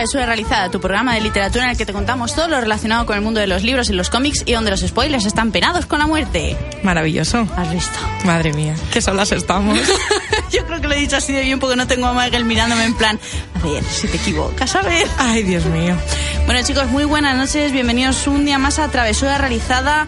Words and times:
Bienvenido 0.00 0.16
a 0.16 0.22
Travesura 0.22 0.26
Realizada, 0.26 0.70
tu 0.70 0.80
programa 0.80 1.14
de 1.14 1.20
literatura 1.20 1.64
en 1.64 1.70
el 1.72 1.76
que 1.76 1.84
te 1.84 1.92
contamos 1.92 2.34
todo 2.34 2.48
lo 2.48 2.58
relacionado 2.58 3.04
con 3.04 3.16
el 3.16 3.22
mundo 3.22 3.38
de 3.38 3.46
los 3.46 3.62
libros 3.62 3.90
y 3.90 3.92
los 3.92 4.08
cómics 4.08 4.44
y 4.46 4.52
donde 4.52 4.70
los 4.70 4.80
spoilers 4.80 5.26
están 5.26 5.52
penados 5.52 5.84
con 5.84 5.98
la 5.98 6.06
muerte. 6.06 6.56
Maravilloso. 6.82 7.46
¿Has 7.54 7.70
visto? 7.70 7.98
Madre 8.24 8.54
mía, 8.54 8.74
qué 8.90 9.02
solas 9.02 9.30
estamos. 9.32 9.78
Yo 10.50 10.64
creo 10.64 10.80
que 10.80 10.88
lo 10.88 10.94
he 10.94 10.98
dicho 11.00 11.16
así 11.16 11.34
de 11.34 11.42
bien 11.42 11.58
porque 11.60 11.76
no 11.76 11.86
tengo 11.86 12.06
a 12.06 12.14
Michael 12.14 12.46
mirándome 12.46 12.84
en 12.84 12.94
plan, 12.94 13.20
a 13.60 13.66
ver, 13.66 13.84
si 13.84 14.08
te 14.08 14.16
equivocas, 14.16 14.74
a 14.74 14.80
ver. 14.80 15.06
Ay, 15.18 15.42
Dios 15.42 15.66
mío. 15.66 15.94
Bueno 16.46 16.62
chicos, 16.66 16.86
muy 16.86 17.04
buenas 17.04 17.36
noches, 17.36 17.70
bienvenidos 17.70 18.26
un 18.26 18.46
día 18.46 18.58
más 18.58 18.78
a 18.78 18.88
Travesura 18.88 19.36
Realizada, 19.36 20.06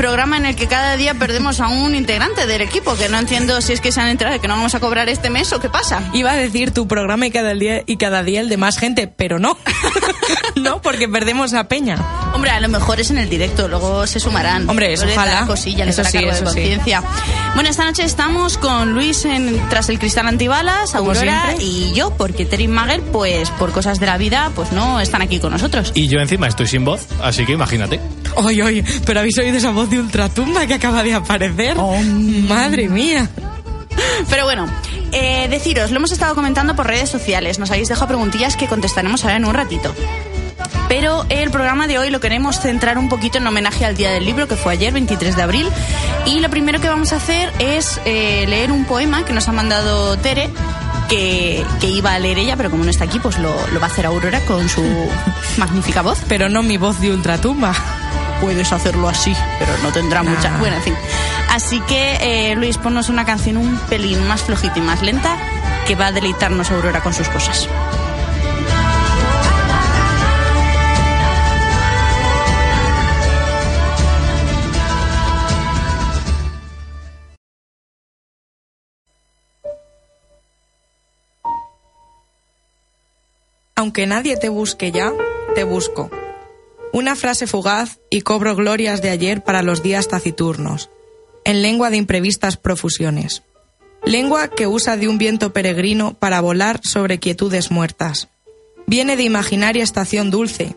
programa 0.00 0.38
en 0.38 0.46
el 0.46 0.56
que 0.56 0.66
cada 0.66 0.96
día 0.96 1.12
perdemos 1.12 1.60
a 1.60 1.68
un 1.68 1.94
integrante 1.94 2.46
del 2.46 2.62
equipo, 2.62 2.96
que 2.96 3.10
no 3.10 3.18
entiendo 3.18 3.60
si 3.60 3.74
es 3.74 3.82
que 3.82 3.92
se 3.92 4.00
han 4.00 4.08
enterado 4.08 4.32
de 4.32 4.40
que 4.40 4.48
no 4.48 4.56
vamos 4.56 4.74
a 4.74 4.80
cobrar 4.80 5.10
este 5.10 5.28
mes 5.28 5.52
o 5.52 5.60
qué 5.60 5.68
pasa. 5.68 6.00
Iba 6.14 6.30
a 6.30 6.36
decir 6.36 6.70
tu 6.70 6.88
programa 6.88 7.26
y 7.26 7.30
cada 7.30 7.52
día 7.52 7.82
y 7.84 7.98
cada 7.98 8.22
día 8.22 8.40
el 8.40 8.48
de 8.48 8.56
más 8.56 8.78
gente, 8.78 9.08
pero 9.08 9.38
no. 9.38 9.58
no, 10.56 10.80
porque 10.80 11.06
perdemos 11.06 11.52
a 11.52 11.68
Peña. 11.68 11.98
Hombre, 12.32 12.50
a 12.50 12.60
lo 12.60 12.68
mejor 12.68 12.98
es 12.98 13.10
en 13.10 13.18
el 13.18 13.28
directo, 13.28 13.68
luego 13.68 14.06
se 14.06 14.20
sumarán. 14.20 14.70
Hombre, 14.70 14.94
eso 14.94 15.04
ojalá. 15.04 15.44
cosilla, 15.46 15.84
Eso 15.84 16.02
sí, 16.02 16.16
de 16.16 16.28
eso 16.30 16.38
sí. 16.38 16.44
conciencia. 16.44 17.02
Bueno, 17.54 17.68
esta 17.68 17.84
noche 17.84 18.02
estamos 18.02 18.56
con 18.56 18.94
Luis 18.94 19.26
en 19.26 19.68
Tras 19.68 19.90
el 19.90 19.98
Cristal 19.98 20.28
Antibalas, 20.28 20.94
Aurora 20.94 21.44
siempre. 21.48 21.62
y 21.62 21.92
yo, 21.92 22.16
porque 22.16 22.46
Terry 22.46 22.68
Mager, 22.68 23.02
pues 23.02 23.50
por 23.50 23.70
cosas 23.72 24.00
de 24.00 24.06
la 24.06 24.16
vida, 24.16 24.50
pues 24.54 24.72
no 24.72 24.98
están 24.98 25.20
aquí 25.20 25.40
con 25.40 25.52
nosotros. 25.52 25.92
Y 25.94 26.08
yo 26.08 26.20
encima 26.20 26.48
estoy 26.48 26.68
sin 26.68 26.86
voz, 26.86 27.06
así 27.22 27.44
que 27.44 27.52
imagínate. 27.52 28.00
Oye, 28.36 28.62
oye, 28.62 28.84
pero 29.04 29.20
habéis 29.20 29.38
oído 29.38 29.56
esa 29.56 29.70
voz 29.70 29.90
de 29.90 29.98
ultratumba 29.98 30.66
que 30.66 30.74
acaba 30.74 31.02
de 31.02 31.14
aparecer. 31.14 31.76
Madre 31.76 32.88
mía. 32.88 33.28
Pero 34.28 34.44
bueno, 34.44 34.66
eh, 35.12 35.48
deciros, 35.48 35.90
lo 35.90 35.96
hemos 35.96 36.12
estado 36.12 36.34
comentando 36.34 36.76
por 36.76 36.86
redes 36.86 37.08
sociales, 37.08 37.58
nos 37.58 37.70
habéis 37.70 37.88
dejado 37.88 38.08
preguntillas 38.08 38.56
que 38.56 38.66
contestaremos 38.66 39.24
ahora 39.24 39.36
en 39.36 39.44
un 39.44 39.54
ratito. 39.54 39.94
Pero 40.88 41.24
el 41.28 41.50
programa 41.50 41.86
de 41.86 41.98
hoy 41.98 42.10
lo 42.10 42.18
queremos 42.20 42.60
centrar 42.60 42.98
un 42.98 43.08
poquito 43.08 43.38
en 43.38 43.46
homenaje 43.46 43.84
al 43.84 43.96
Día 43.96 44.10
del 44.10 44.24
Libro, 44.24 44.48
que 44.48 44.56
fue 44.56 44.72
ayer, 44.72 44.92
23 44.92 45.36
de 45.36 45.42
abril. 45.42 45.68
Y 46.26 46.40
lo 46.40 46.50
primero 46.50 46.80
que 46.80 46.88
vamos 46.88 47.12
a 47.12 47.16
hacer 47.16 47.52
es 47.60 48.00
eh, 48.04 48.44
leer 48.48 48.72
un 48.72 48.84
poema 48.84 49.24
que 49.24 49.32
nos 49.32 49.48
ha 49.48 49.52
mandado 49.52 50.16
Tere, 50.18 50.50
que, 51.08 51.64
que 51.80 51.86
iba 51.86 52.14
a 52.14 52.18
leer 52.18 52.38
ella, 52.38 52.56
pero 52.56 52.70
como 52.70 52.84
no 52.84 52.90
está 52.90 53.04
aquí, 53.04 53.20
pues 53.20 53.38
lo, 53.38 53.54
lo 53.68 53.80
va 53.80 53.86
a 53.86 53.90
hacer 53.90 54.04
Aurora 54.04 54.40
con 54.40 54.68
su 54.68 54.82
magnífica 55.58 56.02
voz. 56.02 56.18
Pero 56.28 56.48
no 56.48 56.62
mi 56.64 56.76
voz 56.76 57.00
de 57.00 57.12
ultratumba. 57.12 57.72
Puedes 58.40 58.72
hacerlo 58.72 59.08
así, 59.08 59.34
pero 59.58 59.72
no 59.82 59.92
tendrá 59.92 60.22
mucha. 60.22 60.50
Nah. 60.50 60.58
Bueno, 60.58 60.76
en 60.76 60.82
fin. 60.82 60.94
Así 61.50 61.80
que, 61.80 62.50
eh, 62.50 62.54
Luis, 62.54 62.78
ponnos 62.78 63.08
una 63.08 63.24
canción 63.24 63.56
un 63.56 63.78
pelín 63.88 64.26
más 64.26 64.42
flojita 64.42 64.78
y 64.78 64.82
más 64.82 65.02
lenta 65.02 65.36
que 65.86 65.94
va 65.94 66.06
a 66.06 66.12
deleitarnos 66.12 66.70
Aurora 66.70 67.02
con 67.02 67.12
sus 67.12 67.28
cosas. 67.28 67.68
Aunque 83.80 84.06
nadie 84.06 84.36
te 84.36 84.50
busque 84.50 84.92
ya, 84.92 85.10
te 85.54 85.64
busco. 85.64 86.10
Una 86.92 87.14
frase 87.14 87.46
fugaz 87.46 88.00
y 88.10 88.22
cobro 88.22 88.56
glorias 88.56 89.00
de 89.00 89.10
ayer 89.10 89.44
para 89.44 89.62
los 89.62 89.82
días 89.82 90.08
taciturnos, 90.08 90.90
en 91.44 91.62
lengua 91.62 91.90
de 91.90 91.96
imprevistas 91.96 92.56
profusiones. 92.56 93.44
Lengua 94.04 94.48
que 94.48 94.66
usa 94.66 94.96
de 94.96 95.08
un 95.08 95.18
viento 95.18 95.52
peregrino 95.52 96.14
para 96.14 96.40
volar 96.40 96.80
sobre 96.82 97.18
quietudes 97.18 97.70
muertas. 97.70 98.28
Viene 98.86 99.16
de 99.16 99.22
imaginaria 99.22 99.84
estación 99.84 100.30
dulce, 100.30 100.74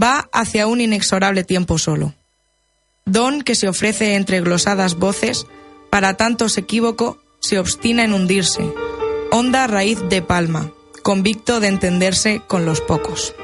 va 0.00 0.30
hacia 0.32 0.66
un 0.66 0.80
inexorable 0.80 1.44
tiempo 1.44 1.78
solo. 1.78 2.14
Don 3.04 3.42
que 3.42 3.54
se 3.54 3.68
ofrece 3.68 4.14
entre 4.14 4.40
glosadas 4.40 4.94
voces, 4.94 5.46
para 5.90 6.16
tantos 6.16 6.56
equívoco, 6.56 7.18
se 7.40 7.58
obstina 7.58 8.04
en 8.04 8.14
hundirse. 8.14 8.72
Honda 9.30 9.66
raíz 9.66 9.98
de 10.08 10.22
palma, 10.22 10.72
convicto 11.02 11.60
de 11.60 11.68
entenderse 11.68 12.40
con 12.46 12.64
los 12.64 12.80
pocos. 12.80 13.34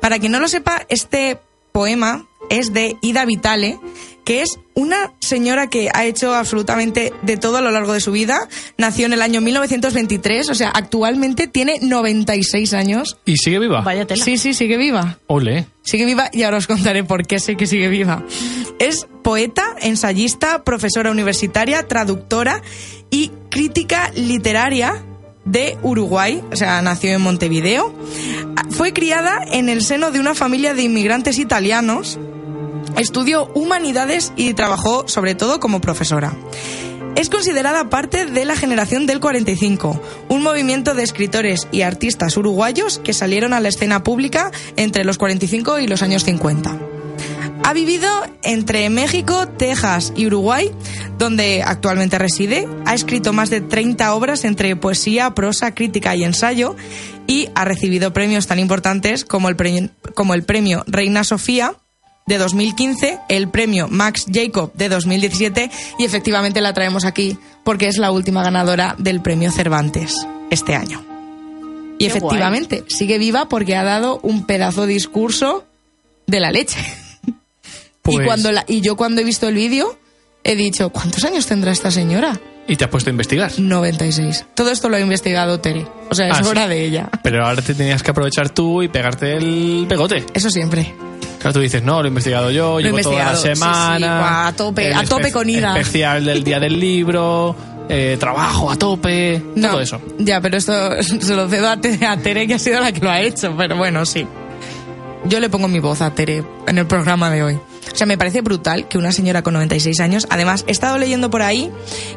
Para 0.00 0.18
quien 0.18 0.32
no 0.32 0.40
lo 0.40 0.48
sepa, 0.48 0.86
este 0.88 1.38
poema 1.72 2.26
es 2.48 2.72
de 2.72 2.96
Ida 3.00 3.24
Vitale, 3.24 3.78
que 4.24 4.42
es 4.42 4.58
una 4.74 5.12
señora 5.20 5.68
que 5.68 5.88
ha 5.92 6.04
hecho 6.04 6.34
absolutamente 6.34 7.12
de 7.22 7.36
todo 7.36 7.58
a 7.58 7.60
lo 7.60 7.70
largo 7.70 7.92
de 7.92 8.00
su 8.00 8.12
vida. 8.12 8.48
Nació 8.76 9.06
en 9.06 9.12
el 9.12 9.22
año 9.22 9.40
1923, 9.40 10.50
o 10.50 10.54
sea, 10.54 10.68
actualmente 10.70 11.46
tiene 11.46 11.78
96 11.80 12.72
años. 12.74 13.18
¿Y 13.24 13.36
sigue 13.36 13.58
viva? 13.58 13.80
Vaya 13.82 14.06
tela. 14.06 14.24
Sí, 14.24 14.38
sí, 14.38 14.54
sigue 14.54 14.76
viva. 14.76 15.18
Ole. 15.26 15.66
Sigue 15.82 16.04
viva 16.04 16.28
y 16.32 16.42
ahora 16.42 16.58
os 16.58 16.66
contaré 16.66 17.04
por 17.04 17.26
qué 17.26 17.38
sé 17.40 17.56
que 17.56 17.66
sigue 17.66 17.88
viva. 17.88 18.24
Es 18.78 19.06
poeta, 19.22 19.76
ensayista, 19.80 20.64
profesora 20.64 21.10
universitaria, 21.10 21.86
traductora 21.86 22.62
y 23.10 23.30
crítica 23.50 24.10
literaria 24.14 25.04
de 25.44 25.76
Uruguay, 25.82 26.42
o 26.52 26.56
sea, 26.56 26.80
nació 26.82 27.10
en 27.12 27.22
Montevideo. 27.22 27.92
Fue 28.80 28.94
criada 28.94 29.44
en 29.46 29.68
el 29.68 29.82
seno 29.82 30.10
de 30.10 30.20
una 30.20 30.34
familia 30.34 30.72
de 30.72 30.80
inmigrantes 30.80 31.38
italianos. 31.38 32.18
Estudió 32.96 33.44
humanidades 33.52 34.32
y 34.36 34.54
trabajó 34.54 35.06
sobre 35.06 35.34
todo 35.34 35.60
como 35.60 35.82
profesora. 35.82 36.34
Es 37.14 37.28
considerada 37.28 37.90
parte 37.90 38.24
de 38.24 38.44
la 38.46 38.56
generación 38.56 39.06
del 39.06 39.20
45, 39.20 40.00
un 40.30 40.42
movimiento 40.42 40.94
de 40.94 41.02
escritores 41.02 41.68
y 41.70 41.82
artistas 41.82 42.38
uruguayos 42.38 42.98
que 43.00 43.12
salieron 43.12 43.52
a 43.52 43.60
la 43.60 43.68
escena 43.68 44.02
pública 44.02 44.50
entre 44.76 45.04
los 45.04 45.18
45 45.18 45.80
y 45.80 45.86
los 45.86 46.00
años 46.00 46.24
50. 46.24 46.89
Ha 47.62 47.72
vivido 47.72 48.08
entre 48.42 48.88
México, 48.90 49.46
Texas 49.46 50.12
y 50.16 50.26
Uruguay, 50.26 50.70
donde 51.18 51.62
actualmente 51.62 52.18
reside. 52.18 52.66
Ha 52.86 52.94
escrito 52.94 53.32
más 53.32 53.50
de 53.50 53.60
30 53.60 54.14
obras 54.14 54.44
entre 54.44 54.74
poesía, 54.76 55.30
prosa, 55.34 55.74
crítica 55.74 56.16
y 56.16 56.24
ensayo 56.24 56.74
y 57.26 57.48
ha 57.54 57.64
recibido 57.64 58.12
premios 58.12 58.46
tan 58.46 58.58
importantes 58.58 59.24
como 59.24 59.48
el, 59.48 59.56
pre- 59.56 59.90
como 60.14 60.34
el 60.34 60.42
premio 60.42 60.84
Reina 60.86 61.22
Sofía 61.22 61.74
de 62.26 62.38
2015, 62.38 63.18
el 63.28 63.48
premio 63.48 63.88
Max 63.88 64.26
Jacob 64.32 64.72
de 64.74 64.88
2017 64.88 65.70
y 65.98 66.04
efectivamente 66.04 66.60
la 66.60 66.72
traemos 66.74 67.04
aquí 67.04 67.38
porque 67.62 67.88
es 67.88 67.98
la 67.98 68.10
última 68.10 68.42
ganadora 68.42 68.94
del 68.98 69.20
premio 69.20 69.52
Cervantes 69.52 70.26
este 70.50 70.74
año. 70.74 71.04
Y 71.98 72.06
Qué 72.06 72.06
efectivamente 72.06 72.84
sigue 72.88 73.18
viva 73.18 73.48
porque 73.48 73.76
ha 73.76 73.84
dado 73.84 74.18
un 74.22 74.46
pedazo 74.46 74.86
de 74.86 74.94
discurso 74.94 75.64
de 76.26 76.40
la 76.40 76.50
leche. 76.50 76.78
Pues- 78.12 78.24
Y, 78.24 78.26
cuando 78.26 78.52
la- 78.52 78.64
y 78.68 78.80
yo 78.80 78.96
cuando 78.96 79.20
he 79.20 79.24
visto 79.24 79.48
el 79.48 79.54
vídeo 79.54 79.98
he 80.44 80.56
dicho, 80.56 80.90
¿cuántos 80.90 81.24
años 81.24 81.46
tendrá 81.46 81.70
esta 81.72 81.90
señora? 81.90 82.38
¿Y 82.68 82.76
te 82.76 82.84
has 82.84 82.90
puesto 82.90 83.10
a 83.10 83.12
investigar? 83.12 83.50
96. 83.58 84.46
Todo 84.54 84.70
esto 84.70 84.88
lo 84.88 84.96
ha 84.96 85.00
investigado 85.00 85.58
Tere. 85.60 85.86
O 86.08 86.14
sea, 86.14 86.28
es 86.28 86.38
Ah, 86.38 86.42
sí. 86.44 86.48
hora 86.48 86.68
de 86.68 86.84
ella. 86.84 87.08
Pero 87.22 87.44
ahora 87.44 87.60
te 87.62 87.74
tenías 87.74 88.02
que 88.02 88.10
aprovechar 88.12 88.50
tú 88.50 88.82
y 88.82 88.88
pegarte 88.88 89.36
el 89.36 89.86
pegote. 89.88 90.24
Eso 90.34 90.50
siempre. 90.50 90.94
Claro, 91.40 91.54
tú 91.54 91.60
dices, 91.60 91.82
no, 91.82 92.00
lo 92.00 92.04
he 92.04 92.08
investigado 92.08 92.50
yo, 92.50 92.78
he 92.78 92.82
llevo 92.84 92.98
toda 92.98 93.16
la 93.16 93.20
investigado, 93.32 93.36
sí, 93.36 93.48
sí, 93.48 93.54
semana. 93.54 94.46
a 94.48 94.52
tope, 94.52 94.94
a 94.94 95.04
tope 95.04 95.32
con 95.32 95.48
Ida. 95.48 95.76
Especial 95.78 96.24
del 96.26 96.44
día 96.44 96.60
del 96.60 96.78
libro, 96.78 97.56
eh, 97.88 98.16
trabajo 98.20 98.70
a 98.70 98.76
tope, 98.76 99.42
No, 99.56 99.70
todo 99.70 99.80
eso. 99.80 100.00
Ya, 100.18 100.40
pero 100.40 100.58
esto 100.58 100.72
se 101.02 101.34
lo 101.34 101.48
cedo 101.48 101.68
a 101.70 101.80
Tere, 101.80 102.06
a 102.06 102.16
Tere, 102.18 102.46
que 102.46 102.54
ha 102.54 102.58
sido 102.58 102.80
la 102.80 102.92
que 102.92 103.00
lo 103.00 103.10
ha 103.10 103.20
hecho. 103.20 103.54
Pero 103.56 103.76
bueno, 103.76 104.04
sí. 104.06 104.26
Yo 105.24 105.40
le 105.40 105.48
pongo 105.48 105.66
mi 105.66 105.80
voz 105.80 106.02
a 106.02 106.14
Tere 106.14 106.44
en 106.68 106.78
el 106.78 106.86
programa 106.86 107.30
de 107.30 107.42
hoy. 107.42 107.58
O 107.92 107.96
sea, 107.96 108.06
me 108.06 108.16
parece 108.16 108.40
brutal 108.40 108.88
que 108.88 108.98
una 108.98 109.12
señora 109.12 109.42
con 109.42 109.54
96 109.54 110.00
años, 110.00 110.26
además, 110.30 110.64
he 110.66 110.70
estado 110.72 110.96
leyendo 110.98 111.28
por 111.30 111.42
ahí 111.42 111.70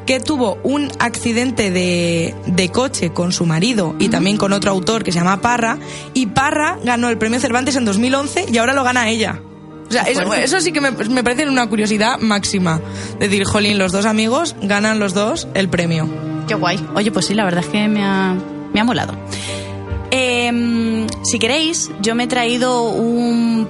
que 0.05 0.19
tuvo 0.19 0.57
un 0.63 0.91
accidente 0.99 1.71
de, 1.71 2.33
de 2.45 2.69
coche 2.69 3.11
con 3.11 3.31
su 3.31 3.45
marido 3.45 3.95
y 3.99 4.09
también 4.09 4.37
con 4.37 4.53
otro 4.53 4.71
autor 4.71 5.03
que 5.03 5.11
se 5.11 5.19
llama 5.19 5.41
Parra, 5.41 5.79
y 6.13 6.27
Parra 6.27 6.77
ganó 6.83 7.09
el 7.09 7.17
premio 7.17 7.39
Cervantes 7.39 7.75
en 7.75 7.85
2011 7.85 8.45
y 8.51 8.57
ahora 8.57 8.73
lo 8.73 8.83
gana 8.83 9.09
ella. 9.09 9.41
O 9.89 9.91
sea, 9.91 10.03
eso, 10.03 10.33
eso 10.33 10.59
sí 10.61 10.71
que 10.71 10.81
me, 10.81 10.91
me 10.91 11.23
parece 11.23 11.47
una 11.47 11.67
curiosidad 11.67 12.17
máxima. 12.19 12.79
Decir, 13.19 13.43
jolín, 13.43 13.77
los 13.77 13.91
dos 13.91 14.05
amigos 14.05 14.55
ganan 14.61 14.97
los 14.99 15.13
dos 15.13 15.47
el 15.53 15.69
premio. 15.69 16.09
Qué 16.47 16.55
guay. 16.55 16.79
Oye, 16.95 17.11
pues 17.11 17.25
sí, 17.25 17.33
la 17.33 17.43
verdad 17.43 17.63
es 17.63 17.69
que 17.69 17.87
me 17.87 18.03
ha, 18.03 18.35
me 18.73 18.79
ha 18.79 18.83
molado. 18.83 19.13
Em, 20.11 21.07
si 21.23 21.39
queréis, 21.39 21.89
yo 22.01 22.15
me 22.15 22.23
he 22.23 22.27
traído 22.27 22.83
un- 22.89 23.67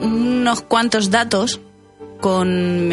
unos 0.00 0.62
cuantos 0.62 1.10
datos 1.10 1.60
con, 2.20 2.90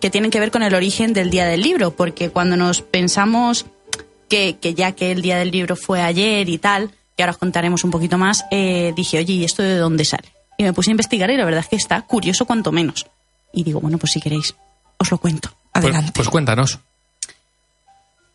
que 0.00 0.10
tienen 0.10 0.30
que 0.30 0.40
ver 0.40 0.50
con 0.50 0.62
el 0.62 0.74
origen 0.74 1.12
del 1.12 1.30
Día 1.30 1.46
del 1.46 1.62
Libro, 1.62 1.92
porque 1.92 2.30
cuando 2.30 2.56
nos 2.56 2.82
pensamos 2.82 3.66
que, 4.28 4.56
que 4.60 4.74
ya 4.74 4.92
que 4.92 5.12
el 5.12 5.22
Día 5.22 5.38
del 5.38 5.50
Libro 5.50 5.76
fue 5.76 6.02
ayer 6.02 6.48
y 6.48 6.58
tal, 6.58 6.90
que 7.16 7.22
ahora 7.22 7.32
os 7.32 7.38
contaremos 7.38 7.84
un 7.84 7.90
poquito 7.90 8.18
más, 8.18 8.44
eh, 8.50 8.92
dije, 8.94 9.18
oye, 9.18 9.32
¿y 9.32 9.44
esto 9.44 9.62
de 9.62 9.76
dónde 9.76 10.04
sale? 10.04 10.28
Y 10.58 10.64
me 10.64 10.72
puse 10.72 10.90
a 10.90 10.92
investigar 10.92 11.30
y 11.30 11.36
la 11.36 11.44
verdad 11.44 11.60
es 11.60 11.68
que 11.68 11.76
está 11.76 12.02
curioso 12.02 12.44
cuanto 12.44 12.72
menos. 12.72 13.06
Y 13.52 13.62
digo, 13.62 13.80
bueno, 13.80 13.98
pues 13.98 14.12
si 14.12 14.20
queréis, 14.20 14.54
os 14.98 15.10
lo 15.10 15.18
cuento. 15.18 15.50
Pues, 15.72 15.84
Adelante. 15.84 16.12
pues 16.14 16.28
cuéntanos. 16.28 16.78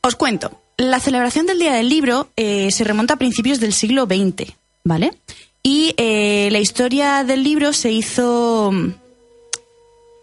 Os 0.01 0.15
cuento. 0.15 0.61
La 0.77 0.99
celebración 0.99 1.45
del 1.45 1.59
Día 1.59 1.73
del 1.73 1.89
Libro 1.89 2.29
eh, 2.35 2.71
se 2.71 2.83
remonta 2.83 3.15
a 3.15 3.17
principios 3.17 3.59
del 3.59 3.73
siglo 3.73 4.05
XX, 4.05 4.53
¿vale? 4.83 5.13
Y 5.63 5.93
eh, 5.97 6.49
la 6.51 6.59
historia 6.59 7.23
del 7.23 7.43
libro 7.43 7.71
se 7.73 7.91
hizo, 7.91 8.71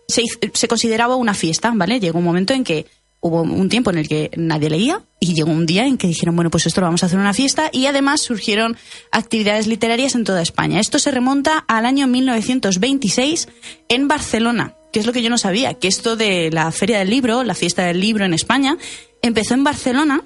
se 0.08 0.23
hizo- 0.23 0.38
se 0.52 0.69
consideraba 0.69 1.17
una 1.17 1.35
fiesta, 1.35 1.73
¿vale? 1.75 2.00
Llegó 2.00 2.19
un 2.19 2.25
momento 2.25 2.55
en 2.55 2.64
que 2.64 2.87
hubo 3.20 3.43
un 3.43 3.69
tiempo 3.69 3.90
en 3.90 3.99
el 3.99 4.08
que 4.08 4.31
nadie 4.37 4.70
leía 4.70 5.02
y 5.20 5.35
llegó 5.35 5.50
un 5.50 5.67
día 5.67 5.87
en 5.87 5.96
que 5.99 6.06
dijeron, 6.06 6.37
bueno, 6.37 6.50
pues 6.50 6.67
esto 6.67 6.81
lo 6.81 6.87
vamos 6.87 7.02
a 7.02 7.06
hacer 7.06 7.19
una 7.19 7.35
fiesta 7.35 7.69
y 7.73 7.87
además 7.87 8.20
surgieron 8.20 8.76
actividades 9.11 9.67
literarias 9.67 10.14
en 10.14 10.25
toda 10.25 10.40
España. 10.43 10.81
Esto 10.81 10.99
se 10.99 11.11
remonta 11.11 11.64
al 11.69 11.87
año 11.87 12.06
1926 12.06 13.49
en 13.88 14.08
Barcelona, 14.08 14.75
que 14.93 15.00
es 15.00 15.06
lo 15.06 15.12
que 15.12 15.23
yo 15.23 15.31
no 15.31 15.38
sabía, 15.38 15.75
que 15.75 15.88
esto 15.88 16.17
de 16.17 16.50
la 16.52 16.70
Feria 16.73 16.99
del 17.00 17.11
Libro, 17.11 17.43
la 17.44 17.55
fiesta 17.55 17.85
del 17.87 18.00
libro 18.00 18.25
en 18.25 18.35
España, 18.35 18.76
empezó 19.23 19.55
en 19.55 19.64
Barcelona. 19.64 20.23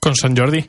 Con 0.00 0.14
San 0.16 0.36
Jordi. 0.36 0.68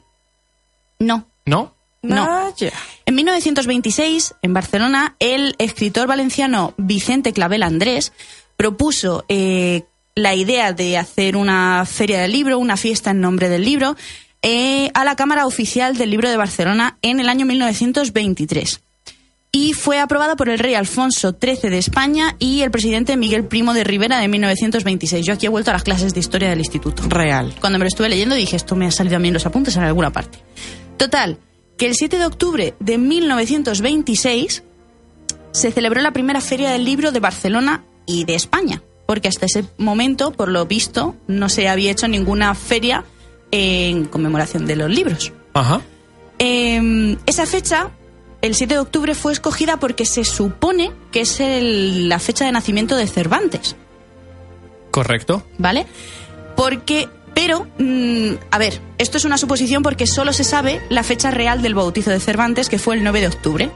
No, 0.99 1.25
¿No? 1.45 1.73
no. 2.03 2.25
Vaya. 2.27 2.71
En 3.11 3.15
1926, 3.15 4.35
en 4.41 4.53
Barcelona, 4.53 5.17
el 5.19 5.55
escritor 5.57 6.07
valenciano 6.07 6.73
Vicente 6.77 7.33
Clavel 7.33 7.61
Andrés 7.61 8.13
propuso 8.55 9.25
eh, 9.27 9.83
la 10.15 10.33
idea 10.33 10.71
de 10.71 10.97
hacer 10.97 11.35
una 11.35 11.83
feria 11.85 12.21
del 12.21 12.31
libro, 12.31 12.57
una 12.57 12.77
fiesta 12.77 13.11
en 13.11 13.19
nombre 13.19 13.49
del 13.49 13.65
libro, 13.65 13.97
eh, 14.41 14.91
a 14.93 15.03
la 15.03 15.17
Cámara 15.17 15.45
Oficial 15.45 15.97
del 15.97 16.09
Libro 16.09 16.29
de 16.29 16.37
Barcelona 16.37 16.97
en 17.01 17.19
el 17.19 17.27
año 17.27 17.45
1923. 17.45 18.79
Y 19.51 19.73
fue 19.73 19.99
aprobada 19.99 20.37
por 20.37 20.47
el 20.47 20.57
rey 20.57 20.75
Alfonso 20.75 21.37
XIII 21.37 21.69
de 21.69 21.79
España 21.79 22.37
y 22.39 22.61
el 22.61 22.71
presidente 22.71 23.17
Miguel 23.17 23.43
Primo 23.43 23.73
de 23.73 23.83
Rivera 23.83 24.19
de 24.19 24.29
1926. 24.29 25.25
Yo 25.25 25.33
aquí 25.33 25.47
he 25.47 25.49
vuelto 25.49 25.71
a 25.71 25.73
las 25.73 25.83
clases 25.83 26.13
de 26.13 26.21
historia 26.21 26.49
del 26.49 26.59
instituto. 26.59 27.03
Real. 27.09 27.53
Cuando 27.59 27.77
me 27.77 27.83
lo 27.83 27.89
estuve 27.89 28.07
leyendo 28.07 28.35
dije, 28.35 28.55
esto 28.55 28.77
me 28.77 28.85
ha 28.85 28.91
salido 28.91 29.17
a 29.17 29.19
mí 29.19 29.27
en 29.27 29.33
los 29.33 29.45
apuntes 29.45 29.75
en 29.75 29.83
alguna 29.83 30.13
parte. 30.13 30.39
Total, 30.95 31.37
que 31.81 31.87
el 31.87 31.95
7 31.95 32.19
de 32.19 32.25
octubre 32.27 32.75
de 32.79 32.99
1926 32.99 34.61
se 35.51 35.71
celebró 35.71 35.99
la 36.01 36.13
primera 36.13 36.39
feria 36.39 36.69
del 36.69 36.85
libro 36.85 37.11
de 37.11 37.19
Barcelona 37.19 37.83
y 38.05 38.23
de 38.25 38.35
España, 38.35 38.83
porque 39.07 39.27
hasta 39.29 39.47
ese 39.47 39.65
momento, 39.79 40.29
por 40.31 40.49
lo 40.49 40.67
visto, 40.67 41.15
no 41.25 41.49
se 41.49 41.67
había 41.67 41.89
hecho 41.89 42.07
ninguna 42.07 42.53
feria 42.53 43.03
en 43.49 44.05
conmemoración 44.05 44.67
de 44.67 44.75
los 44.75 44.91
libros. 44.91 45.33
Ajá. 45.55 45.81
Eh, 46.37 47.17
esa 47.25 47.47
fecha, 47.47 47.89
el 48.43 48.53
7 48.53 48.75
de 48.75 48.79
octubre, 48.79 49.15
fue 49.15 49.33
escogida 49.33 49.77
porque 49.77 50.05
se 50.05 50.23
supone 50.23 50.91
que 51.11 51.21
es 51.21 51.39
el- 51.39 52.09
la 52.09 52.19
fecha 52.19 52.45
de 52.45 52.51
nacimiento 52.51 52.95
de 52.95 53.07
Cervantes. 53.07 53.75
Correcto. 54.91 55.41
¿vale? 55.57 55.87
Porque, 56.55 57.09
pero, 57.33 57.67
mm, 57.77 58.31
a 58.51 58.57
ver, 58.57 58.79
esto 58.97 59.17
es 59.17 59.25
una 59.25 59.37
suposición 59.37 59.83
porque 59.83 60.07
solo 60.07 60.33
se 60.33 60.43
sabe 60.43 60.81
la 60.89 61.03
fecha 61.03 61.31
real 61.31 61.61
del 61.61 61.75
bautizo 61.75 62.09
de 62.11 62.19
Cervantes, 62.19 62.69
que 62.69 62.77
fue 62.79 62.95
el 62.95 63.03
9 63.03 63.21
de 63.21 63.27
octubre. 63.27 63.69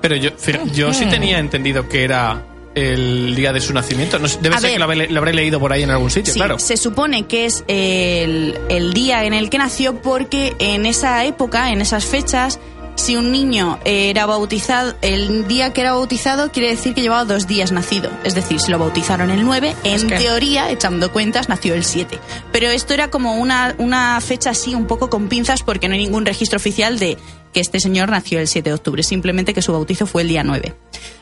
Pero 0.00 0.16
yo, 0.16 0.30
fija- 0.36 0.64
yo 0.74 0.92
sí 0.92 1.06
tenía 1.06 1.38
entendido 1.38 1.88
que 1.88 2.04
era 2.04 2.44
el 2.74 3.34
día 3.34 3.52
de 3.54 3.60
su 3.62 3.72
nacimiento. 3.72 4.18
No 4.18 4.28
debe 4.28 4.54
A 4.54 4.58
ser 4.58 4.68
ver. 4.68 4.72
que 4.74 4.78
lo 4.78 4.84
habré, 4.84 5.08
lo 5.08 5.18
habré 5.20 5.32
leído 5.32 5.58
por 5.58 5.72
ahí 5.72 5.82
en 5.82 5.90
algún 5.90 6.10
sitio, 6.10 6.32
Sí, 6.34 6.38
claro. 6.38 6.58
se 6.58 6.76
supone 6.76 7.26
que 7.26 7.46
es 7.46 7.64
el, 7.68 8.58
el 8.68 8.92
día 8.92 9.24
en 9.24 9.32
el 9.32 9.48
que 9.48 9.56
nació 9.58 10.02
porque 10.02 10.54
en 10.58 10.84
esa 10.84 11.24
época, 11.24 11.72
en 11.72 11.80
esas 11.80 12.04
fechas, 12.04 12.60
si 12.96 13.14
un 13.14 13.30
niño 13.30 13.78
era 13.84 14.26
bautizado, 14.26 14.94
el 15.02 15.46
día 15.46 15.72
que 15.72 15.82
era 15.82 15.92
bautizado 15.92 16.50
quiere 16.50 16.70
decir 16.70 16.94
que 16.94 17.02
llevaba 17.02 17.24
dos 17.24 17.46
días 17.46 17.70
nacido. 17.70 18.10
Es 18.24 18.34
decir, 18.34 18.58
si 18.58 18.70
lo 18.72 18.78
bautizaron 18.78 19.30
el 19.30 19.44
9, 19.44 19.76
en 19.84 19.94
Es 19.94 20.04
que- 20.04 20.16
teoría, 20.16 20.70
echando 20.70 21.12
cuentas, 21.12 21.48
nació 21.48 21.74
el 21.74 21.84
7. 21.84 22.18
Pero 22.52 22.68
esto 22.70 22.94
era 22.94 23.08
como 23.10 23.36
una, 23.36 23.74
una 23.78 24.20
fecha 24.20 24.50
así, 24.50 24.74
un 24.74 24.86
poco 24.86 25.08
con 25.10 25.28
pinzas, 25.28 25.62
porque 25.62 25.88
no 25.88 25.94
hay 25.94 26.00
ningún 26.04 26.26
registro 26.26 26.56
oficial 26.56 26.98
de 26.98 27.16
que 27.52 27.60
este 27.60 27.80
señor 27.80 28.08
nació 28.10 28.40
el 28.40 28.48
7 28.48 28.70
de 28.70 28.74
octubre, 28.74 29.02
simplemente 29.02 29.54
que 29.54 29.62
su 29.62 29.72
bautizo 29.72 30.06
fue 30.06 30.22
el 30.22 30.28
día 30.28 30.42
9. 30.42 30.74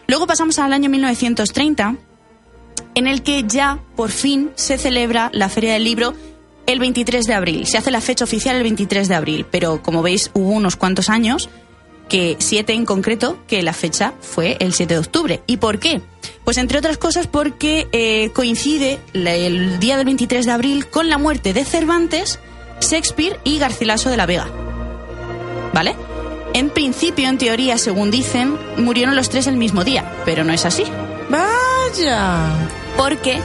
Luego 0.06 0.26
pasamos 0.26 0.58
al 0.58 0.72
año 0.72 0.88
1930, 0.88 1.96
en 2.94 3.06
el 3.06 3.22
que 3.22 3.44
ya 3.46 3.80
por 3.96 4.10
fin 4.10 4.50
se 4.54 4.78
celebra 4.78 5.28
la 5.32 5.48
Feria 5.48 5.72
del 5.74 5.84
Libro 5.84 6.14
el 6.66 6.78
23 6.78 7.24
de 7.26 7.34
abril. 7.34 7.66
Se 7.66 7.76
hace 7.78 7.90
la 7.90 8.00
fecha 8.00 8.24
oficial 8.24 8.56
el 8.56 8.62
23 8.62 9.08
de 9.08 9.14
abril, 9.14 9.46
pero 9.50 9.82
como 9.82 10.02
veis 10.02 10.30
hubo 10.34 10.48
unos 10.50 10.76
cuantos 10.76 11.08
años, 11.10 11.50
que 12.08 12.36
siete 12.38 12.72
en 12.72 12.84
concreto, 12.84 13.38
que 13.46 13.62
la 13.62 13.72
fecha 13.72 14.14
fue 14.20 14.56
el 14.60 14.72
7 14.72 14.94
de 14.94 15.00
octubre. 15.00 15.42
¿Y 15.46 15.56
por 15.56 15.78
qué? 15.78 16.00
Pues 16.44 16.58
entre 16.58 16.78
otras 16.78 16.98
cosas 16.98 17.26
porque 17.26 17.88
eh, 17.92 18.30
coincide 18.34 19.00
el 19.12 19.78
día 19.80 19.96
del 19.96 20.04
23 20.06 20.46
de 20.46 20.52
abril 20.52 20.86
con 20.86 21.08
la 21.08 21.18
muerte 21.18 21.52
de 21.52 21.64
Cervantes, 21.64 22.38
Shakespeare 22.80 23.38
y 23.44 23.58
Garcilaso 23.58 24.10
de 24.10 24.16
la 24.16 24.26
Vega. 24.26 24.48
¿Vale? 25.72 25.96
En 26.52 26.70
principio, 26.70 27.28
en 27.28 27.38
teoría, 27.38 27.78
según 27.78 28.10
dicen, 28.10 28.56
murieron 28.76 29.16
los 29.16 29.28
tres 29.28 29.46
el 29.48 29.56
mismo 29.56 29.82
día, 29.82 30.12
pero 30.24 30.44
no 30.44 30.52
es 30.52 30.64
así 30.64 30.84
Vaya. 31.28 32.52
porque 32.96 33.40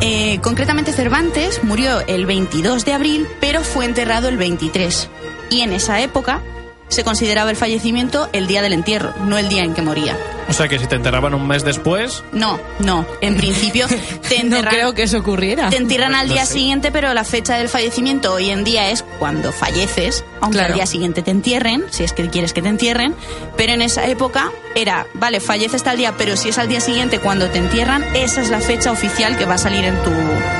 eh, 0.00 0.38
concretamente 0.40 0.92
Cervantes 0.92 1.62
murió 1.64 2.00
el 2.06 2.24
22 2.24 2.84
de 2.86 2.92
abril, 2.94 3.28
pero 3.40 3.62
fue 3.62 3.84
enterrado 3.84 4.28
el 4.28 4.38
23. 4.38 5.08
Y 5.50 5.60
en 5.60 5.72
esa 5.72 6.00
época 6.00 6.40
se 6.88 7.02
consideraba 7.04 7.50
el 7.50 7.56
fallecimiento 7.56 8.28
el 8.32 8.46
día 8.46 8.62
del 8.62 8.72
entierro, 8.72 9.12
no 9.24 9.36
el 9.38 9.48
día 9.48 9.64
en 9.64 9.74
que 9.74 9.82
moría. 9.82 10.16
O 10.48 10.52
sea 10.52 10.68
que 10.68 10.78
si 10.78 10.86
te 10.86 10.94
enterraban 10.94 11.34
un 11.34 11.44
mes 11.48 11.64
después, 11.64 12.22
No, 12.30 12.60
no, 12.78 13.04
en 13.20 13.36
principio 13.36 13.86
te 14.28 14.36
No 14.44 14.56
enterran, 14.56 14.72
creo 14.74 14.94
que 14.94 15.02
eso 15.02 15.18
ocurriera. 15.18 15.68
te 15.70 15.76
entierran 15.76 16.14
al 16.14 16.28
No 16.28 16.34
día 16.34 16.46
sé. 16.46 16.52
siguiente, 16.54 16.92
pero 16.92 17.12
la 17.14 17.24
fecha 17.24 17.56
del 17.58 17.68
fallecimiento 17.68 18.32
hoy 18.32 18.50
en 18.50 18.62
día 18.62 18.90
es 18.90 19.02
cuando 19.18 19.52
falleces, 19.52 20.24
aunque 20.40 20.58
Claro. 20.58 20.74
al 20.74 20.78
día 20.78 20.86
siguiente 20.86 21.22
te 21.22 21.32
entierren, 21.32 21.84
si 21.90 22.04
es 22.04 22.12
que 22.12 22.28
quieres 22.30 22.52
que 22.52 22.62
te 22.62 22.68
entierren, 22.68 23.14
pero 23.56 23.72
en 23.72 23.82
esa 23.82 24.06
época 24.06 24.52
era, 24.76 25.06
vale, 25.14 25.40
falleces 25.40 25.82
tal 25.82 25.96
día, 25.96 26.14
pero 26.16 26.36
si 26.36 26.50
es 26.50 26.58
al 26.58 26.68
día 26.68 26.80
siguiente 26.80 27.18
cuando 27.18 27.48
te 27.50 27.58
entierran, 27.58 28.04
esa 28.14 28.40
es 28.40 28.48
la 28.50 28.60
fecha 28.60 28.92
oficial 28.92 29.36
que 29.36 29.44
va 29.46 29.54
a 29.54 29.58
salir 29.58 29.84
en 29.84 30.00
tu 30.04 30.10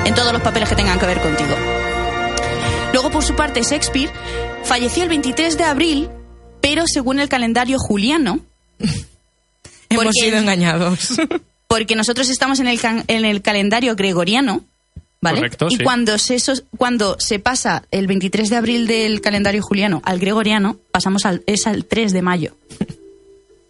en 0.04 0.14
todos 0.14 0.32
los 0.32 0.42
papeles 0.42 0.68
que 0.68 0.74
tengan 0.74 0.98
que 0.98 1.06
ver 1.06 1.20
contigo. 1.20 1.54
Luego, 2.92 3.10
por 3.10 3.22
su 3.22 3.34
parte, 3.36 3.62
Shakespeare 3.62 4.10
falleció 4.66 5.02
el 5.04 5.08
23 5.08 5.56
de 5.58 5.64
abril, 5.64 6.08
pero 6.60 6.84
según 6.86 7.20
el 7.20 7.28
calendario 7.28 7.78
juliano, 7.78 8.40
Hemos 9.88 10.04
porque- 10.04 10.20
sido 10.20 10.38
engañados. 10.38 11.10
porque 11.68 11.96
nosotros 11.96 12.28
estamos 12.28 12.60
en 12.60 12.68
el, 12.68 12.78
en 13.08 13.24
el 13.24 13.42
calendario 13.42 13.96
gregoriano, 13.96 14.64
¿vale? 15.20 15.38
Correcto, 15.38 15.66
y 15.70 15.76
sí. 15.76 15.82
cuando, 15.84 16.16
se, 16.18 16.36
cuando 16.76 17.16
se 17.18 17.38
pasa 17.38 17.84
el 17.90 18.06
23 18.06 18.50
de 18.50 18.56
abril 18.56 18.86
del 18.86 19.20
calendario 19.20 19.62
juliano 19.62 20.00
al 20.04 20.18
gregoriano, 20.18 20.76
pasamos 20.92 21.24
al, 21.24 21.42
es 21.46 21.66
al 21.66 21.84
3 21.84 22.12
de 22.12 22.22
mayo. 22.22 22.56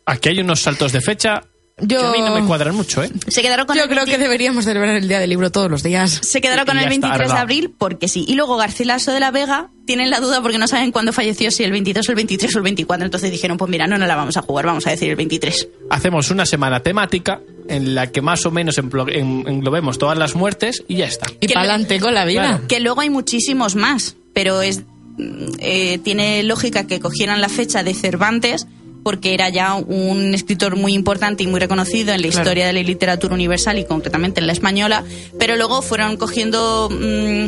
aquí 0.04 0.28
hay 0.28 0.40
unos 0.40 0.60
saltos 0.60 0.92
de 0.92 1.00
fecha 1.00 1.44
Yo, 1.78 2.00
que 2.00 2.06
a 2.06 2.10
mí 2.12 2.20
no 2.20 2.34
me 2.34 2.46
cuadran 2.46 2.74
mucho, 2.74 3.02
¿eh? 3.02 3.10
Se 3.28 3.42
quedaron 3.42 3.66
con 3.66 3.76
yo 3.76 3.82
el 3.82 3.88
creo 3.90 4.04
20 4.04 4.16
que 4.16 4.22
deberíamos 4.22 4.64
celebrar 4.64 4.96
el 4.96 5.08
Día 5.08 5.20
del 5.20 5.28
Libro 5.28 5.52
todos 5.52 5.70
los 5.70 5.82
días. 5.82 6.20
Se 6.22 6.40
quedaron 6.40 6.64
con 6.64 6.76
Y 6.76 6.78
el 6.78 6.84
ya 6.88 6.94
está, 6.94 7.08
23 7.08 7.32
de 7.32 7.38
abril 7.38 7.74
porque 7.76 8.08
sí. 8.08 8.24
Y 8.26 8.34
luego 8.34 8.56
Garcilaso 8.56 9.12
de 9.12 9.20
la 9.20 9.30
Vega 9.30 9.68
tienen 9.84 10.08
la 10.08 10.20
duda 10.20 10.40
porque 10.40 10.56
no 10.56 10.68
saben 10.68 10.90
cuándo 10.90 11.12
falleció, 11.12 11.50
si 11.50 11.64
el 11.64 11.72
22 11.72 12.08
o 12.08 12.12
el 12.12 12.16
23 12.16 12.54
o 12.54 12.58
el 12.60 12.64
24. 12.64 13.04
Entonces 13.04 13.30
dijeron, 13.30 13.58
pues 13.58 13.70
mira, 13.70 13.86
no, 13.86 13.98
no 13.98 14.06
la 14.06 14.16
vamos 14.16 14.38
a 14.38 14.42
jugar, 14.42 14.64
vamos 14.64 14.86
a 14.86 14.90
decir 14.90 15.10
el 15.10 15.16
23. 15.16 15.68
Hacemos 15.90 16.30
una 16.30 16.46
semana 16.46 16.80
temática 16.80 17.40
en 17.68 17.94
la 17.94 18.10
que 18.10 18.22
más 18.22 18.46
o 18.46 18.50
menos 18.50 18.78
englobemos 18.78 19.98
todas 19.98 20.16
las 20.16 20.34
muertes 20.34 20.82
y 20.88 20.96
ya 20.96 21.04
está. 21.04 21.26
Y 21.42 21.46
Que 21.46 21.52
para 21.52 21.66
adelante 21.66 22.00
con 22.00 22.14
la 22.14 22.24
vida. 22.24 22.42
Claro. 22.42 22.68
Que 22.68 22.80
luego 22.80 23.02
hay 23.02 23.10
muchísimos 23.10 23.76
más, 23.76 24.16
pero 24.32 24.62
es 24.62 24.80
mm, 25.18 25.46
eh, 25.58 25.98
tiene 25.98 26.42
lógica 26.42 26.86
que 26.86 27.00
cogieran 27.00 27.42
la 27.42 27.50
fecha 27.50 27.82
de 27.82 27.92
Cervantes 27.92 28.66
porque 29.06 29.34
era 29.34 29.48
ya 29.50 29.74
un 29.76 30.34
escritor 30.34 30.74
muy 30.74 30.92
importante 30.92 31.44
y 31.44 31.46
muy 31.46 31.60
reconocido 31.60 32.12
en 32.12 32.22
la 32.22 32.26
Claro. 32.28 32.42
historia 32.42 32.66
de 32.66 32.72
la 32.72 32.82
literatura 32.82 33.34
universal 33.34 33.78
y 33.78 33.84
concretamente 33.84 34.40
en 34.40 34.48
la 34.48 34.52
española, 34.52 35.04
pero 35.38 35.54
luego 35.54 35.80
fueron 35.80 36.16
cogiendo 36.16 36.88
mm, 36.90 37.46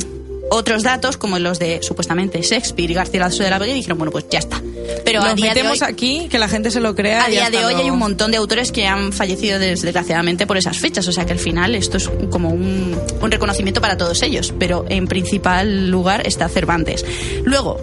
otros 0.53 0.85
datos, 0.85 1.17
como 1.17 1.37
los 1.41 1.59
de 1.59 1.81
supuestamente 1.83 2.41
Shakespeare 2.43 2.93
y 2.93 2.95
García 2.95 3.19
Lazo 3.21 3.43
de 3.43 3.51
la 3.51 3.59
Vega, 3.59 3.73
y 3.73 3.75
dijeron, 3.75 3.99
bueno, 3.99 4.13
pues 4.13 4.27
ya 4.31 4.39
está. 4.39 4.63
Pero 5.05 5.21
a 5.21 5.35
de 5.35 5.43
metemos 5.43 5.83
hoy, 5.83 5.89
aquí, 5.91 6.29
que 6.31 6.39
la 6.39 6.47
gente 6.49 6.71
se 6.71 6.79
lo 6.81 6.95
crea. 6.95 7.25
a 7.25 7.29
día 7.29 7.51
de 7.51 7.65
hoy 7.65 7.75
hay 7.75 7.91
un 7.91 7.99
montón 7.99 8.31
de 8.31 8.37
autores 8.37 8.71
que 8.71 8.87
han 8.87 9.13
fallecido 9.13 9.59
des- 9.59 9.83
desgraciadamente 9.83 10.47
por 10.47 10.59
esas 10.59 10.79
fechas, 10.79 11.09
o 11.09 11.13
sea 11.13 11.27
que 11.27 11.33
al 11.33 11.41
final 11.41 11.75
esto 11.75 11.97
es 11.97 12.09
como 12.31 12.51
un, 12.51 12.97
un 13.21 13.31
reconocimiento 13.33 13.81
para 13.81 13.97
todos 13.97 14.23
ellos, 14.23 14.55
pero 14.61 14.87
en 14.89 15.09
principal 15.09 15.91
lugar 15.91 16.25
está 16.25 16.49
Cervantes. 16.49 17.05
Luego, 17.45 17.81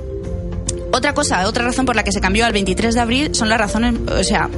otra 0.96 1.14
cosa, 1.14 1.48
otra 1.48 1.64
razón 1.66 1.86
por 1.86 1.96
la 1.96 2.04
que 2.04 2.12
se 2.12 2.22
cambió 2.22 2.46
al 2.46 2.54
23 2.54 2.94
de 2.96 3.02
abril 3.02 3.36
son 3.36 3.50
las 3.50 3.58
razones, 3.60 3.96
o 4.08 4.24
sea, 4.24 4.50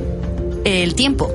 el 0.63 0.96
tiempo. 0.96 1.32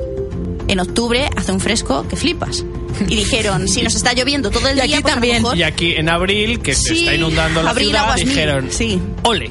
En 0.69 0.81
octubre 0.81 1.29
hace 1.37 1.53
un 1.53 1.61
fresco 1.61 2.07
que 2.09 2.17
flipas. 2.17 2.65
Y 3.09 3.17
dijeron, 3.17 3.69
si 3.69 3.83
nos 3.83 3.95
está 3.95 4.13
lloviendo 4.13 4.51
todo 4.51 4.69
el 4.69 4.79
Y 4.79 4.83
día, 4.83 4.85
aquí 4.99 5.03
pues 5.03 5.05
a 5.05 5.09
lo 5.09 5.21
también. 5.21 5.43
mejor- 5.43 5.57
Y 5.59 5.63
aquí 5.63 5.93
en 5.97 6.09
abril, 6.09 6.61
que 6.61 6.75
se 6.75 6.93
está 6.95 7.15
inundando 7.15 7.63
la 7.63 7.71
abril, 7.71 7.89
ciudad, 7.89 8.03
aguas 8.05 8.19
mil, 8.21 8.29
dijeron, 8.29 8.69
sí. 8.71 9.01
ole, 9.25 9.51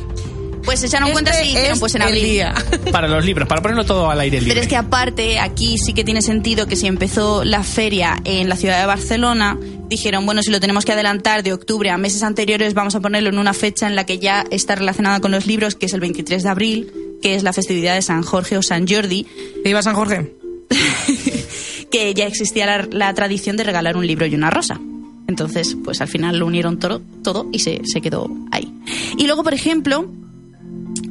pues 0.64 0.80
se 0.80 0.86
echaron 0.86 1.08
Este 1.10 1.14
cuenta 1.24 1.38
dijeron, 1.42 1.74
es 1.74 1.80
pues 1.80 1.96
en 1.96 2.02
el 2.04 2.08
abril. 2.10 2.24
día. 2.24 2.54
para 2.92 3.08
los 3.08 3.26
libros, 3.26 3.48
para 3.48 3.62
ponerlo 3.62 3.84
todo 3.84 4.10
al 4.12 4.20
aire 4.20 4.38
libre. 4.40 4.54
Pero 4.54 4.62
es 4.62 4.68
que 4.68 4.76
aparte, 4.78 5.40
aquí 5.40 5.76
sí 5.84 5.94
que 5.94 6.04
tiene 6.04 6.22
sentido 6.22 6.68
que 6.68 6.76
si 6.76 6.86
empezó 6.88 7.44
la 7.44 7.64
feria 7.64 8.16
en 8.24 8.48
la 8.48 8.56
ciudad 8.56 8.80
de 8.80 8.86
Barcelona, 8.86 9.58
dijeron, 9.92 10.26
bueno, 10.26 10.42
si 10.42 10.52
lo 10.52 10.60
tenemos 10.62 10.86
que 10.86 10.94
adelantar 10.94 11.44
de 11.44 11.52
octubre 11.52 11.90
a 11.90 11.98
meses 11.98 12.24
anteriores, 12.24 12.74
vamos 12.74 12.96
a 12.96 13.02
ponerlo 13.02 13.30
en 13.30 13.38
una 13.38 13.54
fecha 13.54 13.88
en 13.88 13.96
la 13.96 14.06
que 14.06 14.20
ya 14.20 14.46
está 14.50 14.76
relacionada 14.76 15.20
con 15.20 15.32
los 15.32 15.46
libros, 15.46 15.76
que 15.76 15.86
es 15.86 15.94
el 15.94 16.00
23 16.00 16.44
de 16.44 16.50
abril, 16.50 16.94
que 17.22 17.36
es 17.36 17.44
la 17.44 17.52
festividad 17.52 17.94
de 17.96 18.02
San 18.02 18.24
Jorge 18.24 18.58
o 18.58 18.64
San 18.64 18.88
Jordi, 18.88 19.28
¿Viva 19.66 19.82
San 19.82 19.94
Jorge? 19.94 20.34
que 21.92 22.14
ya 22.14 22.26
existía 22.26 22.66
la, 22.66 22.88
la 22.90 23.14
tradición 23.14 23.58
de 23.58 23.66
regalar 23.66 23.98
un 23.98 24.08
libro 24.08 24.26
y 24.26 24.34
una 24.34 24.50
rosa. 24.50 24.80
Entonces, 25.28 25.78
pues 25.84 26.00
al 26.00 26.08
final 26.08 26.40
lo 26.40 26.46
unieron 26.46 26.80
todo, 26.80 27.02
todo 27.22 27.50
y 27.52 27.60
se, 27.60 27.82
se 27.84 28.00
quedó 28.00 28.30
ahí. 28.52 28.74
Y 29.18 29.26
luego, 29.26 29.44
por 29.44 29.54
ejemplo, 29.54 30.10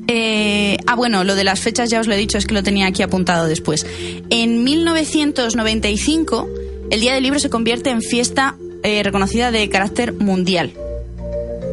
eh, 0.08 0.78
ah, 0.86 0.96
bueno, 0.96 1.22
lo 1.22 1.34
de 1.34 1.44
las 1.44 1.60
fechas 1.60 1.90
ya 1.90 2.00
os 2.00 2.06
lo 2.06 2.14
he 2.14 2.16
dicho, 2.16 2.38
es 2.38 2.46
que 2.46 2.54
lo 2.54 2.62
tenía 2.62 2.86
aquí 2.86 3.02
apuntado 3.02 3.46
después. 3.46 3.86
En 4.30 4.64
1995, 4.64 6.48
el 6.90 7.00
Día 7.00 7.12
del 7.14 7.22
Libro 7.22 7.38
se 7.38 7.50
convierte 7.50 7.90
en 7.90 8.00
fiesta 8.02 8.56
eh, 8.82 9.02
reconocida 9.02 9.50
de 9.50 9.68
carácter 9.68 10.12
mundial. 10.14 10.72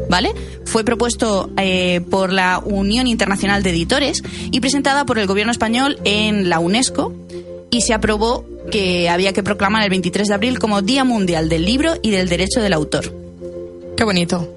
¿Vale? 0.10 0.34
Fue 0.66 0.84
propuesto 0.86 1.50
eh, 1.58 2.02
por 2.10 2.32
la 2.32 2.60
Unión 2.64 3.08
Internacional 3.08 3.62
de 3.62 3.72
Editores 3.72 4.22
y 4.52 4.60
presentada 4.62 5.06
por 5.06 5.20
el 5.20 5.28
gobierno 5.28 5.52
español 5.52 6.00
en 6.06 6.50
la 6.50 6.60
UNESCO 6.60 7.14
y 7.70 7.82
se 7.82 7.94
aprobó 7.94 8.46
que 8.72 9.10
había 9.10 9.34
que 9.34 9.44
proclamar 9.44 9.84
el 9.84 9.90
23 9.90 10.28
de 10.30 10.34
abril 10.34 10.60
como 10.60 10.82
Día 10.82 11.04
Mundial 11.04 11.50
del 11.50 11.66
Libro 11.66 11.96
y 12.02 12.12
del 12.12 12.30
Derecho 12.30 12.62
del 12.62 12.72
Autor. 12.74 13.14
Qué 13.98 14.04
bonito. 14.06 14.48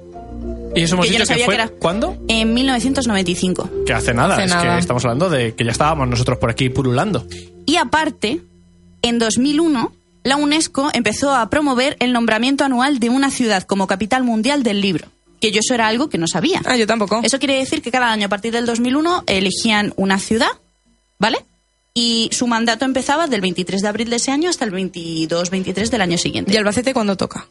y 0.73 0.81
eso 0.83 0.95
hemos 0.95 1.05
que 1.07 1.11
yo 1.13 1.19
dicho 1.19 1.23
no 1.23 1.25
sabía 1.25 1.37
que 1.39 1.45
fue, 1.45 1.55
que 1.55 1.61
era. 1.61 1.69
¿cuándo? 1.69 2.15
En 2.29 2.53
1995. 2.53 3.69
Que 3.85 3.93
hace 3.93 4.13
nada, 4.13 4.35
Hace 4.35 4.45
es 4.45 4.49
nada. 4.51 4.73
que 4.75 4.79
estamos 4.79 5.03
hablando 5.03 5.29
de 5.29 5.53
que 5.53 5.65
ya 5.65 5.71
estábamos 5.71 6.07
nosotros 6.07 6.37
por 6.37 6.49
aquí 6.49 6.69
pululando. 6.69 7.25
Y 7.65 7.75
aparte, 7.75 8.39
en 9.01 9.19
2001, 9.19 9.91
la 10.23 10.37
UNESCO 10.37 10.89
empezó 10.93 11.33
a 11.33 11.49
promover 11.49 11.97
el 11.99 12.13
nombramiento 12.13 12.63
anual 12.63 12.99
de 12.99 13.09
una 13.09 13.31
ciudad 13.31 13.63
como 13.63 13.87
capital 13.87 14.23
mundial 14.23 14.63
del 14.63 14.81
libro. 14.81 15.07
Que 15.39 15.51
yo 15.51 15.59
eso 15.59 15.73
era 15.73 15.87
algo 15.87 16.09
que 16.09 16.19
no 16.19 16.27
sabía. 16.27 16.61
Ah, 16.65 16.77
yo 16.77 16.85
tampoco. 16.85 17.21
Eso 17.23 17.39
quiere 17.39 17.57
decir 17.57 17.81
que 17.81 17.91
cada 17.91 18.11
año, 18.11 18.27
a 18.27 18.29
partir 18.29 18.53
del 18.53 18.67
2001, 18.67 19.23
elegían 19.25 19.93
una 19.95 20.19
ciudad, 20.19 20.51
¿vale? 21.17 21.39
Y 21.95 22.29
su 22.31 22.45
mandato 22.45 22.85
empezaba 22.85 23.27
del 23.27 23.41
23 23.41 23.81
de 23.81 23.87
abril 23.87 24.09
de 24.09 24.17
ese 24.17 24.31
año 24.31 24.49
hasta 24.49 24.65
el 24.65 24.71
22-23 24.71 25.89
del 25.89 26.01
año 26.01 26.17
siguiente. 26.17 26.53
¿Y 26.53 26.57
Albacete 26.57 26.93
cuándo 26.93 27.17
toca? 27.17 27.47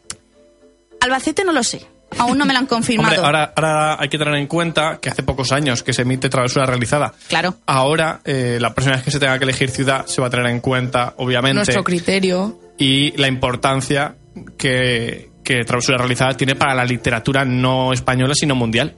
Albacete 1.01 1.43
no 1.43 1.51
lo 1.51 1.63
sé. 1.63 1.85
Aún 2.19 2.37
no 2.37 2.45
me 2.45 2.53
lo 2.53 2.59
han 2.59 2.65
confirmado. 2.65 3.09
Hombre, 3.15 3.25
ahora, 3.25 3.53
ahora 3.55 3.97
hay 3.99 4.09
que 4.09 4.17
tener 4.17 4.35
en 4.35 4.47
cuenta 4.47 4.99
que 5.01 5.09
hace 5.09 5.23
pocos 5.23 5.51
años 5.51 5.81
que 5.83 5.93
se 5.93 6.01
emite 6.03 6.29
travesura 6.29 6.65
realizada. 6.65 7.13
Claro. 7.27 7.55
Ahora, 7.65 8.19
eh, 8.25 8.57
la 8.59 8.73
próxima 8.73 8.95
vez 8.97 9.05
que 9.05 9.11
se 9.11 9.19
tenga 9.19 9.37
que 9.37 9.45
elegir 9.45 9.69
ciudad, 9.71 10.05
se 10.05 10.21
va 10.21 10.27
a 10.27 10.29
tener 10.29 10.47
en 10.47 10.59
cuenta, 10.59 11.13
obviamente, 11.17 11.55
Nuestro 11.55 11.83
criterio. 11.83 12.59
y 12.77 13.15
la 13.17 13.27
importancia 13.27 14.15
que, 14.57 15.29
que 15.43 15.63
Travesura 15.63 15.97
Realizada 15.97 16.33
tiene 16.35 16.55
para 16.55 16.75
la 16.75 16.85
literatura 16.85 17.45
no 17.45 17.93
española, 17.93 18.33
sino 18.35 18.55
mundial. 18.55 18.95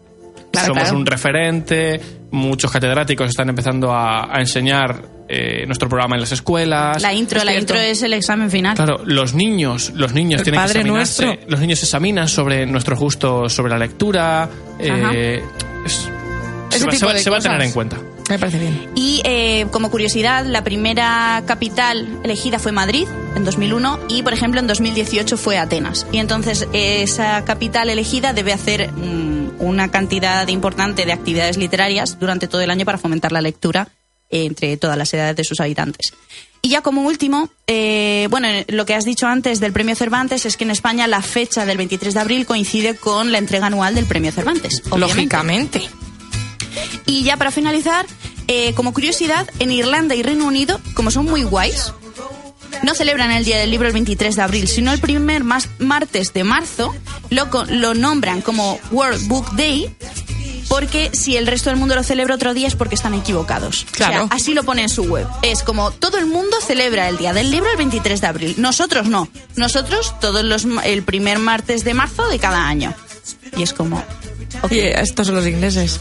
Claro, 0.53 0.67
Somos 0.67 0.83
claro. 0.83 0.97
un 0.99 1.05
referente, 1.07 1.99
muchos 2.29 2.71
catedráticos 2.71 3.27
están 3.27 3.49
empezando 3.49 3.91
a, 3.91 4.33
a 4.33 4.39
enseñar 4.39 5.01
eh, 5.27 5.65
nuestro 5.65 5.89
programa 5.89 6.15
en 6.15 6.21
las 6.21 6.31
escuelas. 6.31 7.01
La 7.01 7.11
intro, 7.11 7.39
Es 7.39 7.45
la 7.45 7.51
cierto. 7.53 7.73
intro 7.73 7.79
es 7.83 8.03
el 8.03 8.13
examen 8.13 8.51
final. 8.51 8.75
Claro, 8.75 9.01
los 9.03 9.33
niños, 9.33 9.91
los 9.95 10.13
niños 10.13 10.41
El 10.41 10.43
tienen 10.43 10.61
que 10.61 10.67
Padre 10.67 10.79
examinarse. 10.81 11.25
Nuestro. 11.25 11.49
Los 11.49 11.59
niños 11.59 11.81
examinan 11.81 12.27
sobre 12.27 12.67
nuestros 12.67 12.99
gustos 12.99 13.51
sobre 13.51 13.71
la 13.71 13.79
lectura. 13.79 14.47
eh, 14.77 15.41
es- 15.85 16.07
se, 16.69 16.85
va, 16.85 16.91
tipo 16.91 16.99
se 16.99 17.05
va- 17.07 17.13
de 17.13 17.19
se 17.19 17.29
va 17.31 17.37
a 17.37 17.41
tener 17.41 17.61
en 17.63 17.71
cuenta. 17.71 17.97
Me 18.29 18.39
parece 18.39 18.59
bien. 18.59 18.89
Y 18.95 19.21
eh, 19.25 19.65
como 19.71 19.91
curiosidad, 19.91 20.45
la 20.45 20.63
primera 20.63 21.43
capital 21.45 22.19
elegida 22.23 22.59
fue 22.59 22.71
Madrid 22.71 23.07
en 23.35 23.43
2001 23.43 23.99
y, 24.09 24.23
por 24.23 24.33
ejemplo, 24.33 24.59
en 24.59 24.67
2018 24.67 25.37
fue 25.37 25.57
Atenas. 25.57 26.07
Y 26.11 26.19
entonces 26.19 26.67
esa 26.73 27.43
capital 27.45 27.89
elegida 27.89 28.33
debe 28.33 28.53
hacer 28.53 28.91
mm, 28.91 29.33
una 29.59 29.89
cantidad 29.91 30.47
importante 30.47 31.05
de 31.05 31.13
actividades 31.13 31.57
literarias 31.57 32.19
durante 32.19 32.47
todo 32.47 32.61
el 32.61 32.69
año 32.69 32.85
para 32.85 32.97
fomentar 32.97 33.31
la 33.31 33.41
lectura 33.41 33.89
eh, 34.29 34.45
entre 34.45 34.77
todas 34.77 34.97
las 34.97 35.13
edades 35.13 35.35
de 35.35 35.43
sus 35.43 35.59
habitantes. 35.59 36.13
Y 36.61 36.69
ya 36.69 36.81
como 36.81 37.01
último, 37.01 37.49
eh, 37.67 38.27
bueno, 38.29 38.47
lo 38.69 38.85
que 38.85 38.95
has 38.95 39.03
dicho 39.03 39.27
antes 39.27 39.59
del 39.59 39.73
premio 39.73 39.95
Cervantes 39.95 40.45
es 40.45 40.55
que 40.55 40.63
en 40.63 40.71
España 40.71 41.07
la 41.07 41.21
fecha 41.21 41.65
del 41.65 41.77
23 41.77 42.13
de 42.13 42.19
abril 42.21 42.45
coincide 42.45 42.95
con 42.95 43.33
la 43.33 43.37
entrega 43.37 43.67
anual 43.67 43.95
del 43.95 44.05
premio 44.05 44.31
Cervantes. 44.31 44.81
obviamente. 44.89 44.99
Lógicamente. 44.99 45.81
Y 47.05 47.23
ya 47.23 47.37
para 47.37 47.51
finalizar, 47.51 48.05
eh, 48.47 48.73
como 48.73 48.93
curiosidad, 48.93 49.47
en 49.59 49.71
Irlanda 49.71 50.15
y 50.15 50.23
Reino 50.23 50.45
Unido, 50.45 50.79
como 50.93 51.11
son 51.11 51.25
muy 51.25 51.43
guays, 51.43 51.93
no 52.83 52.93
celebran 52.95 53.31
el 53.31 53.45
Día 53.45 53.57
del 53.57 53.71
Libro 53.71 53.87
el 53.87 53.93
23 53.93 54.35
de 54.35 54.41
abril, 54.41 54.67
sino 54.67 54.91
el 54.91 54.99
primer 54.99 55.43
mas- 55.43 55.69
martes 55.79 56.33
de 56.33 56.43
marzo 56.43 56.93
lo, 57.29 57.47
lo 57.69 57.93
nombran 57.93 58.41
como 58.41 58.79
World 58.91 59.27
Book 59.27 59.51
Day. 59.55 59.95
Porque 60.69 61.11
si 61.13 61.37
el 61.37 61.45
resto 61.45 61.69
del 61.69 61.77
mundo 61.77 61.93
lo 61.93 62.01
celebra 62.03 62.33
otro 62.35 62.53
día 62.55 62.67
es 62.67 62.75
porque 62.75 62.95
están 62.95 63.13
equivocados. 63.13 63.85
Claro. 63.91 64.23
O 64.25 64.27
sea, 64.27 64.35
así 64.37 64.53
lo 64.55 64.63
pone 64.63 64.81
en 64.81 64.89
su 64.89 65.03
web. 65.03 65.27
Es 65.43 65.61
como 65.61 65.91
todo 65.91 66.17
el 66.17 66.25
mundo 66.25 66.57
celebra 66.65 67.09
el 67.09 67.17
Día 67.17 67.31
del 67.31 67.51
Libro 67.51 67.69
el 67.69 67.77
23 67.77 68.19
de 68.21 68.27
abril. 68.27 68.55
Nosotros 68.57 69.07
no. 69.07 69.27
Nosotros 69.55 70.15
todos 70.19 70.43
los 70.43 70.65
el 70.85 71.03
primer 71.03 71.37
martes 71.37 71.83
de 71.83 71.93
marzo 71.93 72.27
de 72.27 72.39
cada 72.39 72.65
año. 72.67 72.93
Y 73.55 73.61
es 73.61 73.71
como 73.73 74.03
ok. 74.63 74.71
Y 74.71 74.79
estos 74.79 75.27
son 75.27 75.35
los 75.35 75.45
ingleses. 75.45 75.99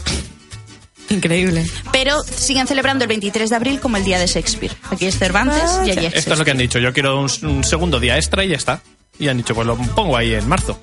Increíble. 1.09 1.65
pero 1.91 2.23
siguen 2.23 2.67
celebrando 2.67 3.03
el 3.03 3.07
23 3.09 3.49
de 3.49 3.55
abril 3.55 3.79
como 3.79 3.97
el 3.97 4.03
día 4.03 4.19
de 4.19 4.27
Shakespeare. 4.27 4.75
Aquí 4.89 5.05
es 5.05 5.17
Cervantes 5.17 5.71
y 5.85 5.91
allí 5.91 6.05
es 6.07 6.15
Esto 6.15 6.33
es 6.33 6.39
lo 6.39 6.45
que 6.45 6.51
han 6.51 6.57
dicho. 6.57 6.79
Yo 6.79 6.93
quiero 6.93 7.19
un, 7.19 7.29
un 7.43 7.63
segundo 7.63 7.99
día 7.99 8.17
extra 8.17 8.43
y 8.43 8.49
ya 8.49 8.55
está. 8.55 8.81
Y 9.19 9.27
han 9.27 9.37
dicho, 9.37 9.53
pues 9.53 9.67
lo 9.67 9.77
pongo 9.77 10.17
ahí 10.17 10.33
en 10.33 10.47
marzo. 10.47 10.79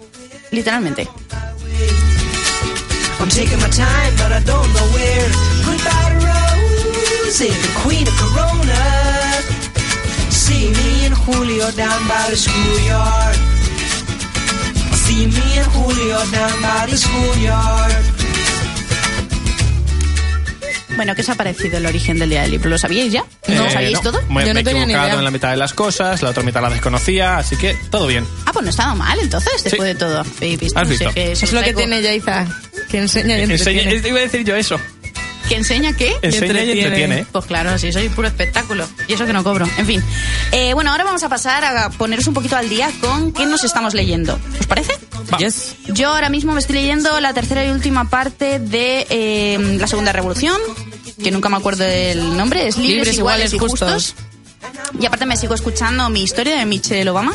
Literalmente. 0.50 1.08
I'm 3.18 3.28
taking 3.28 3.58
my 3.58 3.68
time, 3.68 4.16
but 4.16 4.32
I 4.32 4.40
don't 4.44 4.72
know 4.72 4.86
where. 4.94 5.30
Goodbye 5.64 6.10
to 7.40 7.46
the 7.46 7.72
queen 7.82 8.06
of 8.06 8.14
Corona. 8.18 8.82
See 10.30 10.68
me 10.68 11.06
and 11.06 11.14
Julio 11.14 11.70
down 11.70 12.08
by 12.08 12.26
the 12.28 12.36
schoolyard. 12.36 13.36
See 15.04 15.26
me 15.26 15.58
and 15.60 15.68
Julio 15.72 16.18
down 16.32 16.60
by 16.60 16.86
the 16.90 16.96
schoolyard. 16.96 18.19
Bueno, 21.00 21.14
¿qué 21.14 21.22
os 21.22 21.28
ha 21.30 21.34
parecido 21.34 21.78
el 21.78 21.86
origen 21.86 22.18
del 22.18 22.28
día 22.28 22.42
del 22.42 22.50
libro? 22.50 22.68
¿Lo 22.68 22.76
sabíais 22.76 23.10
ya? 23.10 23.24
¿No 23.48 23.54
lo 23.54 23.64
Eh, 23.64 23.70
sabíais 23.70 24.02
todo? 24.02 24.20
Me, 24.28 24.44
Yo 24.46 24.52
me 24.52 24.60
he 24.60 24.64
ni 24.64 24.70
equivocado 24.70 25.06
idea. 25.06 25.14
en 25.14 25.24
la 25.24 25.30
mitad 25.30 25.50
de 25.50 25.56
las 25.56 25.72
cosas, 25.72 26.20
la 26.20 26.28
otra 26.28 26.42
mitad 26.42 26.60
la 26.60 26.68
desconocía, 26.68 27.38
así 27.38 27.56
que 27.56 27.74
todo 27.90 28.06
bien. 28.06 28.26
Ah, 28.44 28.52
pues 28.52 28.64
no 28.64 28.70
estaba 28.70 28.94
mal 28.94 29.18
entonces, 29.18 29.64
después 29.64 29.80
Sí. 29.80 29.86
de 29.88 29.94
todo. 29.94 30.22
Visto, 30.40 30.78
¿Has 30.78 30.88
no 30.88 30.94
sé 30.94 31.04
visto? 31.06 31.20
Es 31.20 31.52
lo 31.54 31.62
que 31.62 31.72
tiene 31.72 32.02
Yaiza. 32.02 32.44
Que 32.90 32.98
enseña 32.98 33.38
y 33.38 33.42
Enseña, 33.44 33.80
entretiene. 33.80 34.08
iba 34.10 34.18
a 34.18 34.22
decir 34.22 34.44
yo 34.44 34.54
eso. 34.56 34.78
¿Que 35.48 35.56
enseña 35.56 35.94
qué? 35.94 36.14
Enseña 36.22 36.46
y 36.62 36.70
entretiene. 36.70 36.82
entretiene. 36.82 37.26
Pues 37.32 37.44
claro, 37.46 37.76
sí, 37.78 37.90
soy 37.92 38.08
puro 38.10 38.28
espectáculo. 38.28 38.86
Y 39.08 39.14
eso 39.14 39.24
que 39.26 39.32
no 39.32 39.42
cobro. 39.42 39.66
En 39.78 39.86
fin. 39.86 40.04
Eh, 40.52 40.74
bueno, 40.74 40.92
ahora 40.92 41.02
vamos 41.04 41.22
a 41.24 41.28
pasar 41.30 41.64
a 41.64 41.88
poneros 41.90 42.26
un 42.26 42.34
poquito 42.34 42.56
al 42.56 42.68
día 42.68 42.90
con 43.00 43.32
qué 43.32 43.46
nos 43.46 43.64
estamos 43.64 43.94
leyendo. 43.94 44.38
¿Os 44.60 44.66
parece? 44.66 44.92
Yes. 45.38 45.76
Yo 45.88 46.10
ahora 46.10 46.28
mismo 46.28 46.52
me 46.52 46.60
estoy 46.60 46.76
leyendo 46.76 47.18
la 47.20 47.32
tercera 47.32 47.64
y 47.64 47.70
última 47.70 48.08
parte 48.10 48.58
de 48.60 49.06
eh, 49.10 49.76
La 49.80 49.86
Segunda 49.88 50.12
Revolución, 50.12 50.60
que 51.22 51.30
nunca 51.30 51.48
me 51.48 51.56
acuerdo 51.56 51.84
del 51.84 52.36
nombre, 52.36 52.66
es 52.66 52.76
Libres, 52.76 52.96
Libres, 52.96 53.18
Iguales, 53.18 53.52
Iguales, 53.52 53.54
y 53.54 53.58
Justos. 53.58 54.14
Y 54.98 55.06
aparte 55.06 55.26
me 55.26 55.36
sigo 55.36 55.54
escuchando 55.54 56.08
mi 56.10 56.22
historia 56.22 56.56
de 56.56 56.66
Michelle 56.66 57.08
Obama. 57.10 57.32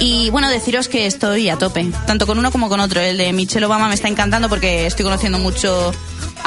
Y 0.00 0.30
bueno, 0.30 0.50
deciros 0.50 0.88
que 0.88 1.06
estoy 1.06 1.48
a 1.48 1.56
tope, 1.56 1.90
tanto 2.06 2.26
con 2.26 2.38
uno 2.38 2.50
como 2.50 2.68
con 2.68 2.80
otro. 2.80 3.00
El 3.00 3.18
de 3.18 3.32
Michelle 3.32 3.66
Obama 3.66 3.88
me 3.88 3.94
está 3.94 4.08
encantando 4.08 4.48
porque 4.48 4.86
estoy 4.86 5.04
conociendo 5.04 5.38
mucho 5.38 5.92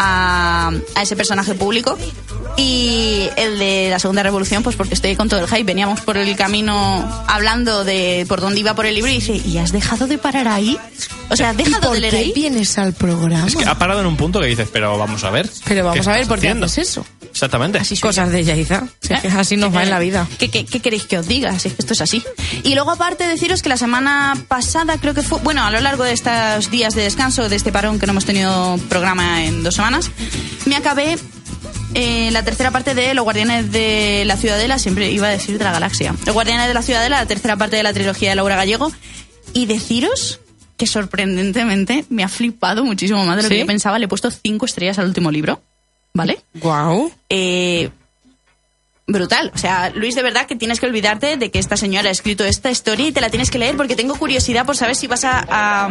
a, 0.04 0.72
a 0.96 1.02
ese 1.02 1.16
personaje 1.16 1.54
público. 1.54 1.98
Y 2.58 3.30
el 3.38 3.60
de 3.60 3.88
la 3.92 4.00
Segunda 4.00 4.24
Revolución, 4.24 4.62
pues 4.64 4.76
porque 4.76 4.94
estoy 4.94 5.16
con 5.16 5.30
todo 5.30 5.40
el 5.40 5.48
hype. 5.48 5.64
Veníamos 5.64 6.02
por 6.02 6.18
el 6.18 6.36
camino 6.36 7.24
hablando 7.28 7.84
de 7.86 8.26
por 8.28 8.42
dónde 8.42 8.60
iba 8.60 8.74
por 8.76 8.86
el 8.86 8.96
libro 8.96 9.10
y 9.10 9.16
dice, 9.16 9.36
¿y 9.36 9.58
has 9.58 9.72
dejado 9.72 10.08
de 10.08 10.18
parar 10.18 10.48
ahí? 10.48 10.78
O 11.30 11.36
sea, 11.38 11.52
¿has 11.52 11.56
¿Y 11.60 11.64
dejado 11.64 11.88
por 11.88 11.94
de 11.94 12.02
leer 12.02 12.14
qué 12.14 12.20
ahí? 12.20 12.32
vienes 12.36 12.78
al 12.78 12.94
programa? 12.94 13.48
Es 13.48 13.56
que 13.56 13.64
ha 13.66 13.78
parado 13.78 14.02
en 14.02 14.08
un 14.08 14.18
punto 14.18 14.40
que 14.42 14.48
dices, 14.48 14.68
pero 14.72 14.98
vamos 14.98 15.24
a 15.24 15.30
ver. 15.30 15.50
Pero 15.66 15.86
vamos 15.86 16.06
a 16.08 16.12
ver, 16.14 16.28
¿por 16.28 16.40
qué 16.40 16.48
haciendo? 16.48 16.66
haces 16.66 16.90
eso? 16.90 17.06
Exactamente. 17.32 17.80
Así 17.80 17.98
Cosas 17.98 18.32
de 18.32 18.44
Yaiza. 18.44 18.88
Si 19.02 19.14
es 19.14 19.22
que 19.22 19.28
así 19.30 19.58
nos 19.58 19.72
¿Qué 19.72 19.78
va 19.78 19.84
en 19.84 19.90
la 19.90 20.00
vida. 20.00 20.28
¿Qué, 20.38 20.50
qué, 20.50 20.66
qué 20.66 20.80
queréis 20.80 21.06
que 21.06 21.18
os 21.18 21.28
diga? 21.28 21.58
Si 21.58 21.70
es 21.70 21.74
que 21.74 21.82
esto 21.82 21.94
es 21.94 22.02
así. 22.02 22.24
Y 22.64 22.76
luego, 22.76 22.92
aparte, 22.92 23.26
deciros 23.26 23.62
que 23.62 23.70
la 23.70 23.78
semana 23.78 24.38
pasada, 24.48 24.98
creo 24.98 25.14
que 25.14 25.22
fue, 25.22 25.40
bueno, 25.40 25.64
a 25.64 25.72
lo 25.72 25.80
largo 25.80 26.04
de 26.04 26.14
estos 26.14 26.70
días 26.70 26.94
de 26.94 27.04
descanso, 27.04 27.50
de 27.50 27.56
este 27.56 27.72
parón 27.72 28.00
que 28.00 28.06
no 28.06 28.12
hemos 28.12 28.26
tenido 28.26 28.78
programa 28.90 29.46
en 29.46 29.64
dos 29.64 29.76
semanas, 29.76 30.12
me 30.66 30.76
acabé 30.76 31.18
eh, 31.94 32.30
la 32.32 32.44
tercera 32.44 32.72
parte 32.72 32.94
de 32.94 33.14
Los 33.14 33.24
Guardianes 33.24 33.72
de 33.72 34.24
la 34.26 34.38
Ciudadela, 34.38 34.80
siempre 34.80 35.12
iba 35.12 35.28
a 35.28 35.32
decir 35.32 35.58
de 35.58 35.64
la 35.64 35.72
galaxia. 35.72 36.16
Los 36.26 36.34
Guardianes 36.34 36.68
de 36.68 36.74
la 36.74 36.82
Ciudadela, 36.82 37.20
la 37.20 37.26
tercera 37.26 37.58
parte 37.58 37.76
de 37.76 37.84
la 37.84 37.94
trilogía 37.94 38.30
de 38.30 38.36
Laura 38.36 38.56
Gallego. 38.56 38.92
Y 39.54 39.66
deciros 39.66 40.40
que 40.78 40.88
sorprendentemente 40.88 42.06
me 42.10 42.24
ha 42.24 42.30
flipado 42.30 42.86
muchísimo 42.86 43.24
más 43.26 43.36
de 43.38 43.44
lo 43.44 43.50
¿Sí? 43.50 43.56
que 43.56 43.60
yo 43.62 43.66
pensaba. 43.66 44.00
Le 44.00 44.06
he 44.06 44.08
puesto 44.08 44.32
cinco 44.32 44.66
estrellas 44.66 44.98
al 45.00 45.06
último 45.06 45.30
libro. 45.30 45.62
¿Vale? 46.14 46.42
Guau. 46.56 47.12
eh, 47.30 47.90
brutal. 49.08 49.52
O 49.54 49.58
sea, 49.58 49.90
Luis, 49.90 50.16
de 50.16 50.22
verdad 50.24 50.46
que 50.46 50.56
tienes 50.56 50.80
que 50.80 50.86
olvidarte 50.86 51.36
de 51.38 51.52
que 51.52 51.60
esta 51.60 51.76
señora 51.76 52.08
ha 52.10 52.12
escrito 52.12 52.46
esta 52.46 52.72
historia 52.72 53.08
y 53.08 53.12
te 53.12 53.20
la 53.20 53.30
tienes 53.30 53.52
que 53.52 53.58
leer 53.60 53.76
porque 53.76 53.96
tengo 53.96 54.16
curiosidad 54.16 54.66
por 54.66 54.78
saber 54.78 54.96
si 54.96 55.08
vas 55.08 55.26
a, 55.26 55.40
a, 55.50 55.86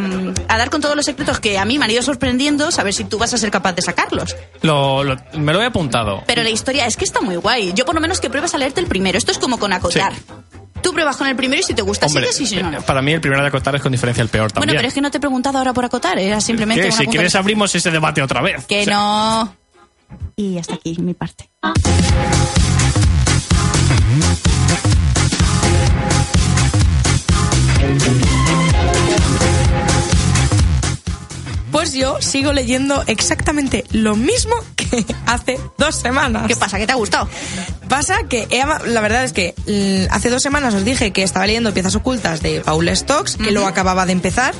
a 0.48 0.58
dar 0.58 0.70
con 0.70 0.80
todos 0.80 0.96
los 0.96 1.04
secretos 1.04 1.38
que 1.40 1.58
a 1.58 1.64
mí 1.66 1.78
me 1.78 1.84
han 1.84 1.90
ido 1.90 2.02
sorprendiendo, 2.02 2.70
saber 2.70 2.94
si 2.94 3.04
tú 3.04 3.18
vas 3.18 3.34
a 3.34 3.38
ser 3.38 3.50
capaz 3.50 3.72
de 3.74 3.82
sacarlos. 3.82 4.36
Lo- 4.62 5.04
lo- 5.04 5.16
me 5.34 5.52
lo 5.52 5.60
he 5.60 5.66
apuntado. 5.66 6.22
Pero 6.26 6.42
la 6.42 6.50
historia 6.50 6.86
es 6.86 6.96
que 6.96 7.04
está 7.04 7.20
muy 7.20 7.36
guay. 7.36 7.72
Yo 7.74 7.84
por 7.84 7.94
lo 7.94 8.00
menos 8.00 8.20
que 8.20 8.30
pruebes 8.30 8.54
a 8.54 8.58
leerte 8.58 8.80
el 8.80 8.86
primero. 8.86 9.18
Esto 9.18 9.32
es 9.32 9.38
como 9.38 9.58
con 9.58 9.72
acotar. 9.72 10.14
Sí. 10.14 10.22
Tú 10.82 10.94
pruebas 10.94 11.18
con 11.18 11.26
el 11.26 11.36
primero 11.36 11.60
y 11.60 11.62
si 11.62 11.74
te 11.74 11.82
gusta, 11.82 12.06
Hombre, 12.06 12.32
sigues 12.32 12.40
y 12.40 12.46
si 12.56 12.62
no, 12.62 12.70
no. 12.70 12.80
para 12.80 13.02
mí 13.02 13.12
el 13.12 13.20
primero 13.20 13.42
de 13.42 13.48
acotar 13.48 13.74
es 13.76 13.82
con 13.82 13.92
diferencia 13.92 14.22
el 14.22 14.30
peor 14.30 14.44
Bueno, 14.54 14.60
también. 14.62 14.76
pero 14.78 14.88
es 14.88 14.94
que 14.94 15.02
no 15.02 15.10
te 15.10 15.18
he 15.18 15.20
preguntado 15.20 15.58
ahora 15.58 15.74
por 15.74 15.84
acotar, 15.84 16.18
era 16.18 16.40
simplemente 16.40 16.80
¿Qué? 16.84 16.88
una 16.88 16.96
Si 16.96 17.06
quieres 17.06 17.34
abrimos 17.34 17.74
ese 17.74 17.90
debate 17.90 18.22
otra 18.22 18.40
vez. 18.40 18.64
Que 18.64 18.80
O 18.80 18.84
sea, 18.86 18.94
no. 18.96 19.56
Y 20.36 20.58
hasta 20.58 20.74
aquí 20.74 20.96
mi 21.00 21.14
parte. 21.14 21.50
Pues 31.70 31.94
yo 31.94 32.20
sigo 32.20 32.52
leyendo 32.52 33.02
exactamente 33.06 33.84
lo 33.92 34.16
mismo 34.16 34.54
que 34.76 35.04
hace 35.26 35.58
dos 35.78 35.94
semanas. 35.94 36.46
¿Qué 36.46 36.56
pasa? 36.56 36.78
¿Qué 36.78 36.86
te 36.86 36.92
ha 36.92 36.96
gustado? 36.96 37.28
Pasa 37.88 38.24
que 38.28 38.46
he 38.50 38.88
la 38.88 39.00
verdad 39.00 39.24
es 39.24 39.32
que 39.32 39.54
hace 40.10 40.30
dos 40.30 40.42
semanas 40.42 40.74
os 40.74 40.84
dije 40.84 41.12
que 41.12 41.22
estaba 41.22 41.46
leyendo 41.46 41.72
Piezas 41.72 41.94
Ocultas 41.94 42.42
de 42.42 42.60
Paul 42.60 42.88
Stocks, 42.94 43.36
que 43.36 43.50
lo 43.50 43.66
acababa 43.66 44.04
de 44.06 44.12
empezar. 44.12 44.54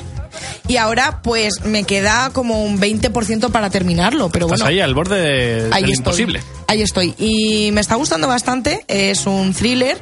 Y 0.69 0.77
ahora 0.77 1.21
pues 1.23 1.65
me 1.65 1.85
queda 1.85 2.31
como 2.33 2.63
un 2.65 2.81
20% 2.81 3.51
para 3.51 3.71
terminarlo, 3.71 4.29
pero 4.31 4.47
Estás 4.47 4.61
bueno. 4.61 4.69
ahí 4.71 4.81
al 4.81 4.95
borde 4.95 5.21
de, 5.21 5.75
ahí 5.75 5.83
del 5.83 5.91
estoy. 5.93 5.97
imposible. 5.97 6.43
Ahí 6.67 6.83
estoy. 6.83 7.15
Y 7.19 7.71
me 7.73 7.81
está 7.81 7.97
gustando 7.97 8.29
bastante. 8.29 8.85
Es 8.89 9.27
un 9.27 9.53
thriller. 9.55 9.99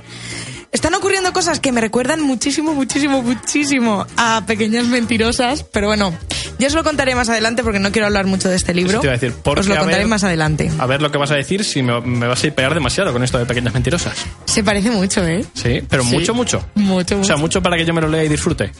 Están 0.71 0.93
ocurriendo 0.95 1.33
cosas 1.33 1.61
que 1.61 1.73
me 1.73 1.81
recuerdan 1.81 2.21
muchísimo, 2.21 2.75
muchísimo, 2.75 3.23
muchísimo 3.23 4.07
a 4.19 4.43
Pequeñas 4.47 4.85
Mentirosas. 4.85 5.63
Pero 5.65 5.87
bueno, 5.87 6.13
ya 6.59 6.67
os 6.67 6.75
lo 6.75 6.85
contaré 6.85 7.15
más 7.15 7.31
adelante 7.31 7.63
porque 7.63 7.79
no 7.79 7.91
quiero 7.91 8.05
hablar 8.07 8.27
mucho 8.27 8.51
de 8.51 8.57
este 8.57 8.75
libro. 8.75 8.93
Eso 8.93 9.01
te 9.01 9.07
iba 9.07 9.15
a 9.15 9.19
decir, 9.19 9.35
porque 9.43 9.61
os 9.61 9.67
lo 9.69 9.77
contaré 9.77 10.01
ver- 10.01 10.07
más 10.09 10.25
adelante. 10.25 10.71
A 10.79 10.85
ver 10.85 11.01
lo 11.01 11.11
que 11.11 11.17
vas 11.17 11.31
a 11.31 11.37
decir 11.37 11.65
si 11.65 11.83
me, 11.83 11.99
me 12.03 12.27
vas 12.27 12.45
a 12.45 12.49
ir 12.49 12.53
pegar 12.53 12.75
demasiado 12.75 13.15
con 13.15 13.23
esto 13.25 13.39
de 13.39 13.47
pequeñas 13.47 13.73
mentirosas. 13.73 14.13
Se 14.45 14.63
parece 14.63 14.91
mucho, 14.91 15.25
¿eh? 15.27 15.43
Sí, 15.55 15.81
pero 15.89 16.05
Sí. 16.05 16.11
mucho, 16.15 16.35
mucho. 16.35 16.63
Mucho, 16.75 17.19
O 17.19 17.25
sea, 17.25 17.37
mucho. 17.37 17.39
mucho 17.39 17.63
para 17.63 17.79
que 17.79 17.87
yo 17.87 17.95
me 17.95 18.03
lo 18.03 18.09
lea 18.09 18.25
y 18.25 18.29
disfrute. 18.29 18.71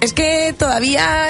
Es 0.00 0.12
que 0.12 0.54
todavía 0.58 1.28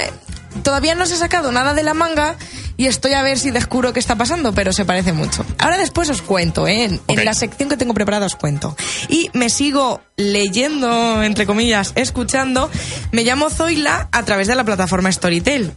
todavía 0.63 0.95
no 0.95 1.07
se 1.07 1.15
ha 1.15 1.19
sacado 1.19 1.53
nada 1.53 1.75
de 1.75 1.83
la 1.83 1.95
manga 1.95 2.37
y 2.77 2.87
estoy 2.87 3.13
a 3.13 3.23
ver 3.23 3.39
si 3.39 3.51
descubro 3.51 3.93
qué 3.93 4.01
está 4.01 4.17
pasando, 4.17 4.55
pero 4.55 4.73
se 4.73 4.85
parece 4.85 5.13
mucho. 5.13 5.45
Ahora 5.59 5.77
después 5.77 6.09
os 6.09 6.23
cuento, 6.23 6.67
¿eh? 6.67 6.85
en, 6.85 7.25
la 7.25 7.35
sección 7.35 7.69
que 7.69 7.77
tengo 7.77 7.93
preparada 7.93 8.27
os 8.27 8.37
cuento. 8.37 8.75
Y 9.09 9.31
me 9.35 9.51
sigo 9.51 10.01
leyendo, 10.17 11.23
entre 11.23 11.47
comillas, 11.47 11.93
escuchando. 11.95 12.71
Me 13.13 13.23
llamo 13.23 13.51
Zoila 13.51 14.09
a 14.13 14.23
través 14.25 14.47
de 14.49 14.55
la 14.55 14.65
plataforma 14.65 15.13
Storytel. 15.13 15.75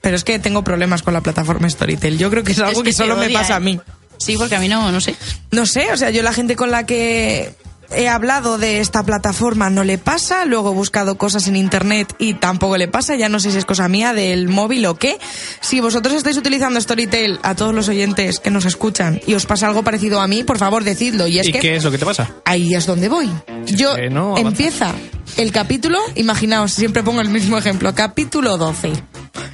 Pero 0.00 0.14
es 0.14 0.22
que 0.22 0.38
tengo 0.38 0.62
problemas 0.62 1.02
con 1.02 1.12
la 1.12 1.22
plataforma 1.22 1.68
Storytel. 1.68 2.18
Yo 2.18 2.30
creo 2.30 2.44
que 2.44 2.52
es 2.52 2.58
algo 2.60 2.82
Es 2.82 2.84
que, 2.84 2.92
solo 2.92 3.16
me 3.16 3.30
pasa 3.30 3.54
¿eh? 3.54 3.56
a 3.56 3.60
mí. 3.60 3.80
Sí, 4.18 4.36
porque 4.36 4.54
a 4.54 4.60
mí 4.60 4.68
no, 4.68 4.92
no 4.92 5.00
sé. 5.00 5.16
No 5.50 5.66
sé, 5.66 5.92
o 5.92 5.96
sea, 5.96 6.10
yo 6.10 6.22
la 6.22 6.32
gente 6.32 6.54
con 6.54 6.70
la 6.70 6.86
que 6.86 7.52
he 7.96 8.08
hablado 8.08 8.58
de 8.58 8.80
esta 8.80 9.02
plataforma 9.02 9.70
no 9.70 9.84
le 9.84 9.98
pasa, 9.98 10.44
luego 10.44 10.70
he 10.70 10.74
buscado 10.74 11.16
cosas 11.16 11.46
en 11.48 11.56
internet 11.56 12.14
y 12.18 12.34
tampoco 12.34 12.76
le 12.76 12.88
pasa, 12.88 13.14
ya 13.16 13.28
no 13.28 13.40
sé 13.40 13.50
si 13.52 13.58
es 13.58 13.64
cosa 13.64 13.88
mía 13.88 14.12
del 14.12 14.48
móvil 14.48 14.86
o 14.86 14.96
qué. 14.96 15.18
Si 15.60 15.80
vosotros 15.80 16.14
estáis 16.14 16.36
utilizando 16.36 16.80
Storytel 16.80 17.38
a 17.42 17.54
todos 17.54 17.74
los 17.74 17.88
oyentes 17.88 18.38
que 18.40 18.50
nos 18.50 18.64
escuchan 18.64 19.20
y 19.26 19.34
os 19.34 19.46
pasa 19.46 19.66
algo 19.66 19.82
parecido 19.82 20.20
a 20.20 20.26
mí, 20.26 20.44
por 20.44 20.58
favor 20.58 20.84
decidlo. 20.84 21.26
Y 21.26 21.38
es 21.38 21.48
¿Y 21.48 21.52
que 21.52 21.60
qué 21.60 21.76
es 21.76 21.84
lo 21.84 21.90
que 21.90 21.98
te 21.98 22.04
pasa? 22.06 22.30
ahí 22.44 22.74
es 22.74 22.86
donde 22.86 23.08
voy. 23.08 23.30
Yo 23.66 23.96
no 24.10 24.36
empieza 24.36 24.92
el 25.36 25.52
capítulo, 25.52 25.98
imaginaos, 26.14 26.72
siempre 26.72 27.02
pongo 27.02 27.20
el 27.20 27.28
mismo 27.28 27.56
ejemplo, 27.58 27.94
capítulo 27.94 28.56
12. 28.58 28.92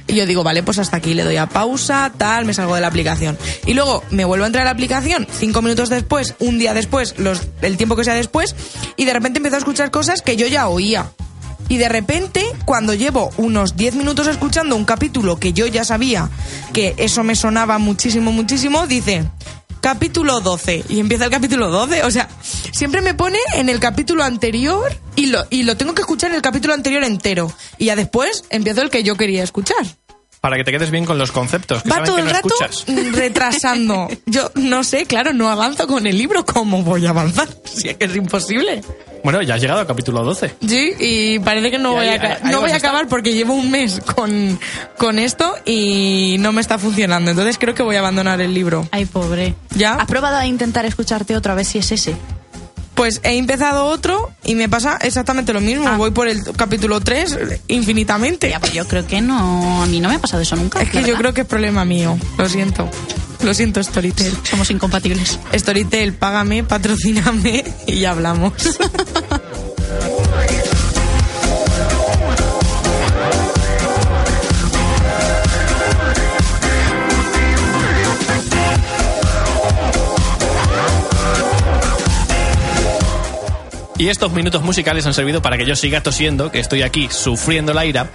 Y 0.07 0.15
yo 0.15 0.25
digo, 0.25 0.43
vale, 0.43 0.63
pues 0.63 0.79
hasta 0.79 0.97
aquí 0.97 1.13
le 1.13 1.23
doy 1.23 1.37
a 1.37 1.47
pausa, 1.47 2.11
tal, 2.17 2.45
me 2.45 2.53
salgo 2.53 2.75
de 2.75 2.81
la 2.81 2.87
aplicación. 2.87 3.37
Y 3.65 3.73
luego 3.73 4.03
me 4.11 4.25
vuelvo 4.25 4.43
a 4.43 4.47
entrar 4.47 4.63
a 4.63 4.65
la 4.65 4.71
aplicación, 4.71 5.27
cinco 5.31 5.61
minutos 5.61 5.89
después, 5.89 6.35
un 6.39 6.59
día 6.59 6.73
después, 6.73 7.15
los, 7.17 7.41
el 7.61 7.77
tiempo 7.77 7.95
que 7.95 8.03
sea 8.03 8.13
después, 8.13 8.55
y 8.97 9.05
de 9.05 9.13
repente 9.13 9.39
empiezo 9.39 9.55
a 9.55 9.59
escuchar 9.59 9.91
cosas 9.91 10.21
que 10.21 10.35
yo 10.35 10.47
ya 10.47 10.67
oía. 10.67 11.11
Y 11.69 11.77
de 11.77 11.87
repente, 11.87 12.43
cuando 12.65 12.93
llevo 12.93 13.29
unos 13.37 13.77
10 13.77 13.95
minutos 13.95 14.27
escuchando 14.27 14.75
un 14.75 14.83
capítulo 14.83 15.39
que 15.39 15.53
yo 15.53 15.67
ya 15.67 15.85
sabía 15.85 16.29
que 16.73 16.95
eso 16.97 17.23
me 17.23 17.33
sonaba 17.33 17.77
muchísimo, 17.77 18.33
muchísimo, 18.33 18.87
dice, 18.87 19.23
capítulo 19.81 20.39
12. 20.39 20.85
Y 20.89 20.99
empieza 20.99 21.25
el 21.25 21.31
capítulo 21.31 21.69
12. 21.69 22.03
O 22.03 22.11
sea, 22.11 22.29
siempre 22.71 23.01
me 23.01 23.13
pone 23.13 23.39
en 23.55 23.67
el 23.67 23.79
capítulo 23.79 24.23
anterior 24.23 24.91
y 25.15 25.25
lo, 25.25 25.43
y 25.49 25.63
lo 25.63 25.75
tengo 25.75 25.93
que 25.93 26.01
escuchar 26.01 26.29
en 26.29 26.37
el 26.37 26.41
capítulo 26.41 26.73
anterior 26.73 27.03
entero. 27.03 27.51
Y 27.77 27.85
ya 27.85 27.95
después 27.95 28.45
empiezo 28.49 28.81
el 28.81 28.89
que 28.89 29.03
yo 29.03 29.17
quería 29.17 29.43
escuchar. 29.43 29.85
Para 30.41 30.57
que 30.57 30.63
te 30.63 30.71
quedes 30.71 30.89
bien 30.89 31.05
con 31.05 31.19
los 31.19 31.31
conceptos, 31.31 31.83
que 31.83 31.89
Va 31.89 31.97
saben 31.97 32.05
todo 32.07 32.15
que 32.15 32.21
el 32.23 32.27
no 32.27 32.33
rato 32.33 32.47
escuchas. 32.67 32.85
retrasando. 33.15 34.07
Yo 34.25 34.51
no 34.55 34.83
sé, 34.83 35.05
claro, 35.05 35.33
no 35.33 35.49
avanzo 35.49 35.85
con 35.87 36.07
el 36.07 36.17
libro. 36.17 36.43
¿Cómo 36.45 36.81
voy 36.83 37.05
a 37.05 37.11
avanzar? 37.11 37.47
Si 37.71 37.87
es 37.89 37.95
que 37.97 38.05
es 38.05 38.15
imposible. 38.15 38.81
Bueno, 39.23 39.41
ya 39.43 39.53
has 39.55 39.61
llegado 39.61 39.79
al 39.79 39.87
capítulo 39.87 40.23
12. 40.23 40.55
Sí, 40.67 40.93
y 40.99 41.39
parece 41.39 41.69
que 41.71 41.77
no 41.77 41.91
voy 41.93 42.07
ahí- 42.07 42.15
a, 42.17 42.19
ca- 42.19 42.27
ahí- 42.27 42.37
ahí 42.43 42.51
no 42.51 42.59
voy 42.59 42.71
a 42.71 42.75
acabar 42.75 43.07
porque 43.07 43.33
llevo 43.33 43.53
un 43.53 43.69
mes 43.71 44.01
con, 44.15 44.59
con 44.97 45.19
esto 45.19 45.55
y 45.63 46.35
no 46.39 46.51
me 46.51 46.59
está 46.59 46.77
funcionando. 46.79 47.31
Entonces 47.31 47.57
creo 47.59 47.73
que 47.75 47.83
voy 47.83 47.95
a 47.95 47.99
abandonar 47.99 48.41
el 48.41 48.53
libro. 48.53 48.87
Ay, 48.91 49.05
pobre. 49.05 49.53
¿Ya? 49.75 49.93
¿Has 49.93 50.07
probado 50.07 50.37
a 50.37 50.45
intentar 50.47 50.85
escucharte 50.85 51.35
otra 51.37 51.53
vez 51.55 51.67
si 51.69 51.77
es 51.77 51.91
ese? 51.91 52.15
Pues 52.95 53.21
he 53.23 53.37
empezado 53.37 53.85
otro 53.85 54.31
y 54.43 54.55
me 54.55 54.69
pasa 54.69 54.97
exactamente 55.01 55.53
lo 55.53 55.61
mismo. 55.61 55.87
Ah. 55.87 55.97
Voy 55.97 56.11
por 56.11 56.27
el 56.27 56.43
capítulo 56.55 56.99
3 56.99 57.61
infinitamente. 57.67 58.49
Ya, 58.49 58.59
pues 58.59 58.73
yo 58.73 58.87
creo 58.87 59.07
que 59.07 59.21
no. 59.21 59.81
A 59.81 59.85
mí 59.85 59.99
no 59.99 60.09
me 60.09 60.15
ha 60.15 60.19
pasado 60.19 60.41
eso 60.41 60.55
nunca. 60.55 60.81
Es 60.81 60.89
que 60.89 61.03
yo 61.03 61.15
creo 61.15 61.33
que 61.33 61.41
es 61.41 61.47
problema 61.47 61.85
mío. 61.85 62.17
Lo 62.37 62.47
siento. 62.49 62.89
Lo 63.43 63.53
siento, 63.53 63.81
Storytel. 63.81 64.37
Somos 64.43 64.69
incompatibles. 64.69 65.39
Storytel, 65.53 66.13
págame, 66.13 66.63
patrocíname 66.63 67.63
y 67.87 67.99
ya 67.99 68.11
hablamos. 68.11 68.53
Y 84.01 84.09
estos 84.09 84.31
minutos 84.31 84.63
musicales 84.63 85.05
han 85.05 85.13
servido 85.13 85.43
para 85.43 85.59
que 85.59 85.65
yo 85.67 85.75
siga 85.75 86.01
tosiendo, 86.01 86.51
que 86.51 86.59
estoy 86.59 86.81
aquí 86.81 87.07
sufriendo 87.11 87.71
la 87.71 87.85
ira. 87.85 88.09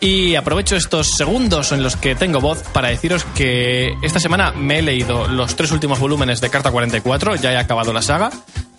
Y 0.00 0.34
aprovecho 0.34 0.74
estos 0.74 1.12
segundos 1.12 1.70
en 1.70 1.80
los 1.80 1.94
que 1.94 2.16
tengo 2.16 2.40
voz 2.40 2.64
para 2.72 2.88
deciros 2.88 3.24
que 3.36 3.94
esta 4.02 4.18
semana 4.18 4.50
me 4.50 4.80
he 4.80 4.82
leído 4.82 5.28
los 5.28 5.54
tres 5.54 5.70
últimos 5.70 6.00
volúmenes 6.00 6.40
de 6.40 6.50
Carta 6.50 6.72
44, 6.72 7.36
ya 7.36 7.52
he 7.52 7.56
acabado 7.56 7.92
la 7.92 8.02
saga. 8.02 8.32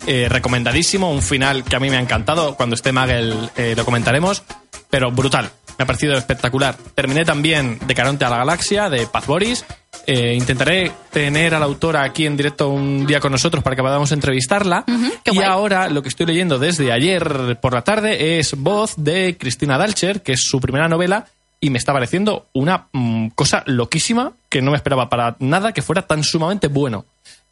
Eh, 0.06 0.26
recomendadísimo, 0.28 1.10
un 1.10 1.22
final 1.22 1.64
que 1.64 1.76
a 1.76 1.80
mí 1.80 1.88
me 1.88 1.96
ha 1.96 2.00
encantado. 2.00 2.54
Cuando 2.56 2.74
esté 2.74 2.92
Magel 2.92 3.34
eh, 3.56 3.72
lo 3.74 3.86
comentaremos, 3.86 4.42
pero 4.90 5.10
brutal. 5.10 5.50
Me 5.78 5.84
ha 5.84 5.86
parecido 5.86 6.12
espectacular. 6.18 6.76
Terminé 6.94 7.24
también 7.24 7.78
de 7.86 7.94
Caronte 7.94 8.26
a 8.26 8.28
la 8.28 8.36
Galaxia, 8.36 8.90
de 8.90 9.06
Paz 9.06 9.26
Boris. 9.26 9.64
Eh, 10.06 10.34
intentaré 10.34 10.90
tener 11.10 11.54
a 11.54 11.58
la 11.58 11.66
autora 11.66 12.02
aquí 12.02 12.26
en 12.26 12.36
directo 12.36 12.68
un 12.68 13.06
día 13.06 13.20
con 13.20 13.32
nosotros 13.32 13.62
para 13.62 13.76
que 13.76 13.82
podamos 13.82 14.10
entrevistarla. 14.12 14.84
y 15.24 15.34
guay. 15.34 15.46
ahora 15.46 15.88
lo 15.88 16.02
que 16.02 16.08
estoy 16.08 16.26
leyendo 16.26 16.58
desde 16.58 16.92
ayer 16.92 17.58
por 17.60 17.74
la 17.74 17.82
tarde 17.82 18.38
es 18.38 18.54
Voz 18.56 18.94
de 18.96 19.36
Cristina 19.38 19.78
Dalcher, 19.78 20.22
que 20.22 20.32
es 20.32 20.42
su 20.42 20.60
primera 20.60 20.88
novela 20.88 21.26
y 21.60 21.70
me 21.70 21.78
está 21.78 21.92
pareciendo 21.92 22.46
una 22.54 22.88
mm, 22.92 23.28
cosa 23.28 23.62
loquísima 23.66 24.32
que 24.48 24.62
no 24.62 24.70
me 24.70 24.76
esperaba 24.76 25.08
para 25.08 25.36
nada 25.38 25.72
que 25.72 25.82
fuera 25.82 26.02
tan 26.02 26.24
sumamente 26.24 26.68
bueno. 26.68 27.04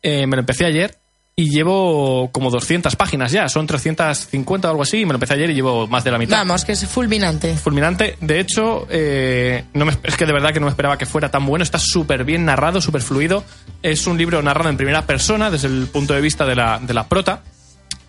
Eh, 0.02 0.26
me 0.26 0.36
lo 0.36 0.40
empecé 0.40 0.64
ayer 0.64 0.96
y 1.40 1.50
llevo 1.50 2.30
como 2.32 2.50
200 2.50 2.96
páginas 2.96 3.30
ya, 3.30 3.48
son 3.48 3.64
350 3.68 4.66
o 4.66 4.70
algo 4.72 4.82
así, 4.82 4.98
y 5.02 5.04
me 5.06 5.12
lo 5.12 5.18
empecé 5.18 5.34
ayer 5.34 5.50
y 5.50 5.54
llevo 5.54 5.86
más 5.86 6.02
de 6.02 6.10
la 6.10 6.18
mitad. 6.18 6.38
Vamos, 6.38 6.64
que 6.64 6.72
es 6.72 6.84
fulminante. 6.88 7.54
Fulminante. 7.56 8.16
De 8.20 8.40
hecho, 8.40 8.88
eh, 8.90 9.62
no 9.72 9.84
me- 9.84 9.96
es 10.02 10.16
que 10.16 10.26
de 10.26 10.32
verdad 10.32 10.52
que 10.52 10.58
no 10.58 10.66
me 10.66 10.70
esperaba 10.70 10.98
que 10.98 11.06
fuera 11.06 11.30
tan 11.30 11.46
bueno. 11.46 11.62
Está 11.62 11.78
súper 11.78 12.24
bien 12.24 12.44
narrado, 12.44 12.80
súper 12.80 13.02
fluido. 13.02 13.44
Es 13.84 14.08
un 14.08 14.18
libro 14.18 14.42
narrado 14.42 14.68
en 14.68 14.76
primera 14.76 15.06
persona, 15.06 15.48
desde 15.48 15.68
el 15.68 15.86
punto 15.86 16.12
de 16.12 16.20
vista 16.22 16.44
de 16.44 16.56
la, 16.56 16.80
de 16.80 16.92
la 16.92 17.06
prota. 17.06 17.44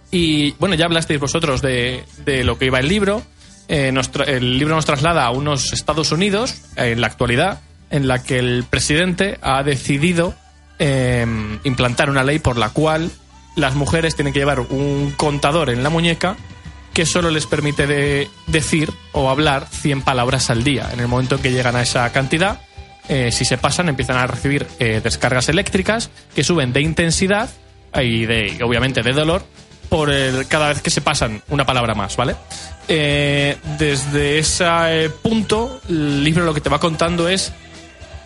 Y 0.09 0.53
bueno, 0.53 0.73
ya 0.73 0.85
hablasteis 0.85 1.19
vosotros 1.19 1.61
de, 1.61 2.03
de 2.25 2.43
lo 2.43 2.57
que 2.57 2.65
iba 2.65 2.79
el 2.79 2.87
libro. 2.87 3.21
Eh, 3.67 3.91
nos 3.91 4.09
el 4.25 4.57
libro 4.57 4.73
nos 4.73 4.85
traslada 4.85 5.25
a 5.25 5.29
unos 5.29 5.71
Estados 5.71 6.11
Unidos, 6.11 6.55
eh, 6.77 6.93
en 6.93 7.01
la 7.01 7.05
actualidad, 7.05 7.59
en 7.91 8.07
la 8.07 8.23
que 8.23 8.39
el 8.39 8.63
presidente 8.67 9.37
ha 9.43 9.61
decidido 9.61 10.33
eh, 10.79 11.25
implantar 11.63 12.09
una 12.09 12.23
ley 12.23 12.39
por 12.39 12.57
la 12.57 12.69
cual 12.69 13.11
las 13.55 13.75
mujeres 13.75 14.15
tienen 14.15 14.33
que 14.33 14.39
llevar 14.39 14.61
un 14.61 15.13
contador 15.15 15.69
en 15.69 15.83
la 15.83 15.89
muñeca 15.89 16.37
que 16.93 17.05
solo 17.05 17.29
les 17.29 17.45
permite 17.45 17.87
de 17.87 18.29
decir 18.47 18.91
o 19.11 19.29
hablar 19.29 19.67
100 19.69 20.01
palabras 20.01 20.49
al 20.49 20.63
día. 20.63 20.89
En 20.91 20.99
el 20.99 21.07
momento 21.07 21.35
en 21.35 21.41
que 21.41 21.51
llegan 21.51 21.75
a 21.75 21.81
esa 21.81 22.11
cantidad, 22.11 22.61
eh, 23.07 23.31
si 23.31 23.45
se 23.45 23.57
pasan, 23.57 23.89
empiezan 23.89 24.17
a 24.17 24.27
recibir 24.27 24.67
eh, 24.79 25.01
descargas 25.03 25.49
eléctricas 25.49 26.09
que 26.35 26.43
suben 26.43 26.73
de 26.73 26.81
intensidad 26.81 27.49
y 27.95 28.25
de, 28.25 28.59
obviamente 28.63 29.01
de 29.01 29.13
dolor 29.13 29.43
por 29.89 30.11
el, 30.11 30.47
cada 30.47 30.69
vez 30.69 30.81
que 30.81 30.91
se 30.91 31.01
pasan 31.01 31.41
una 31.49 31.65
palabra 31.65 31.95
más, 31.95 32.15
¿vale? 32.15 32.35
Eh, 32.87 33.57
desde 33.79 34.37
ese 34.37 35.11
punto, 35.21 35.81
el 35.89 36.23
libro 36.23 36.45
lo 36.45 36.53
que 36.53 36.61
te 36.61 36.69
va 36.69 36.79
contando 36.79 37.27
es 37.27 37.51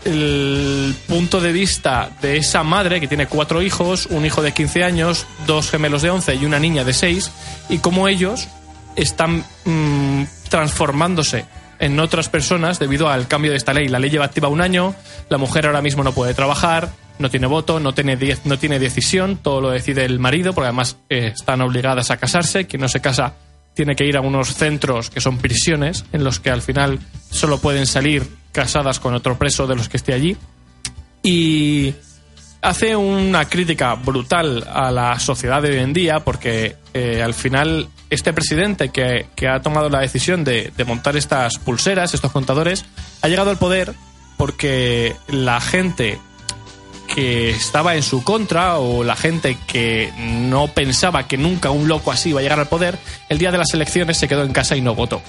el 0.05 0.95
punto 1.07 1.39
de 1.41 1.51
vista 1.51 2.09
de 2.21 2.37
esa 2.37 2.63
madre 2.63 2.99
que 2.99 3.07
tiene 3.07 3.27
cuatro 3.27 3.61
hijos, 3.61 4.07
un 4.07 4.25
hijo 4.25 4.41
de 4.41 4.51
15 4.51 4.83
años, 4.83 5.25
dos 5.47 5.69
gemelos 5.69 6.01
de 6.01 6.09
11 6.09 6.35
y 6.35 6.45
una 6.45 6.59
niña 6.59 6.83
de 6.83 6.93
6, 6.93 7.31
y 7.69 7.77
cómo 7.79 8.07
ellos 8.07 8.47
están 8.95 9.43
mm, 9.65 10.23
transformándose 10.49 11.45
en 11.79 11.99
otras 11.99 12.29
personas 12.29 12.79
debido 12.79 13.09
al 13.09 13.27
cambio 13.27 13.51
de 13.51 13.57
esta 13.57 13.73
ley. 13.73 13.87
La 13.87 13.99
ley 13.99 14.09
lleva 14.09 14.25
activa 14.25 14.47
un 14.47 14.61
año, 14.61 14.95
la 15.29 15.37
mujer 15.37 15.65
ahora 15.65 15.81
mismo 15.81 16.03
no 16.03 16.13
puede 16.13 16.33
trabajar, 16.33 16.89
no 17.19 17.29
tiene 17.29 17.47
voto, 17.47 17.79
no 17.79 17.93
tiene, 17.93 18.17
no 18.43 18.57
tiene 18.57 18.79
decisión, 18.79 19.37
todo 19.37 19.61
lo 19.61 19.69
decide 19.69 20.05
el 20.05 20.19
marido, 20.19 20.53
porque 20.53 20.67
además 20.67 20.97
eh, 21.09 21.31
están 21.33 21.61
obligadas 21.61 22.11
a 22.11 22.17
casarse, 22.17 22.65
quien 22.65 22.81
no 22.81 22.87
se 22.87 23.01
casa 23.01 23.33
tiene 23.73 23.95
que 23.95 24.05
ir 24.05 24.17
a 24.17 24.21
unos 24.21 24.53
centros 24.53 25.09
que 25.09 25.21
son 25.21 25.38
prisiones, 25.38 26.05
en 26.13 26.23
los 26.23 26.39
que 26.39 26.49
al 26.49 26.62
final 26.62 26.99
solo 27.29 27.59
pueden 27.59 27.86
salir 27.86 28.27
casadas 28.51 28.99
con 28.99 29.13
otro 29.13 29.38
preso 29.38 29.67
de 29.67 29.75
los 29.75 29.89
que 29.89 29.97
esté 29.97 30.13
allí. 30.13 30.38
Y 31.23 31.93
hace 32.62 32.95
una 32.95 33.45
crítica 33.45 33.95
brutal 33.95 34.65
a 34.71 34.91
la 34.91 35.19
sociedad 35.19 35.62
de 35.62 35.71
hoy 35.71 35.79
en 35.79 35.93
día, 35.93 36.19
porque 36.19 36.75
eh, 36.93 37.21
al 37.23 37.33
final 37.33 37.88
este 38.09 38.31
presidente 38.33 38.89
que, 38.89 39.27
que 39.36 39.47
ha 39.47 39.62
tomado 39.62 39.89
la 39.89 40.01
decisión 40.01 40.43
de, 40.43 40.71
de 40.75 40.86
montar 40.86 41.17
estas 41.17 41.57
pulseras, 41.57 42.13
estos 42.13 42.31
contadores, 42.31 42.86
ha 43.21 43.27
llegado 43.27 43.49
al 43.49 43.57
poder 43.57 43.93
porque 44.38 45.15
la 45.27 45.59
gente 45.62 46.19
que 47.13 47.52
estaba 47.52 47.95
en 47.95 48.04
su 48.04 48.23
contra 48.23 48.78
o 48.78 49.04
la 49.04 49.15
gente 49.15 49.58
que 49.67 50.12
no 50.17 50.67
pensaba 50.67 51.28
que 51.28 51.38
nunca 51.38 51.69
un 51.69 51.88
loco 51.88 52.12
así 52.12 52.30
iba 52.30 52.39
a 52.39 52.43
llegar 52.43 52.60
al 52.60 52.67
poder, 52.67 52.97
el 53.30 53.38
día 53.38 53.52
de 53.52 53.58
las 53.58 53.73
elecciones 53.73 54.17
se 54.17 54.28
quedó 54.28 54.43
en 54.43 54.54
casa 54.54 54.76
y 54.76 54.82
no 54.82 54.95
votó. 54.95 55.21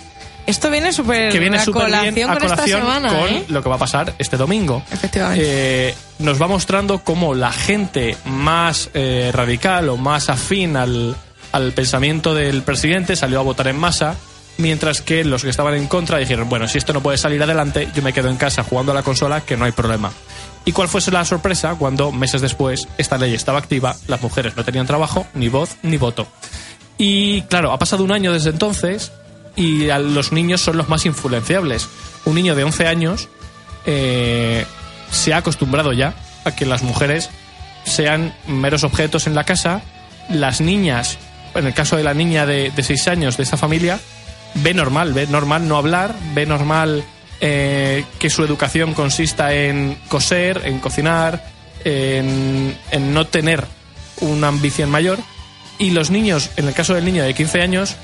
Esto 0.46 0.70
viene 0.70 0.92
súper 0.92 1.32
Que 1.32 1.38
viene 1.38 1.58
a 1.58 1.64
colación 1.64 2.14
bien 2.14 2.28
a 2.28 2.34
con 2.34 2.42
esta 2.42 2.56
colación 2.56 2.80
semana, 2.80 3.08
con 3.08 3.28
¿eh? 3.28 3.44
lo 3.48 3.62
que 3.62 3.68
va 3.68 3.76
a 3.76 3.78
pasar 3.78 4.14
este 4.18 4.36
domingo. 4.36 4.82
Efectivamente. 4.90 5.44
Eh, 5.46 5.94
nos 6.18 6.40
va 6.40 6.46
mostrando 6.48 7.02
cómo 7.02 7.34
la 7.34 7.50
gente 7.50 8.16
más 8.26 8.90
eh, 8.92 9.30
radical 9.32 9.88
o 9.88 9.96
más 9.96 10.28
afín 10.28 10.76
al, 10.76 11.16
al 11.52 11.72
pensamiento 11.72 12.34
del 12.34 12.62
presidente 12.62 13.16
salió 13.16 13.40
a 13.40 13.42
votar 13.42 13.68
en 13.68 13.76
masa, 13.76 14.16
mientras 14.58 15.00
que 15.00 15.24
los 15.24 15.42
que 15.42 15.50
estaban 15.50 15.74
en 15.74 15.86
contra 15.86 16.18
dijeron, 16.18 16.48
bueno, 16.48 16.68
si 16.68 16.78
esto 16.78 16.92
no 16.92 17.02
puede 17.02 17.16
salir 17.16 17.42
adelante, 17.42 17.88
yo 17.94 18.02
me 18.02 18.12
quedo 18.12 18.28
en 18.28 18.36
casa 18.36 18.62
jugando 18.62 18.92
a 18.92 18.94
la 18.94 19.02
consola, 19.02 19.40
que 19.40 19.56
no 19.56 19.64
hay 19.64 19.72
problema. 19.72 20.12
¿Y 20.64 20.72
cuál 20.72 20.88
fue 20.88 21.00
la 21.12 21.24
sorpresa 21.24 21.74
cuando 21.74 22.10
meses 22.10 22.40
después 22.40 22.88
esta 22.96 23.18
ley 23.18 23.34
estaba 23.34 23.58
activa, 23.58 23.96
las 24.08 24.22
mujeres 24.22 24.56
no 24.56 24.64
tenían 24.64 24.86
trabajo, 24.86 25.26
ni 25.34 25.48
voz, 25.48 25.76
ni 25.82 25.98
voto? 25.98 26.26
Y 26.96 27.42
claro, 27.42 27.72
ha 27.72 27.78
pasado 27.78 28.04
un 28.04 28.12
año 28.12 28.32
desde 28.32 28.50
entonces 28.50 29.12
y 29.56 29.86
los 29.86 30.32
niños 30.32 30.62
son 30.62 30.76
los 30.76 30.88
más 30.88 31.04
influenciables. 31.04 31.88
Un 32.24 32.36
niño 32.36 32.54
de 32.54 32.64
11 32.64 32.86
años 32.86 33.28
eh, 33.84 34.64
se 35.10 35.34
ha 35.34 35.38
acostumbrado 35.38 35.92
ya 35.92 36.14
a 36.44 36.52
que 36.52 36.64
las 36.64 36.82
mujeres 36.82 37.28
sean 37.84 38.34
meros 38.46 38.84
objetos 38.84 39.26
en 39.26 39.34
la 39.34 39.44
casa. 39.44 39.82
Las 40.30 40.62
niñas, 40.62 41.18
en 41.54 41.66
el 41.66 41.74
caso 41.74 41.96
de 41.96 42.04
la 42.04 42.14
niña 42.14 42.46
de, 42.46 42.70
de 42.70 42.82
6 42.82 43.08
años 43.08 43.36
de 43.36 43.42
esa 43.42 43.58
familia, 43.58 44.00
ve 44.54 44.72
normal, 44.72 45.12
ve 45.12 45.26
normal 45.26 45.68
no 45.68 45.76
hablar, 45.76 46.14
ve 46.34 46.46
normal 46.46 47.04
eh, 47.46 48.06
que 48.18 48.30
su 48.30 48.42
educación 48.42 48.94
consista 48.94 49.52
en 49.52 49.98
coser, 50.08 50.62
en 50.64 50.78
cocinar, 50.78 51.44
en, 51.84 52.74
no 53.12 53.26
tener 53.26 53.66
una 54.22 54.48
ambición 54.48 54.90
mayor. 54.90 55.18
Y 55.78 55.90
los 55.90 56.10
niños, 56.10 56.50
en 56.56 56.68
el 56.68 56.72
caso 56.72 56.94
del 56.94 57.04
niño 57.04 57.22
de 57.22 57.34
15 57.34 57.60
años, 57.60 57.96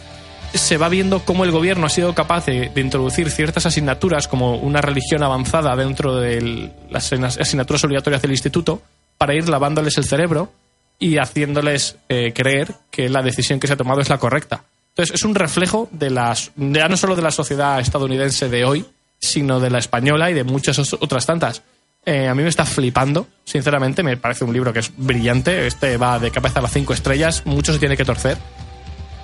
se 0.53 0.77
va 0.77 0.91
viendo 0.91 1.25
cómo 1.25 1.45
el 1.45 1.53
gobierno 1.53 1.87
ha 1.87 1.89
sido 1.89 2.15
capaz 2.15 2.45
de, 2.45 2.71
introducir 2.77 3.31
ciertas 3.31 3.65
asignaturas 3.65 4.29
como 4.29 4.57
una 4.57 4.83
religión 4.83 5.23
avanzada 5.23 5.75
dentro 5.75 6.17
de 6.17 6.71
las 6.91 7.11
asigna- 7.11 7.29
asignaturas 7.29 7.83
obligatorias 7.85 8.21
del 8.21 8.33
instituto 8.33 8.83
para 9.17 9.35
ir 9.35 9.49
lavándoles 9.49 9.97
el 9.97 10.05
cerebro 10.05 10.53
y 10.99 11.17
haciéndoles 11.17 11.97
eh, 12.11 12.35
creer 12.35 12.75
que 12.91 13.09
la 13.09 13.23
decisión 13.23 13.59
que 13.59 13.69
se 13.69 13.73
ha 13.73 13.79
tomado 13.79 14.03
es 14.03 14.11
la 14.11 14.19
correcta. 14.19 14.65
Entonces 14.91 15.15
es 15.15 15.25
un 15.25 15.35
reflejo 15.35 15.89
de 15.93 16.11
las 16.11 16.51
ya 16.57 16.89
no 16.89 16.99
solo 16.99 17.17
de 17.17 17.23
la 17.23 17.31
sociedad 17.31 17.81
estadounidense 17.81 18.51
de 18.51 18.67
hoy, 18.67 18.85
sino 19.21 19.61
de 19.61 19.71
la 19.71 19.79
española 19.79 20.31
y 20.31 20.35
de 20.35 20.45
muchas 20.45 20.79
otras 20.95 21.27
tantas. 21.27 21.63
Eh, 22.05 22.29
a 22.29 22.35
mí 22.35 22.43
me 22.43 22.49
está 22.49 22.65
flipando, 22.65 23.29
sinceramente, 23.45 24.03
me 24.03 24.17
parece 24.17 24.45
un 24.45 24.53
libro 24.53 24.73
que 24.73 24.79
es 24.79 24.91
brillante. 24.97 25.67
Este 25.67 25.97
va 25.99 26.19
de 26.19 26.31
cabeza 26.31 26.61
a 26.61 26.63
las 26.63 26.73
cinco 26.73 26.95
estrellas, 26.95 27.43
mucho 27.45 27.73
se 27.73 27.79
tiene 27.79 27.97
que 27.97 28.05
torcer 28.05 28.39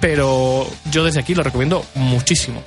pero 0.00 0.68
yo 0.90 1.04
desde 1.04 1.20
aquí 1.20 1.34
lo 1.34 1.42
recomiendo 1.42 1.84
muchísimo. 1.94 2.62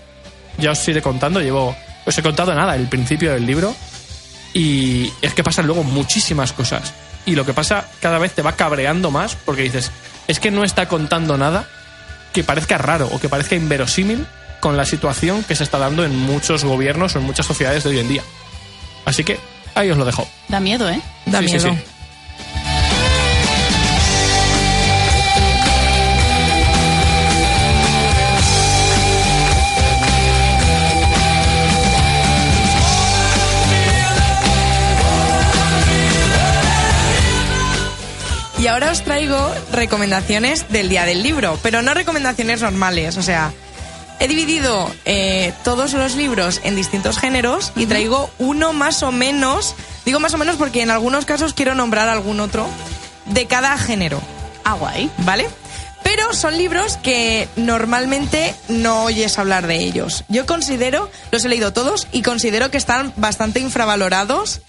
Ya 0.58 0.72
os 0.72 0.88
iré 0.88 1.02
contando, 1.02 1.42
llevo, 1.42 1.76
os 2.06 2.18
he 2.18 2.24
contado 2.24 2.54
nada, 2.54 2.76
el 2.76 2.88
principio 2.88 3.32
del 3.32 3.46
libro, 3.46 3.76
y 4.54 5.12
es 5.22 5.34
que 5.34 5.44
pasan 5.44 5.68
luego 5.68 5.84
muchísimas 5.84 6.54
cosas. 6.54 6.94
Y 7.26 7.36
lo 7.36 7.46
que 7.46 7.54
pasa 7.54 7.88
cada 8.02 8.18
vez 8.18 8.34
te 8.34 8.42
va 8.42 8.56
cabreando 8.56 9.12
más 9.12 9.36
porque 9.36 9.62
dices, 9.64 9.92
es 10.28 10.40
que 10.40 10.52
no 10.52 10.64
está 10.64 10.88
contando 10.88 11.38
nada 11.38 11.68
que 12.34 12.44
parezca 12.44 12.78
raro 12.78 13.08
o 13.12 13.20
que 13.20 13.30
parezca 13.30 13.56
inverosímil 13.56 14.26
con 14.60 14.78
la 14.78 14.86
situación 14.86 15.44
que 15.44 15.56
se 15.56 15.64
está 15.64 15.78
dando 15.78 16.04
en 16.04 16.16
muchos 16.18 16.64
gobiernos 16.64 17.16
o 17.16 17.20
en 17.20 17.26
muchas 17.26 17.46
sociedades 17.46 17.84
de 17.84 17.90
hoy 17.92 18.00
en 18.00 18.08
día. 18.10 18.24
Así 19.06 19.24
que 19.24 19.40
ahí 19.76 19.90
os 19.90 19.98
lo 19.98 20.06
dejo. 20.06 20.28
Da 20.48 20.60
miedo, 20.60 20.90
¿eh? 20.90 21.02
Da 21.26 21.40
Sí, 21.40 21.48
sí, 21.50 21.54
miedo. 21.58 21.74
sí. 21.74 21.80
Y 38.58 38.68
ahora 38.68 38.92
os 38.92 39.02
traigo 39.04 39.38
recomendaciones 39.72 40.68
del 40.70 40.90
día 40.90 41.06
del 41.06 41.24
libro, 41.24 41.58
pero 41.64 41.82
no 41.82 41.94
recomendaciones 41.94 42.62
normales. 42.62 43.16
O 43.16 43.22
sea, 43.22 43.54
he 44.20 44.28
dividido 44.28 44.92
eh, 45.06 45.54
todos 45.64 45.94
los 45.94 46.16
libros 46.16 46.62
en 46.64 46.76
distintos 46.76 47.18
géneros 47.18 47.72
y 47.76 47.86
traigo 47.86 48.30
uno 48.38 48.74
más 48.74 49.02
o 49.04 49.12
menos, 49.12 49.76
digo 50.06 50.20
más 50.20 50.34
o 50.34 50.38
menos 50.38 50.56
porque 50.58 50.82
en 50.82 50.92
algunos 50.92 51.26
casos 51.26 51.54
quiero 51.54 51.76
nombrar 51.76 52.10
algún 52.10 52.40
otro, 52.40 52.68
de 53.26 53.46
cada 53.46 53.78
género, 53.78 54.22
Ah, 54.64 54.74
guay. 54.74 55.10
¿vale? 55.20 55.48
Pero 56.04 56.34
son 56.34 56.58
libros 56.58 56.98
que 56.98 57.48
normalmente 57.56 58.56
no 58.68 59.04
oyes 59.04 59.38
hablar 59.38 59.68
de 59.68 59.78
ellos. 59.78 60.24
Yo 60.28 60.46
considero, 60.46 61.10
los 61.32 61.44
he 61.46 61.50
leído 61.50 61.74
todos 61.74 62.08
y 62.12 62.22
considero 62.22 62.72
que 62.72 62.78
están 62.78 63.14
bastante 63.16 63.60
infravalorados. 63.60 64.62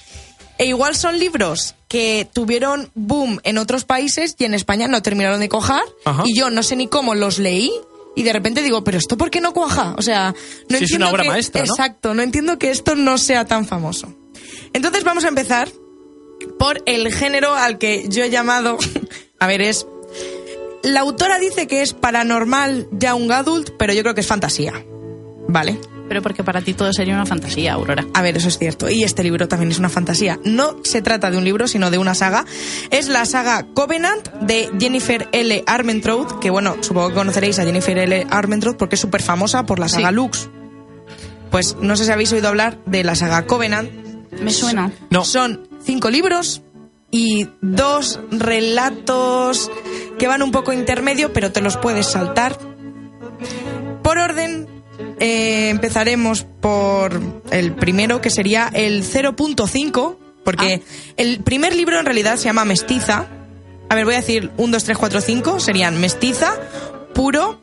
E 0.59 0.67
igual 0.67 0.95
son 0.95 1.19
libros 1.19 1.75
que 1.89 2.29
tuvieron 2.33 2.91
boom 2.95 3.41
en 3.45 3.57
otros 3.57 3.85
países 3.85 4.35
y 4.39 4.45
en 4.45 4.53
España 4.53 4.89
no 4.89 5.01
terminaron 5.03 5.41
de 5.41 5.49
cojar. 5.49 5.83
Ajá. 6.05 6.23
Y 6.27 6.37
yo 6.37 6.51
no 6.51 6.63
sé 6.63 6.77
ni 6.77 6.87
cómo 6.87 7.15
los 7.15 7.39
leí. 7.39 7.73
Y 8.17 8.23
de 8.23 8.33
repente 8.33 8.63
digo, 8.63 8.83
pero 8.85 8.99
esto 8.99 9.17
por 9.17 9.31
qué 9.31 9.41
no 9.41 9.53
cuaja? 9.53 9.95
O 9.97 10.03
sea, 10.03 10.35
no 10.69 10.77
es 10.77 10.83
entiendo 10.83 11.07
una 11.07 11.13
obra 11.13 11.23
que- 11.23 11.29
maestra, 11.31 11.65
¿no? 11.65 11.73
Exacto, 11.73 12.15
no 12.15 12.23
entiendo 12.23 12.59
que 12.59 12.71
esto 12.71 12.95
no 12.97 13.19
sea 13.19 13.45
tan 13.45 13.67
famoso. 13.67 14.15
Entonces 14.73 15.05
vamos 15.05 15.25
a 15.25 15.29
empezar 15.29 15.69
por 16.59 16.83
el 16.87 17.13
género 17.13 17.55
al 17.55 17.79
que 17.79 18.07
yo 18.09 18.25
he 18.25 18.31
llamado, 18.31 18.79
a 19.39 19.47
ver, 19.47 19.63
es 19.63 19.87
la 20.83 21.01
autora 21.01 21.39
dice 21.39 21.67
que 21.67 21.83
es 21.83 21.93
paranormal 21.95 22.89
young 22.93 23.31
adult, 23.33 23.71
pero 23.79 23.93
yo 23.93 24.03
creo 24.03 24.15
que 24.15 24.23
es 24.23 24.27
fantasía. 24.27 24.85
¿Vale? 25.51 25.81
Pero 26.09 26.23
porque 26.23 26.43
para 26.43 26.61
ti 26.61 26.75
todo 26.75 26.93
sería 26.93 27.15
una 27.15 27.27
fantasía, 27.27 27.73
Aurora. 27.75 28.07
A 28.15 28.23
ver, 28.23 28.37
eso 28.37 28.49
es 28.49 28.59
cierto. 28.59 28.89
Y 28.89 29.05
este 29.05 29.23
libro 29.23 29.47
también 29.49 29.71
es 29.71 29.79
una 29.79 29.89
fantasía. 29.89 30.39
No 30.45 30.77
se 30.83 31.03
trata 31.03 31.31
de 31.31 31.37
un 31.39 31.45
libro, 31.45 31.69
sino 31.69 31.91
de 31.91 31.99
una 31.99 32.15
saga. 32.15 32.45
Es 32.91 33.09
la 33.09 33.25
saga 33.27 33.67
Covenant 33.75 34.29
de 34.41 34.71
Jennifer 34.79 35.29
L. 35.33 35.63
Armentrout, 35.67 36.39
que 36.41 36.51
bueno, 36.51 36.77
supongo 36.81 37.09
que 37.09 37.15
conoceréis 37.15 37.59
a 37.59 37.65
Jennifer 37.65 37.97
L. 37.99 38.27
Armentrout 38.31 38.77
porque 38.77 38.95
es 38.95 39.01
súper 39.01 39.23
famosa 39.23 39.67
por 39.67 39.79
la 39.79 39.89
saga 39.89 40.09
Sí. 40.09 40.15
Lux. 40.15 40.49
Pues 41.51 41.77
no 41.81 41.97
sé 41.97 42.05
si 42.05 42.11
habéis 42.13 42.33
oído 42.33 42.49
hablar 42.49 42.79
de 42.87 43.05
la 43.05 43.15
saga 43.15 43.47
Covenant. 43.47 43.91
Me 44.41 44.53
suena. 44.53 44.93
No. 45.11 45.25
Son 45.25 45.69
cinco 45.83 46.11
libros 46.11 46.63
y 47.11 47.49
dos 47.61 48.21
relatos 48.31 49.71
que 50.19 50.27
van 50.29 50.43
un 50.43 50.53
poco 50.53 50.73
intermedio, 50.73 51.33
pero 51.33 51.51
te 51.53 51.61
los 51.61 51.77
puedes 51.77 52.07
saltar. 52.07 52.57
Por 54.03 54.19
orden, 54.19 54.67
eh, 55.19 55.69
empezaremos 55.69 56.47
por 56.61 57.21
el 57.51 57.73
primero, 57.75 58.21
que 58.21 58.31
sería 58.31 58.71
el 58.73 59.05
0.5, 59.05 60.17
porque 60.45 60.83
el 61.17 61.41
primer 61.41 61.75
libro 61.75 61.99
en 61.99 62.07
realidad 62.07 62.37
se 62.37 62.45
llama 62.45 62.65
Mestiza. 62.65 63.27
A 63.89 63.95
ver, 63.95 64.05
voy 64.05 64.15
a 64.15 64.19
decir 64.19 64.51
1, 64.57 64.73
2, 64.73 64.85
3, 64.85 64.99
4, 64.99 65.21
5. 65.21 65.61
Serían 65.61 66.01
Mestiza, 66.01 66.55
Puro, 67.13 67.61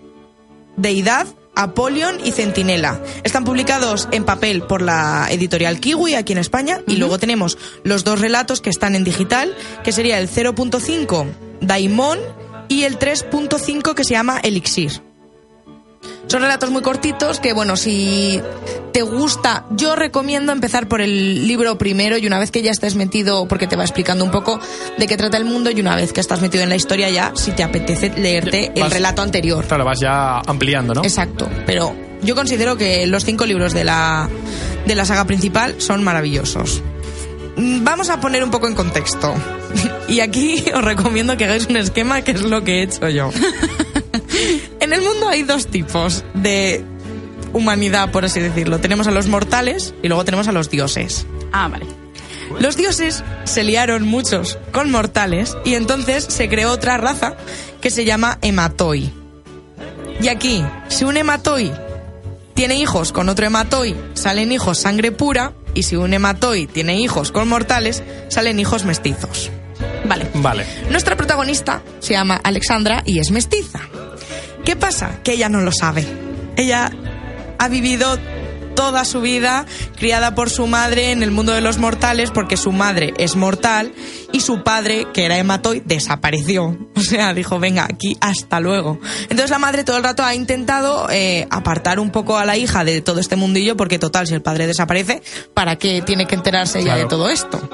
Deidad, 0.75 1.27
Apolion 1.55 2.19
y 2.23 2.31
Centinela. 2.31 3.01
Están 3.23 3.43
publicados 3.43 4.07
en 4.11 4.25
papel 4.25 4.61
por 4.61 4.83
la 4.83 5.27
editorial 5.31 5.79
Kiwi 5.79 6.13
aquí 6.13 6.33
en 6.33 6.39
España 6.39 6.81
y 6.85 6.97
luego 6.97 7.17
tenemos 7.17 7.57
los 7.83 8.03
dos 8.03 8.21
relatos 8.21 8.61
que 8.61 8.69
están 8.69 8.95
en 8.95 9.03
digital, 9.03 9.55
que 9.83 9.91
sería 9.91 10.19
el 10.19 10.29
0.5 10.29 11.25
Daimon 11.61 12.19
y 12.67 12.83
el 12.83 12.99
3.5 12.99 13.95
que 13.95 14.03
se 14.03 14.13
llama 14.13 14.39
Elixir. 14.39 15.06
Son 16.27 16.41
relatos 16.41 16.69
muy 16.71 16.81
cortitos 16.81 17.39
que, 17.39 17.53
bueno, 17.53 17.77
si 17.77 18.41
te 18.91 19.01
gusta, 19.01 19.65
yo 19.71 19.95
recomiendo 19.95 20.51
empezar 20.51 20.87
por 20.87 21.01
el 21.01 21.47
libro 21.47 21.77
primero 21.77 22.17
y 22.17 22.27
una 22.27 22.39
vez 22.39 22.51
que 22.51 22.61
ya 22.61 22.71
estés 22.71 22.95
metido, 22.95 23.47
porque 23.47 23.67
te 23.67 23.75
va 23.75 23.83
explicando 23.83 24.25
un 24.25 24.31
poco 24.31 24.59
de 24.97 25.07
qué 25.07 25.15
trata 25.17 25.37
el 25.37 25.45
mundo 25.45 25.71
y 25.71 25.79
una 25.79 25.95
vez 25.95 26.11
que 26.11 26.19
estás 26.19 26.41
metido 26.41 26.63
en 26.63 26.69
la 26.69 26.75
historia 26.75 27.09
ya, 27.09 27.31
si 27.35 27.51
te 27.51 27.63
apetece 27.63 28.09
leerte 28.17 28.71
el 28.75 28.91
relato 28.91 29.21
anterior. 29.21 29.65
Claro, 29.65 29.85
vas 29.85 29.99
ya 29.99 30.39
ampliando, 30.39 30.93
¿no? 30.93 31.03
Exacto, 31.03 31.49
pero 31.65 31.95
yo 32.21 32.35
considero 32.35 32.75
que 32.75 33.07
los 33.07 33.23
cinco 33.23 33.45
libros 33.45 33.73
de 33.73 33.83
la, 33.83 34.27
de 34.85 34.95
la 34.95 35.05
saga 35.05 35.25
principal 35.25 35.75
son 35.79 36.03
maravillosos. 36.03 36.81
Mm, 37.55 37.83
Vamos 37.83 38.09
a 38.09 38.19
poner 38.19 38.43
un 38.43 38.51
poco 38.51 38.67
en 38.67 38.75
contexto. 38.75 39.33
Y 40.07 40.21
aquí 40.21 40.63
os 40.73 40.81
recomiendo 40.81 41.35
que 41.35 41.43
hagáis 41.43 41.67
un 41.67 41.75
esquema, 41.75 42.21
que 42.21 42.31
es 42.31 42.41
lo 42.41 42.63
que 42.63 42.79
he 42.79 42.83
hecho 42.83 43.09
yo. 43.09 43.29
En 44.87 44.93
el 44.93 45.01
mundo 45.01 45.27
hay 45.27 45.43
dos 45.43 45.67
tipos 45.67 46.23
de 46.33 46.81
humanidad, 47.51 48.09
por 48.09 48.23
así 48.23 48.39
decirlo. 48.39 48.79
Tenemos 48.79 49.05
a 49.07 49.11
los 49.11 49.27
mortales 49.27 49.93
y 50.01 50.07
luego 50.07 50.23
tenemos 50.23 50.47
a 50.47 50.53
los 50.53 50.69
dioses. 50.69 51.27
Ah, 51.51 51.67
vale. 51.67 51.85
Los 52.61 52.77
dioses 52.77 53.21
se 53.43 53.65
liaron 53.65 54.07
muchos 54.07 54.57
con 54.71 54.89
mortales 54.89 55.57
y 55.65 55.73
entonces 55.73 56.23
se 56.23 56.47
creó 56.47 56.71
otra 56.71 56.95
raza 56.95 57.35
que 57.81 57.89
se 57.89 58.05
llama 58.05 58.37
hematoi. 58.41 59.11
Y 60.21 60.29
aquí, 60.29 60.63
si 60.87 61.03
un 61.03 61.17
hematoi 61.17 61.69
tiene 62.53 62.75
hijos 62.75 63.11
con 63.11 63.27
otro 63.27 63.45
hematoi, 63.45 63.93
salen 64.13 64.53
hijos 64.53 64.77
sangre 64.77 65.11
pura, 65.11 65.51
y 65.73 65.83
si 65.83 65.97
un 65.97 66.13
hematoi 66.13 66.65
tiene 66.65 66.97
hijos 67.01 67.33
con 67.33 67.49
mortales, 67.49 68.03
salen 68.29 68.57
hijos 68.57 68.85
mestizos. 68.85 69.51
Vale. 70.05 70.29
Vale. 70.35 70.65
Nuestra 70.89 71.17
protagonista 71.17 71.81
se 71.99 72.13
llama 72.13 72.39
Alexandra 72.41 73.03
y 73.05 73.19
es 73.19 73.31
mestiza. 73.31 73.81
¿Qué 74.67 74.75
pasa? 74.75 75.21
Que 75.23 75.31
ella 75.31 75.47
no 75.47 75.61
lo 75.61 75.71
sabe. 75.71 76.05
Ella 76.57 76.91
ha 77.57 77.69
vivido 77.69 78.19
toda 78.75 79.05
su 79.05 79.21
vida 79.21 79.65
criada 79.95 80.35
por 80.35 80.49
su 80.49 80.67
madre 80.67 81.11
en 81.13 81.23
el 81.23 81.31
mundo 81.31 81.53
de 81.53 81.61
los 81.61 81.77
mortales 81.77 82.31
porque 82.31 82.57
su 82.57 82.73
madre 82.73 83.13
es 83.17 83.37
mortal 83.37 83.93
y 84.33 84.41
su 84.41 84.63
padre, 84.63 85.07
que 85.13 85.23
era 85.23 85.37
hematoi, 85.37 85.83
desapareció. 85.85 86.77
O 86.97 86.99
sea, 86.99 87.33
dijo, 87.33 87.59
venga, 87.59 87.85
aquí 87.85 88.17
hasta 88.19 88.59
luego. 88.59 88.99
Entonces 89.21 89.51
la 89.51 89.59
madre 89.59 89.85
todo 89.85 89.95
el 89.95 90.03
rato 90.03 90.25
ha 90.25 90.35
intentado 90.35 91.07
eh, 91.09 91.47
apartar 91.49 92.01
un 92.01 92.11
poco 92.11 92.37
a 92.37 92.43
la 92.43 92.57
hija 92.57 92.83
de 92.83 92.99
todo 92.99 93.21
este 93.21 93.37
mundillo 93.37 93.77
porque 93.77 93.99
total, 93.99 94.27
si 94.27 94.33
el 94.33 94.41
padre 94.41 94.67
desaparece, 94.67 95.21
¿para 95.53 95.77
qué 95.77 96.01
tiene 96.01 96.25
que 96.25 96.35
enterarse 96.35 96.79
ella 96.79 96.97
de 96.97 97.05
todo 97.05 97.29
esto? 97.29 97.69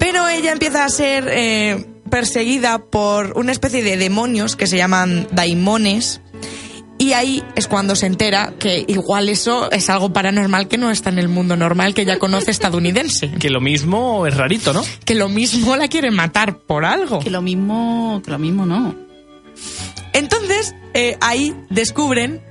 Pero 0.00 0.26
ella 0.26 0.50
empieza 0.50 0.84
a 0.84 0.88
ser 0.88 1.28
eh, 1.30 1.91
perseguida 2.12 2.78
por 2.78 3.32
una 3.38 3.52
especie 3.52 3.82
de 3.82 3.96
demonios 3.96 4.54
que 4.54 4.66
se 4.66 4.76
llaman 4.76 5.26
daimones. 5.32 6.20
Y 6.98 7.14
ahí 7.14 7.42
es 7.56 7.68
cuando 7.68 7.96
se 7.96 8.04
entera 8.04 8.52
que 8.58 8.84
igual 8.86 9.30
eso 9.30 9.70
es 9.70 9.88
algo 9.88 10.12
paranormal 10.12 10.68
que 10.68 10.76
no 10.76 10.90
está 10.90 11.08
en 11.08 11.18
el 11.18 11.28
mundo 11.28 11.56
normal 11.56 11.94
que 11.94 12.02
ella 12.02 12.18
conoce 12.18 12.50
estadounidense. 12.50 13.30
Que 13.40 13.48
lo 13.48 13.62
mismo 13.62 14.26
es 14.26 14.36
rarito, 14.36 14.74
¿no? 14.74 14.84
Que 15.06 15.14
lo 15.14 15.30
mismo 15.30 15.74
la 15.74 15.88
quieren 15.88 16.12
matar 16.12 16.58
por 16.58 16.84
algo. 16.84 17.20
Que 17.20 17.30
lo 17.30 17.40
mismo, 17.40 18.20
que 18.22 18.30
lo 18.30 18.38
mismo 18.38 18.66
no. 18.66 18.94
Entonces, 20.12 20.74
eh, 20.92 21.16
ahí 21.22 21.56
descubren 21.70 22.42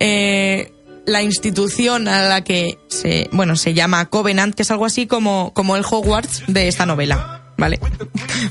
eh, 0.00 0.72
la 1.06 1.22
institución 1.22 2.08
a 2.08 2.22
la 2.22 2.42
que 2.42 2.80
se, 2.88 3.30
bueno, 3.30 3.54
se 3.54 3.72
llama 3.72 4.06
Covenant, 4.06 4.56
que 4.56 4.62
es 4.62 4.70
algo 4.72 4.84
así 4.84 5.06
como, 5.06 5.52
como 5.54 5.76
el 5.76 5.84
Hogwarts 5.88 6.42
de 6.48 6.66
esta 6.66 6.86
novela, 6.86 7.45
¿vale? 7.56 7.80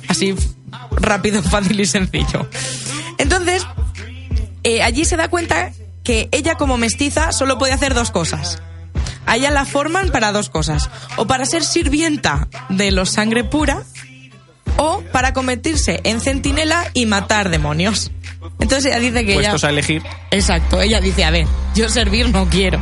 Así 0.08 0.36
rápido, 0.92 1.42
fácil 1.44 1.80
y 1.80 1.86
sencillo. 1.86 2.48
Entonces, 3.18 3.66
eh, 4.64 4.82
allí 4.84 5.06
se 5.06 5.18
da 5.18 5.30
cuenta 5.30 5.72
que 6.04 6.30
ella 6.32 6.56
como 6.56 6.78
mestiza 6.78 7.32
solo 7.32 7.58
puede 7.58 7.74
hacer 7.74 7.94
dos 7.94 8.12
cosas. 8.12 8.62
A 9.26 9.38
ella 9.38 9.52
la 9.52 9.66
forman 9.66 10.10
para 10.10 10.32
dos 10.32 10.50
cosas. 10.50 10.90
O 11.18 11.26
para 11.26 11.46
ser 11.46 11.64
sirvienta 11.64 12.48
de 12.70 12.92
los 12.92 13.10
sangre 13.10 13.44
pura, 13.44 13.84
o 14.78 15.02
para 15.12 15.34
convertirse 15.34 16.00
en 16.04 16.22
centinela 16.22 16.90
y 16.94 17.06
matar 17.06 17.50
demonios. 17.50 18.12
Entonces 18.60 18.92
ella 18.92 19.00
dice 19.00 19.26
que 19.26 19.34
ella... 19.34 19.52
Puestos 19.52 19.64
a 19.64 19.70
elegir, 19.70 20.04
Exacto, 20.32 20.82
ella 20.82 21.00
dice, 21.00 21.24
a 21.24 21.32
ver, 21.32 21.48
yo 21.74 21.90
servir 21.90 22.30
no 22.30 22.48
quiero. 22.50 22.80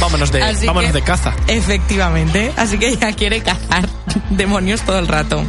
Vámonos 0.00 0.30
de, 0.32 0.42
Así 0.42 0.66
vámonos 0.66 0.90
que- 0.92 0.98
de 0.98 1.02
caza. 1.04 1.34
Efectivamente, 1.46 2.52
así 2.56 2.78
que 2.78 2.88
ella 2.88 3.12
quiere 3.12 3.42
cazar 3.42 3.88
demonios 4.30 4.82
todo 4.82 4.98
el 4.98 5.06
rato. 5.08 5.44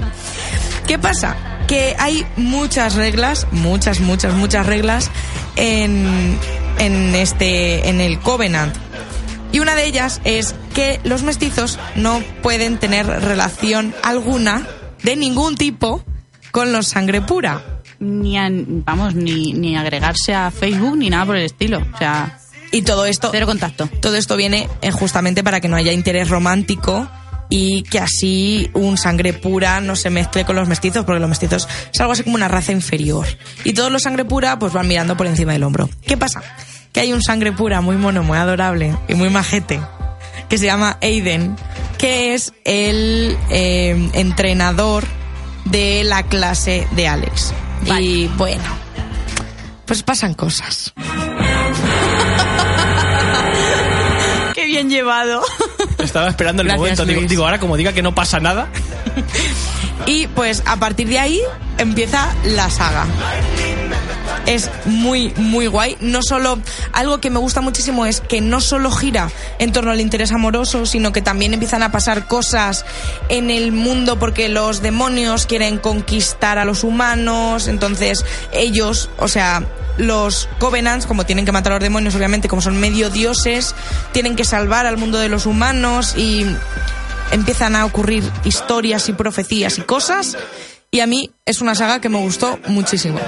¿Qué 0.88 0.98
pasa? 1.00 1.36
Que 1.68 1.96
hay 2.00 2.26
muchas 2.36 2.96
reglas, 2.96 3.48
muchas, 3.52 4.00
muchas, 4.00 4.34
muchas 4.34 4.66
reglas 4.66 5.12
en, 5.56 6.38
en 6.80 7.16
este, 7.16 7.90
en 7.90 8.02
el 8.02 8.20
Covenant. 8.20 8.76
Y 9.52 9.60
una 9.60 9.76
de 9.76 9.86
ellas 9.86 10.22
es 10.24 10.56
que 10.74 11.00
los 11.04 11.24
mestizos 11.24 11.80
no 11.96 12.22
pueden 12.42 12.78
tener 12.78 13.06
relación 13.08 13.94
alguna 14.04 14.68
de 15.04 15.16
ningún 15.16 15.56
tipo 15.56 16.04
con 16.52 16.72
los 16.72 16.88
sangre 16.88 17.22
pura. 17.22 17.64
Ni 18.00 18.38
a- 18.38 18.50
vamos, 18.52 19.14
ni, 19.14 19.54
ni 19.54 19.76
agregarse 19.76 20.34
a 20.34 20.50
Facebook 20.52 20.98
ni 20.98 21.10
nada 21.10 21.26
por 21.26 21.36
el 21.38 21.46
estilo. 21.46 21.80
O 21.94 21.98
sea, 21.98 22.39
Y 22.72 22.84
todo 22.84 23.06
esto 23.06 23.30
cero 23.32 23.46
contacto. 23.46 23.88
Todo 24.02 24.16
esto 24.16 24.36
viene 24.36 24.70
eh, 24.82 24.92
justamente 24.92 25.44
para 25.44 25.60
que 25.60 25.68
no 25.68 25.76
haya 25.76 25.92
interés 25.92 26.30
romántico 26.30 27.10
y 27.50 27.82
que 27.84 28.00
así 28.00 28.70
un 28.74 28.98
sangre 28.98 29.34
pura 29.34 29.82
no 29.82 29.96
se 29.96 30.12
mezcle 30.12 30.46
con 30.46 30.56
los 30.56 30.68
mestizos, 30.68 31.04
porque 31.04 31.20
los 31.20 31.30
mestizos 31.30 31.68
es 31.92 32.00
algo 32.00 32.14
así 32.14 32.24
como 32.24 32.36
una 32.36 32.48
raza 32.48 32.72
inferior. 32.72 33.26
Y 33.64 33.74
todos 33.74 33.92
los 33.92 34.04
sangre 34.04 34.24
pura 34.24 34.60
pues 34.60 34.72
van 34.72 34.88
mirando 34.88 35.18
por 35.18 35.28
encima 35.28 35.54
del 35.54 35.64
hombro. 35.64 35.90
¿Qué 36.06 36.16
pasa? 36.16 36.44
Que 36.94 37.02
hay 37.02 37.12
un 37.14 37.24
sangre 37.24 37.52
pura 37.52 37.82
muy 37.82 37.98
mono, 37.98 38.24
muy 38.24 38.38
adorable 38.38 38.96
y 39.08 39.16
muy 39.16 39.30
majete, 39.30 39.80
que 40.48 40.58
se 40.58 40.66
llama 40.66 40.98
Aiden, 41.02 41.56
que 41.98 42.36
es 42.36 42.54
el 42.66 43.36
eh, 43.50 44.10
entrenador 44.14 45.06
de 45.66 46.04
la 46.04 46.24
clase 46.24 46.88
de 46.92 47.08
Alex. 47.08 47.54
Y 48.00 48.28
bueno, 48.28 48.64
pues 49.86 50.04
pasan 50.04 50.36
cosas. 50.36 50.94
Bien 54.80 54.90
llevado. 54.90 55.42
Estaba 55.98 56.30
esperando 56.30 56.62
el 56.62 56.68
Gracias, 56.68 57.00
momento. 57.00 57.06
Digo, 57.06 57.22
digo, 57.28 57.44
ahora 57.44 57.60
como 57.60 57.76
diga 57.76 57.94
que 57.94 58.02
no 58.02 58.16
pasa 58.16 58.40
nada, 58.40 58.70
Y 60.06 60.28
pues 60.28 60.64
a 60.66 60.78
partir 60.78 61.10
de 61.10 61.20
ahí 61.20 61.42
empieza 61.78 62.34
la 62.46 62.70
saga. 62.70 63.06
Es 64.46 64.72
muy, 64.86 65.34
muy 65.36 65.68
guay. 65.68 65.98
No 66.00 66.22
solo, 66.24 66.58
algo 66.94 67.20
que 67.20 67.30
me 67.30 67.38
gusta 67.40 67.62
muchísimo 67.62 68.06
es 68.06 68.22
que 68.22 68.42
no 68.42 68.62
solo 68.62 68.90
gira 68.92 69.30
en 69.60 69.72
torno 69.72 69.92
al 69.92 70.00
interés 70.00 70.32
amoroso, 70.32 70.86
sino 70.86 71.12
que 71.12 71.22
también 71.22 71.54
empiezan 71.54 71.84
a 71.84 71.92
pasar 71.92 72.28
cosas 72.28 72.86
en 73.28 73.52
el 73.52 73.72
mundo 73.72 74.18
porque 74.18 74.50
los 74.50 74.82
demonios 74.82 75.46
quieren 75.46 75.78
conquistar 75.78 76.58
a 76.58 76.66
los 76.66 76.84
humanos. 76.84 77.68
Entonces, 77.68 78.26
ellos, 78.52 79.10
o 79.18 79.28
sea, 79.28 79.64
los 80.00 80.50
Covenants, 80.60 81.06
como 81.06 81.26
tienen 81.26 81.46
que 81.46 81.52
matar 81.52 81.74
a 81.74 81.76
los 81.76 81.84
demonios, 81.84 82.16
obviamente, 82.16 82.48
como 82.48 82.62
son 82.62 82.80
medio 82.80 83.10
dioses, 83.10 83.76
tienen 84.12 84.36
que 84.36 84.46
salvar 84.46 84.86
al 84.86 84.98
mundo 84.98 85.20
de 85.20 85.30
los 85.30 85.46
humanos 85.46 86.16
y 86.18 86.46
empiezan 87.32 87.76
a 87.76 87.86
ocurrir 87.86 88.24
historias 88.46 89.10
y 89.10 89.14
profecías 89.14 89.78
y 89.78 89.82
cosas. 89.82 90.38
Y 90.90 91.02
a 91.02 91.08
mí 91.08 91.32
es 91.46 91.62
una 91.62 91.76
saga 91.76 92.02
que 92.02 92.10
me 92.10 92.18
gustó 92.18 92.58
muchísimo. 92.68 93.20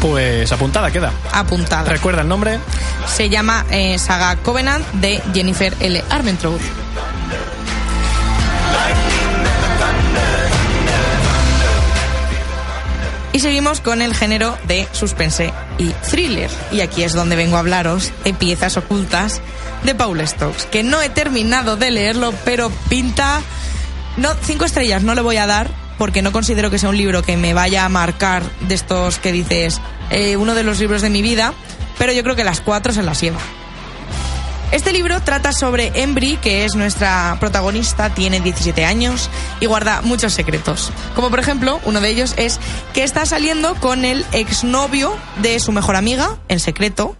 Pues 0.00 0.52
apuntada 0.52 0.90
queda. 0.90 1.12
Apuntada. 1.32 1.88
Recuerda 1.88 2.20
el 2.20 2.28
nombre. 2.28 2.58
Se 3.06 3.30
llama 3.30 3.64
eh, 3.70 3.98
Saga 3.98 4.36
Covenant 4.36 4.84
de 4.94 5.22
Jennifer 5.32 5.72
L. 5.80 6.04
Armentrout. 6.10 6.60
Y 13.34 13.40
seguimos 13.40 13.80
con 13.80 14.00
el 14.00 14.14
género 14.14 14.56
de 14.68 14.86
suspense 14.92 15.52
y 15.76 15.88
thriller. 16.08 16.48
Y 16.70 16.82
aquí 16.82 17.02
es 17.02 17.14
donde 17.14 17.34
vengo 17.34 17.56
a 17.56 17.58
hablaros 17.58 18.12
de 18.22 18.32
piezas 18.32 18.76
ocultas 18.76 19.42
de 19.82 19.92
Paul 19.92 20.24
Stokes, 20.24 20.66
que 20.70 20.84
no 20.84 21.02
he 21.02 21.08
terminado 21.08 21.76
de 21.76 21.90
leerlo, 21.90 22.32
pero 22.44 22.70
pinta... 22.88 23.42
No, 24.16 24.30
cinco 24.42 24.64
estrellas 24.64 25.02
no 25.02 25.16
le 25.16 25.20
voy 25.20 25.38
a 25.38 25.48
dar, 25.48 25.68
porque 25.98 26.22
no 26.22 26.30
considero 26.30 26.70
que 26.70 26.78
sea 26.78 26.90
un 26.90 26.96
libro 26.96 27.24
que 27.24 27.36
me 27.36 27.54
vaya 27.54 27.84
a 27.84 27.88
marcar 27.88 28.44
de 28.68 28.76
estos 28.76 29.18
que 29.18 29.32
dices, 29.32 29.80
eh, 30.10 30.36
uno 30.36 30.54
de 30.54 30.62
los 30.62 30.78
libros 30.78 31.02
de 31.02 31.10
mi 31.10 31.20
vida, 31.20 31.54
pero 31.98 32.12
yo 32.12 32.22
creo 32.22 32.36
que 32.36 32.44
las 32.44 32.60
cuatro 32.60 32.92
se 32.92 33.02
las 33.02 33.20
lleva. 33.20 33.40
Este 34.74 34.92
libro 34.92 35.22
trata 35.22 35.52
sobre 35.52 35.92
Embry, 36.02 36.36
que 36.36 36.64
es 36.64 36.74
nuestra 36.74 37.36
protagonista, 37.38 38.12
tiene 38.12 38.40
17 38.40 38.84
años 38.84 39.30
y 39.60 39.66
guarda 39.66 40.02
muchos 40.02 40.32
secretos. 40.32 40.90
Como 41.14 41.30
por 41.30 41.38
ejemplo, 41.38 41.80
uno 41.84 42.00
de 42.00 42.10
ellos 42.10 42.34
es 42.36 42.58
que 42.92 43.04
está 43.04 43.24
saliendo 43.24 43.76
con 43.76 44.04
el 44.04 44.26
exnovio 44.32 45.16
de 45.40 45.60
su 45.60 45.70
mejor 45.70 45.94
amiga, 45.94 46.40
en 46.48 46.58
secreto. 46.58 47.16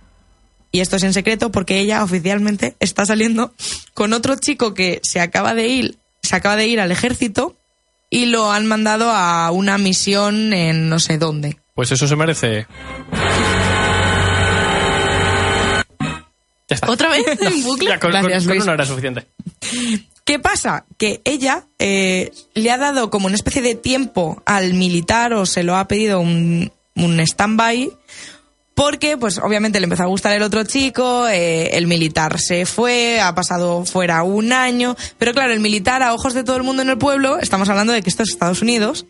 Y 0.73 0.81
esto 0.81 0.97
es 0.97 1.05
en 1.05 1.13
secreto 1.13 1.53
porque 1.53 1.79
ella 1.79 2.03
oficialmente 2.03 2.75
está 2.81 3.07
saliendo 3.07 3.53
con 3.95 4.15
otro 4.15 4.35
chico 4.35 4.75
que 4.75 5.01
se 5.05 5.21
acaba 5.21 5.55
de 5.55 5.69
ir, 5.69 5.99
se 6.25 6.35
acaba 6.35 6.57
de 6.57 6.67
ir 6.67 6.81
al 6.81 6.91
ejército 6.91 7.55
y 8.11 8.27
lo 8.27 8.51
han 8.51 8.67
mandado 8.67 9.13
a 9.13 9.53
una 9.53 9.79
misión 9.79 10.53
en 10.53 10.89
no 10.89 10.99
sé 10.99 11.19
dónde. 11.19 11.59
Pues 11.77 11.93
eso 11.93 12.09
se 12.09 12.17
merece. 12.17 12.67
Ya 16.69 16.77
está. 16.77 16.91
¿Otra 16.91 17.09
vez 17.11 17.25
en 17.41 17.63
bucle? 17.63 17.89
Ya, 17.91 17.99
con, 18.01 18.11
con- 18.13 18.23
Gracias, 18.23 18.45
con 18.45 18.53
Luis. 18.55 18.63
uno 18.65 18.73
era 18.75 18.87
suficiente. 18.87 19.27
¿Qué 20.25 20.39
pasa? 20.39 20.87
Que 20.97 21.21
ella 21.25 21.67
eh, 21.79 22.33
le 22.55 22.71
ha 22.71 22.79
dado 22.79 23.11
como 23.11 23.27
una 23.27 23.35
especie 23.35 23.61
de 23.61 23.75
tiempo 23.75 24.43
al 24.47 24.73
militar 24.75 25.35
o 25.35 25.45
se 25.45 25.63
lo 25.63 25.77
ha 25.77 25.87
pedido 25.87 26.21
un, 26.21 26.73
un 26.97 27.21
stand-by 27.21 27.91
porque, 28.75 29.17
pues 29.17 29.39
obviamente 29.39 29.79
le 29.79 29.85
empezó 29.85 30.03
a 30.03 30.07
gustar 30.07 30.33
el 30.35 30.43
otro 30.43 30.65
chico, 30.65 31.29
eh, 31.29 31.77
el 31.77 31.87
militar 31.87 32.41
se 32.41 32.67
fue, 32.67 33.21
ha 33.21 33.33
pasado 33.33 33.85
fuera 33.85 34.25
un 34.25 34.53
año, 34.53 34.97
pero 35.17 35.33
claro, 35.33 35.53
el 35.53 35.61
militar 35.61 36.03
a 36.03 36.13
ojos 36.13 36.35
de 36.35 36.43
todo 36.43 36.57
el 36.57 36.65
mundo 36.65 36.83
en 36.83 36.91
el 36.91 36.99
pueblo, 36.99 37.39
estamos 37.39 37.69
hablando 37.69 37.93
de 37.93 38.03
que 38.03 38.11
esto 38.11 38.25
es 38.25 38.31
Estados 38.31 38.63
Unidos, 38.63 39.07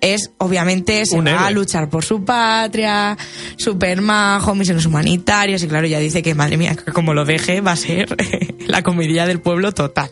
es 0.00 0.30
obviamente 0.38 1.04
se 1.06 1.20
va 1.20 1.46
a 1.46 1.50
luchar 1.50 1.88
por 1.88 2.04
su 2.04 2.24
patria, 2.24 3.16
super 3.56 4.00
majo, 4.00 4.54
misiones 4.54 4.86
humanitarias, 4.86 5.62
y 5.62 5.68
claro, 5.68 5.86
ya 5.86 5.98
dice 5.98 6.22
que 6.22 6.34
madre 6.34 6.56
mía, 6.56 6.76
como 6.92 7.14
lo 7.14 7.24
deje 7.24 7.60
va 7.60 7.72
a 7.72 7.76
ser 7.76 8.16
la 8.66 8.82
comedia 8.82 9.26
del 9.26 9.40
pueblo 9.40 9.72
total. 9.72 10.10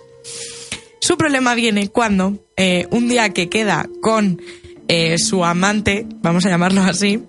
Su 1.00 1.16
problema 1.16 1.54
viene 1.54 1.88
cuando 1.88 2.44
eh, 2.56 2.86
un 2.90 3.08
día 3.08 3.30
que 3.30 3.48
queda 3.48 3.88
con 4.00 4.40
eh, 4.88 5.18
su 5.18 5.44
amante, 5.44 6.06
vamos 6.22 6.46
a 6.46 6.48
llamarlo 6.48 6.82
así, 6.82 7.22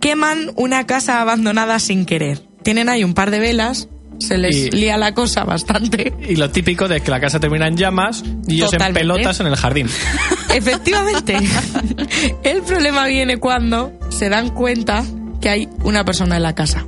queman 0.00 0.52
una 0.56 0.86
casa 0.86 1.20
abandonada 1.20 1.78
sin 1.78 2.06
querer. 2.06 2.42
Tienen 2.62 2.88
ahí 2.88 3.02
un 3.02 3.14
par 3.14 3.30
de 3.30 3.40
velas, 3.40 3.88
se 4.18 4.38
les 4.38 4.56
Y- 4.56 4.70
lía 4.70 4.96
la 4.96 5.12
cosa 5.14 5.44
bastante. 5.44 6.12
Y 6.28 6.36
lo 6.36 6.50
típico 6.50 6.88
de 6.88 7.00
que 7.00 7.10
la 7.10 7.20
casa 7.20 7.38
termina 7.40 7.66
en 7.68 7.76
llamas 7.76 8.22
y 8.46 8.54
ellos 8.54 8.72
en 8.72 8.92
pelotas 8.94 9.40
en 9.40 9.46
el 9.46 9.56
jardín. 9.56 9.88
Efectivamente. 10.54 11.36
El 12.42 12.62
problema 12.62 13.06
viene 13.06 13.38
cuando 13.38 13.92
se 14.08 14.28
dan 14.28 14.50
cuenta 14.50 15.04
que 15.40 15.48
hay 15.48 15.68
una 15.84 16.04
persona 16.04 16.36
en 16.36 16.42
la 16.42 16.54
casa. 16.54 16.86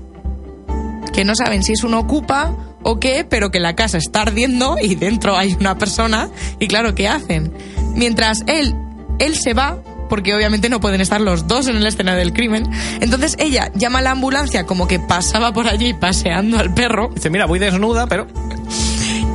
Que 1.12 1.24
no 1.24 1.34
saben 1.34 1.62
si 1.62 1.72
es 1.72 1.84
un 1.84 1.94
ocupa 1.94 2.56
o 2.82 2.98
qué, 3.00 3.26
pero 3.28 3.50
que 3.50 3.60
la 3.60 3.74
casa 3.74 3.98
está 3.98 4.22
ardiendo 4.22 4.76
y 4.80 4.94
dentro 4.94 5.36
hay 5.36 5.54
una 5.58 5.76
persona. 5.76 6.30
Y 6.60 6.68
claro, 6.68 6.94
¿qué 6.94 7.08
hacen? 7.08 7.52
Mientras 7.94 8.42
él, 8.46 8.74
él 9.18 9.34
se 9.34 9.52
va, 9.52 9.82
porque 10.08 10.34
obviamente 10.34 10.68
no 10.68 10.80
pueden 10.80 11.00
estar 11.00 11.20
los 11.20 11.46
dos 11.46 11.68
en 11.68 11.76
el 11.76 11.86
escenario 11.86 12.18
del 12.18 12.32
crimen. 12.32 12.70
Entonces 13.00 13.36
ella 13.38 13.70
llama 13.74 14.00
a 14.00 14.02
la 14.02 14.10
ambulancia 14.12 14.64
como 14.64 14.88
que 14.88 14.98
pasaba 14.98 15.52
por 15.52 15.68
allí 15.68 15.94
paseando 15.94 16.58
al 16.58 16.72
perro 16.72 17.10
Dice, 17.14 17.30
mira, 17.30 17.46
voy 17.46 17.58
desnuda, 17.58 18.06
pero 18.06 18.26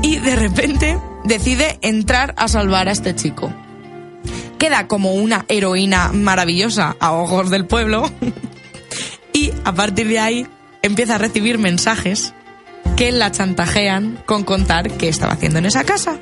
y 0.02 0.20
de 0.20 0.36
repente 0.36 1.00
decide 1.24 1.80
entrar 1.82 2.34
a 2.38 2.48
salvar 2.48 2.88
a 2.88 2.92
este 2.92 3.16
chico. 3.16 3.54
Queda 4.60 4.88
como 4.88 5.14
una 5.14 5.46
heroína 5.48 6.12
maravillosa 6.14 6.96
a 7.00 7.14
ojos 7.14 7.50
del 7.50 7.66
pueblo 7.66 8.10
y 9.34 9.52
a 9.64 9.74
partir 9.74 10.08
de 10.08 10.20
ahí 10.20 10.48
empieza 10.82 11.16
a 11.16 11.18
recibir 11.18 11.58
mensajes 11.58 12.34
que 12.96 13.12
la 13.12 13.32
chantajean 13.32 14.20
con 14.26 14.44
contar 14.44 14.92
qué 14.92 15.10
estaba 15.10 15.34
haciendo 15.34 15.60
en 15.60 15.66
esa 15.66 15.84
casa. 15.84 16.20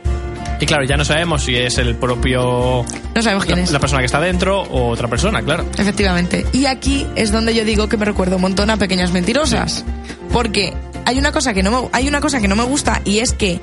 Y 0.62 0.66
claro, 0.68 0.84
ya 0.86 0.96
no 0.96 1.04
sabemos 1.04 1.44
si 1.44 1.56
es 1.56 1.78
el 1.80 1.96
propio. 1.96 2.86
No 3.16 3.22
sabemos 3.22 3.46
quién 3.46 3.58
La, 3.58 3.64
es. 3.66 3.72
la 3.72 3.80
persona 3.80 4.00
que 4.02 4.06
está 4.06 4.22
dentro 4.22 4.62
o 4.62 4.90
otra 4.90 5.08
persona, 5.08 5.42
claro. 5.42 5.66
Efectivamente. 5.78 6.46
Y 6.54 6.68
aquí 6.68 7.06
es 7.16 7.32
donde 7.32 7.54
yo 7.56 7.66
digo 7.66 7.90
que 7.90 7.98
me 7.98 8.06
recuerdo 8.06 8.36
un 8.36 8.44
montón 8.44 8.70
a 8.70 8.78
Pequeñas 8.78 9.12
Mentirosas. 9.12 9.84
Porque 10.32 10.74
hay 11.06 11.18
una 11.18 11.32
cosa 11.32 11.54
que 11.54 11.64
no 11.64 11.72
me, 11.72 11.90
hay 11.92 12.08
una 12.08 12.22
cosa 12.22 12.40
que 12.40 12.48
no 12.48 12.56
me 12.56 12.64
gusta 12.64 13.02
y 13.06 13.20
es 13.20 13.34
que 13.34 13.60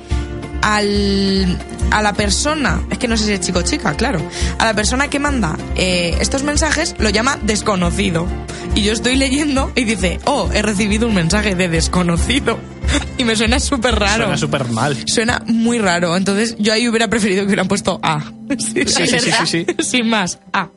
al, 0.61 1.57
a 1.91 2.01
la 2.01 2.13
persona, 2.13 2.81
es 2.89 2.97
que 2.97 3.07
no 3.07 3.17
sé 3.17 3.25
si 3.25 3.31
es 3.33 3.41
chico 3.41 3.59
o 3.59 3.61
chica, 3.61 3.93
claro, 3.95 4.21
a 4.57 4.65
la 4.65 4.73
persona 4.73 5.09
que 5.09 5.19
manda 5.19 5.57
eh, 5.75 6.15
estos 6.19 6.43
mensajes 6.43 6.95
lo 6.99 7.09
llama 7.09 7.37
desconocido. 7.43 8.27
Y 8.75 8.83
yo 8.83 8.93
estoy 8.93 9.15
leyendo 9.15 9.71
y 9.75 9.83
dice, 9.83 10.19
oh, 10.25 10.49
he 10.53 10.61
recibido 10.61 11.07
un 11.07 11.15
mensaje 11.15 11.55
de 11.55 11.67
desconocido. 11.69 12.59
Y 13.17 13.25
me 13.25 13.35
suena 13.35 13.59
súper 13.59 13.95
raro. 13.99 14.23
Suena 14.23 14.37
súper 14.37 14.69
mal. 14.69 14.97
Suena 15.05 15.43
muy 15.45 15.77
raro. 15.77 16.15
Entonces 16.15 16.55
yo 16.57 16.71
ahí 16.71 16.87
hubiera 16.87 17.09
preferido 17.09 17.41
que 17.41 17.47
hubieran 17.47 17.67
puesto 17.67 17.99
A. 18.01 18.23
Sí, 18.57 18.85
Sí, 18.87 19.07
sí, 19.07 19.19
sí, 19.19 19.31
sí, 19.31 19.45
sí. 19.45 19.65
Sin 19.83 20.09
más, 20.09 20.39
A. 20.53 20.69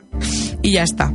Y 0.61 0.73
ya 0.73 0.83
está. 0.83 1.13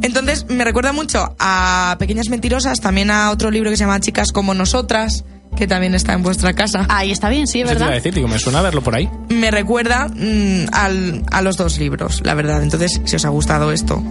Entonces 0.00 0.46
me 0.48 0.64
recuerda 0.64 0.92
mucho 0.92 1.34
a 1.38 1.96
Pequeñas 1.98 2.28
Mentirosas, 2.28 2.80
también 2.80 3.10
a 3.10 3.30
otro 3.30 3.50
libro 3.50 3.70
que 3.70 3.76
se 3.76 3.84
llama 3.84 4.00
Chicas 4.00 4.30
como 4.30 4.54
Nosotras, 4.54 5.24
que 5.58 5.66
también 5.66 5.94
está 5.94 6.12
en 6.12 6.22
vuestra 6.22 6.52
casa. 6.52 6.86
Ahí 6.88 7.10
está 7.10 7.28
bien, 7.28 7.46
sí, 7.48 7.60
Eso 7.60 7.70
te 7.70 7.74
iba 7.74 7.84
a 7.84 7.88
¿verdad? 7.88 7.94
decir, 7.96 8.14
digo, 8.14 8.28
me 8.28 8.38
suena 8.38 8.62
verlo 8.62 8.80
por 8.82 8.94
ahí. 8.94 9.10
Me 9.28 9.50
recuerda 9.50 10.08
mm, 10.08 10.66
al- 10.72 11.24
a 11.30 11.42
los 11.42 11.56
dos 11.56 11.78
libros, 11.78 12.20
la 12.24 12.34
verdad. 12.34 12.62
Entonces, 12.62 13.00
si 13.04 13.16
os 13.16 13.24
ha 13.24 13.28
gustado 13.28 13.72
esto, 13.72 14.02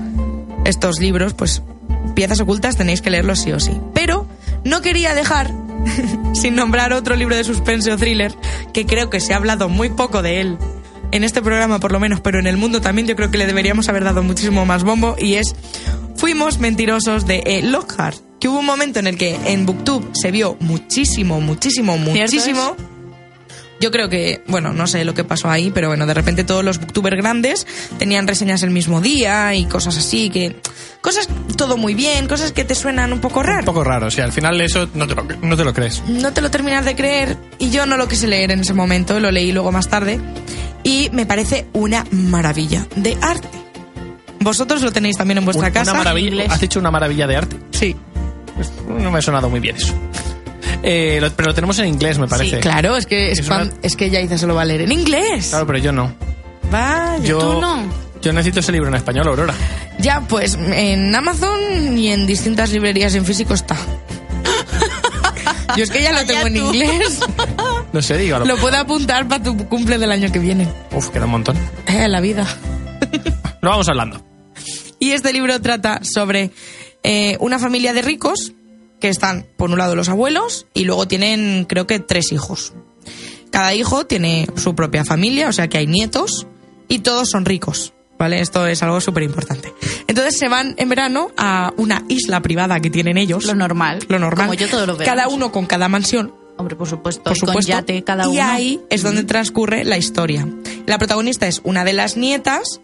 estos 0.66 1.00
libros, 1.00 1.34
pues 1.34 1.62
piezas 2.16 2.40
ocultas 2.42 2.76
tenéis 2.76 3.02
que 3.02 3.10
leerlos 3.10 3.40
sí 3.40 3.52
o 3.54 3.60
sí. 3.60 3.72
Pero 3.94 4.28
no 4.66 4.82
quería 4.82 5.16
dejar 5.16 5.52
sin 6.34 6.56
nombrar 6.56 6.92
otro 6.94 7.16
libro 7.16 7.36
de 7.36 7.44
suspense 7.44 7.92
o 7.92 7.98
thriller 7.98 8.34
que 8.74 8.86
creo 8.86 9.10
que 9.10 9.20
se 9.20 9.34
ha 9.34 9.38
hablado 9.38 9.70
muy 9.70 9.90
poco 9.90 10.22
de 10.22 10.42
él 10.42 10.58
en 11.12 11.24
este 11.24 11.42
programa 11.42 11.80
por 11.80 11.94
lo 11.94 12.02
menos, 12.02 12.20
pero 12.20 12.40
en 12.40 12.48
el 12.48 12.58
mundo 12.58 12.82
también 12.82 13.08
yo 13.08 13.16
creo 13.16 13.32
que 13.32 13.38
le 13.38 13.46
deberíamos 13.48 13.88
haber 13.88 14.04
dado 14.04 14.24
muchísimo 14.24 14.66
más 14.66 14.84
bombo 14.84 15.16
y 15.18 15.36
es 15.36 15.56
Fuimos 16.28 16.60
mentirosos 16.60 17.26
de 17.26 17.42
E. 17.46 17.62
Lockhart, 17.62 18.18
que 18.42 18.50
hubo 18.50 18.60
un 18.60 18.66
momento 18.66 19.00
en 19.00 19.08
el 19.08 19.18
que 19.18 19.40
en 19.46 19.66
Booktube 19.66 20.10
se 20.12 20.30
vio 20.30 20.58
muchísimo, 20.60 21.40
muchísimo, 21.40 21.94
¿Cierto 21.94 22.12
muchísimo. 22.36 22.76
Yo 23.80 23.92
creo 23.92 24.10
que, 24.10 24.44
bueno, 24.48 24.74
no 24.74 24.88
sé 24.88 25.06
lo 25.06 25.14
que 25.14 25.24
pasó 25.24 25.50
ahí, 25.50 25.72
pero 25.74 25.88
bueno, 25.88 26.06
de 26.06 26.14
repente 26.14 26.44
todos 26.44 26.66
los 26.66 26.80
booktubers 26.80 27.16
grandes 27.16 27.66
tenían 27.98 28.28
reseñas 28.28 28.62
el 28.64 28.72
mismo 28.72 29.00
día 29.00 29.56
y 29.56 29.64
cosas 29.68 29.98
así, 29.98 30.30
que 30.30 30.58
cosas 31.00 31.30
todo 31.56 31.78
muy 31.78 31.94
bien, 31.94 32.28
cosas 32.28 32.52
que 32.52 32.66
te 32.66 32.76
suenan 32.76 33.14
un 33.14 33.22
poco 33.22 33.40
Un 33.40 33.46
raro. 33.46 33.64
poco 33.66 33.86
raro, 33.86 34.08
o 34.08 34.12
sea, 34.12 34.26
al 34.26 34.34
final 34.34 34.60
eso 34.60 34.90
no 34.96 35.08
te 35.08 35.16
lo, 35.16 35.24
no 35.24 35.56
te 35.56 35.64
lo 35.64 35.74
crees. 35.74 36.04
No 36.10 36.34
te 36.34 36.42
lo 36.42 36.52
terminas 36.52 36.84
de 36.84 36.94
creer 36.98 37.38
y 37.58 37.70
yo 37.70 37.86
no 37.86 37.96
lo 37.96 38.10
quise 38.10 38.28
leer 38.28 38.52
en 38.52 38.60
ese 38.60 38.74
momento, 38.74 39.18
lo 39.22 39.32
leí 39.32 39.54
luego 39.54 39.72
más 39.72 39.88
tarde 39.88 40.20
y 40.84 41.10
me 41.14 41.26
parece 41.26 41.68
una 41.72 42.06
maravilla 42.12 42.86
de 42.98 43.18
arte. 43.22 43.67
Vosotros 44.48 44.82
lo 44.82 44.92
tenéis 44.92 45.18
también 45.18 45.38
en 45.40 45.46
vuestra 45.46 45.72
casa. 45.72 45.92
Una 45.92 46.00
maravilla. 46.00 46.30
inglés. 46.30 46.48
¿Has 46.52 46.62
dicho 46.62 46.80
una 46.80 46.90
maravilla 46.92 47.28
de 47.28 47.36
arte? 47.36 47.58
Sí, 47.72 47.96
Pues, 48.56 48.72
no 48.88 49.12
me 49.12 49.20
ha 49.20 49.22
sonado 49.22 49.50
muy 49.50 49.60
bien 49.60 49.76
eso. 49.76 49.94
Eh, 50.84 51.18
lo- 51.22 51.30
pero 51.32 51.50
lo 51.50 51.54
tenemos 51.54 51.78
en 51.80 51.88
inglés, 51.88 52.18
me 52.18 52.28
parece. 52.28 52.56
sí, 52.58 52.62
claro, 52.62 52.96
es 52.96 53.06
que 53.06 53.32
es, 53.32 53.40
Es 53.40 53.48
una- 53.50 53.70
es 53.82 53.96
que 53.96 54.10
ya 54.10 54.38
se 54.38 54.48
lo 54.48 54.56
va 54.56 54.62
a 54.62 54.66
leer 54.66 54.82
en 54.82 54.92
inglés. 54.94 55.50
Claro, 55.50 55.68
pero 55.68 55.80
yo 55.80 55.92
no. 55.92 56.14
Vaya. 56.72 57.20
Yo, 57.24 57.40
¿Tú 57.40 57.62
no? 57.62 57.84
Yo 58.22 58.34
necesito 58.34 58.62
ese 58.62 58.72
libro 58.72 58.88
en 58.88 58.96
español, 58.96 59.28
Aurora. 59.28 59.54
Ya, 60.00 60.22
pues 60.22 60.56
en 60.56 61.14
Amazon 61.16 61.98
y 61.98 62.08
en 62.10 62.26
distintas 62.26 62.72
librerías 62.72 63.14
en 63.16 63.26
físico 63.26 63.54
está. 63.54 63.76
Yo 65.76 65.84
es 65.84 65.92
que 65.92 66.02
ya 66.02 66.12
lo 66.12 66.26
tengo 66.26 66.48
en 66.48 66.58
inglés. 66.58 67.20
No 67.94 68.02
sé, 68.02 68.18
digo. 68.18 68.36
a 68.36 68.40
lo- 68.40 68.46
Lo 68.46 68.58
puedo 68.58 68.76
apuntar 68.78 69.28
para 69.28 69.42
tu 69.44 69.56
cumple 69.70 69.98
del 69.98 70.12
año 70.12 70.32
que 70.32 70.40
viene. 70.40 70.68
Uf, 70.94 71.10
queda 71.10 71.26
un 71.26 71.32
montón. 71.32 71.58
Eh, 71.88 72.08
la 72.10 72.20
vida. 72.20 72.46
Lo 73.62 73.70
vamos 73.70 73.88
hablando. 73.88 74.22
Y 75.00 75.12
este 75.12 75.34
libro 75.34 75.60
trata 75.62 76.02
sobre 76.04 76.52
eh, 77.04 77.38
una 77.40 77.60
familia 77.60 77.94
de 77.94 78.02
ricos 78.02 78.54
que 79.00 79.10
están, 79.10 79.46
por 79.58 79.70
un 79.70 79.78
lado, 79.78 79.96
los 79.96 80.10
abuelos 80.10 80.68
y 80.74 80.86
luego 80.86 81.08
tienen, 81.08 81.66
creo 81.66 81.88
que, 81.88 82.00
tres 82.00 82.32
hijos. 82.32 82.74
Cada 83.52 83.74
hijo 83.74 84.06
tiene 84.06 84.48
su 84.56 84.76
propia 84.76 85.06
familia, 85.06 85.50
o 85.50 85.54
sea 85.54 85.68
que 85.68 85.78
hay 85.78 85.88
nietos 85.88 86.48
y 86.88 87.00
todos 87.00 87.30
son 87.30 87.46
ricos. 87.46 87.94
¿Vale? 88.20 88.42
Esto 88.42 88.66
es 88.66 88.82
algo 88.82 89.00
súper 89.00 89.22
importante. 89.22 89.72
Entonces 90.08 90.40
se 90.40 90.50
van 90.50 90.74
en 90.80 90.90
verano 90.90 91.30
a 91.38 91.72
una 91.78 92.04
isla 92.08 92.42
privada 92.42 92.80
que 92.80 92.90
tienen 92.90 93.16
ellos. 93.16 93.46
Lo 93.46 93.54
normal. 93.54 94.00
Lo 94.10 94.18
normal. 94.18 94.48
Como 94.48 94.56
yo 94.56 94.68
todos 94.68 94.88
los. 94.88 94.98
Cada 94.98 95.28
uno 95.28 95.52
con 95.52 95.68
cada 95.68 95.88
mansión. 95.88 96.34
Hombre, 96.58 96.76
por 96.76 96.88
supuesto. 96.88 97.22
Por 97.22 97.38
con 97.38 97.48
supuesto. 97.48 97.72
yate 97.72 98.04
cada 98.04 98.28
uno. 98.28 98.34
Y 98.34 98.40
ahí 98.40 98.82
es 98.90 99.04
donde 99.04 99.24
transcurre 99.24 99.84
la 99.84 100.00
historia. 100.00 100.48
La 100.88 100.98
protagonista 100.98 101.46
es 101.46 101.62
una 101.64 101.84
de 101.86 101.94
las 101.94 102.18
nietas 102.18 102.82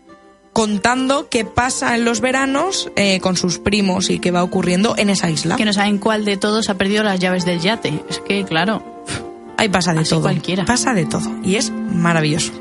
contando 0.53 1.27
qué 1.29 1.45
pasa 1.45 1.95
en 1.95 2.05
los 2.05 2.21
veranos 2.21 2.91
eh, 2.95 3.19
con 3.19 3.35
sus 3.35 3.57
primos 3.59 4.09
y 4.09 4.19
qué 4.19 4.31
va 4.31 4.43
ocurriendo 4.43 4.95
en 4.97 5.09
esa 5.09 5.29
isla. 5.29 5.55
Que 5.55 5.65
no 5.65 5.73
saben 5.73 5.97
cuál 5.97 6.25
de 6.25 6.37
todos 6.37 6.69
ha 6.69 6.75
perdido 6.75 7.03
las 7.03 7.19
llaves 7.19 7.43
del 7.45 7.59
yate. 7.59 8.01
Es 8.09 8.19
que, 8.19 8.45
claro. 8.45 8.83
Ahí 9.57 9.69
pasa 9.69 9.93
de 9.93 10.01
Así 10.01 10.11
todo. 10.11 10.21
cualquiera. 10.21 10.65
Pasa 10.65 10.93
de 10.93 11.05
todo. 11.05 11.29
Y 11.43 11.55
es 11.55 11.71
maravilloso. 11.71 12.51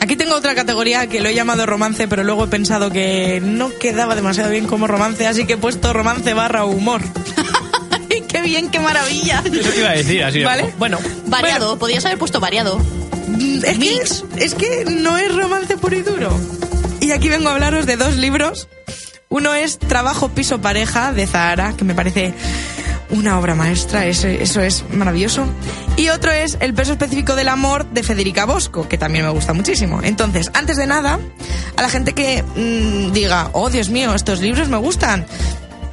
Aquí 0.00 0.16
tengo 0.16 0.34
otra 0.34 0.54
categoría 0.54 1.06
que 1.06 1.20
lo 1.20 1.28
he 1.28 1.34
llamado 1.34 1.64
romance, 1.64 2.08
pero 2.08 2.24
luego 2.24 2.44
he 2.44 2.48
pensado 2.48 2.90
que 2.90 3.40
no 3.42 3.70
quedaba 3.78 4.14
demasiado 4.14 4.50
bien 4.50 4.66
como 4.66 4.86
romance, 4.86 5.26
así 5.26 5.46
que 5.46 5.54
he 5.54 5.56
puesto 5.56 5.92
romance 5.92 6.34
barra 6.34 6.64
humor. 6.64 7.02
¡Ay, 8.12 8.22
qué 8.28 8.42
bien, 8.42 8.70
qué 8.70 8.78
maravilla! 8.78 9.42
Eso 9.44 9.70
te 9.70 9.78
iba 9.80 9.90
a 9.90 9.92
decir, 9.94 10.22
así. 10.22 10.42
Vale. 10.42 10.72
Bueno, 10.78 10.98
Variado. 11.26 11.78
Podías 11.78 12.04
haber 12.04 12.18
puesto 12.18 12.40
variado. 12.40 12.78
Mm, 13.28 13.64
Es 13.64 13.78
que, 13.78 14.44
es 14.44 14.54
que 14.54 14.84
no 14.84 15.16
es 15.16 15.34
romance 15.34 15.76
puro 15.76 15.96
y 15.96 16.02
duro. 16.02 16.30
Y 17.00 17.10
aquí 17.12 17.28
vengo 17.28 17.48
a 17.48 17.52
hablaros 17.54 17.86
de 17.86 17.96
dos 17.96 18.16
libros. 18.16 18.68
Uno 19.28 19.54
es 19.54 19.78
Trabajo 19.78 20.28
Piso 20.28 20.60
Pareja 20.60 21.12
de 21.12 21.26
Zahara, 21.26 21.74
que 21.76 21.84
me 21.84 21.94
parece 21.94 22.34
una 23.10 23.38
obra 23.38 23.54
maestra, 23.54 24.06
eso, 24.06 24.26
eso 24.26 24.60
es 24.60 24.84
maravilloso. 24.90 25.44
Y 25.96 26.08
otro 26.08 26.30
es 26.32 26.56
El 26.60 26.74
peso 26.74 26.92
específico 26.92 27.34
del 27.34 27.48
amor 27.48 27.86
de 27.90 28.02
Federica 28.02 28.44
Bosco, 28.46 28.88
que 28.88 28.98
también 28.98 29.24
me 29.24 29.30
gusta 29.30 29.52
muchísimo. 29.52 30.00
Entonces, 30.02 30.50
antes 30.54 30.76
de 30.76 30.86
nada, 30.86 31.18
a 31.76 31.82
la 31.82 31.88
gente 31.88 32.12
que 32.14 32.42
mm, 32.42 33.12
diga, 33.12 33.50
oh 33.52 33.70
Dios 33.70 33.88
mío, 33.90 34.14
estos 34.14 34.40
libros 34.40 34.68
me 34.68 34.76
gustan. 34.78 35.26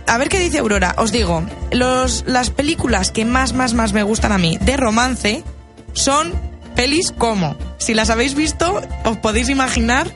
A 0.10 0.18
ver 0.18 0.30
qué 0.30 0.39
dice 0.39 0.57
Aurora. 0.60 0.95
Os 0.97 1.12
digo, 1.12 1.43
los, 1.72 2.24
las 2.26 2.49
películas 2.49 3.12
que 3.12 3.26
más, 3.26 3.53
más, 3.53 3.74
más 3.74 3.93
me 3.93 4.03
gustan 4.03 4.32
a 4.32 4.38
mí 4.38 4.57
de 4.60 4.76
romance 4.76 5.43
son 5.93 6.34
pelis 6.76 7.12
como. 7.12 7.55
Si 7.78 7.93
las 7.93 8.10
habéis 8.10 8.34
visto, 8.36 8.82
os 9.05 9.18
podéis 9.18 9.49
imaginar 9.49 10.07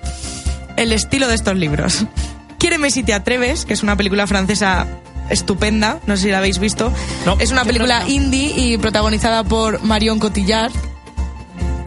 el 0.77 0.91
estilo 0.91 1.27
de 1.27 1.35
estos 1.35 1.55
libros. 1.55 2.05
Quiéreme 2.57 2.89
si 2.91 3.03
te 3.03 3.13
atreves, 3.13 3.65
que 3.65 3.73
es 3.73 3.83
una 3.83 3.95
película 3.95 4.25
francesa 4.25 4.87
estupenda, 5.29 5.99
no 6.07 6.15
sé 6.17 6.23
si 6.23 6.29
la 6.31 6.39
habéis 6.39 6.59
visto. 6.59 6.91
No, 7.25 7.37
es 7.39 7.51
una 7.51 7.63
película 7.63 8.07
indie 8.07 8.53
y 8.57 8.77
protagonizada 8.77 9.43
por 9.43 9.81
Marion 9.83 10.19
Cotillard. 10.19 10.71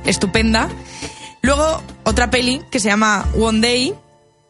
Estupenda. 0.05 0.69
Luego, 1.43 1.83
otra 2.05 2.31
peli 2.31 2.63
que 2.71 2.79
se 2.81 2.89
llama 2.89 3.27
One 3.39 3.61
Day, 3.61 3.95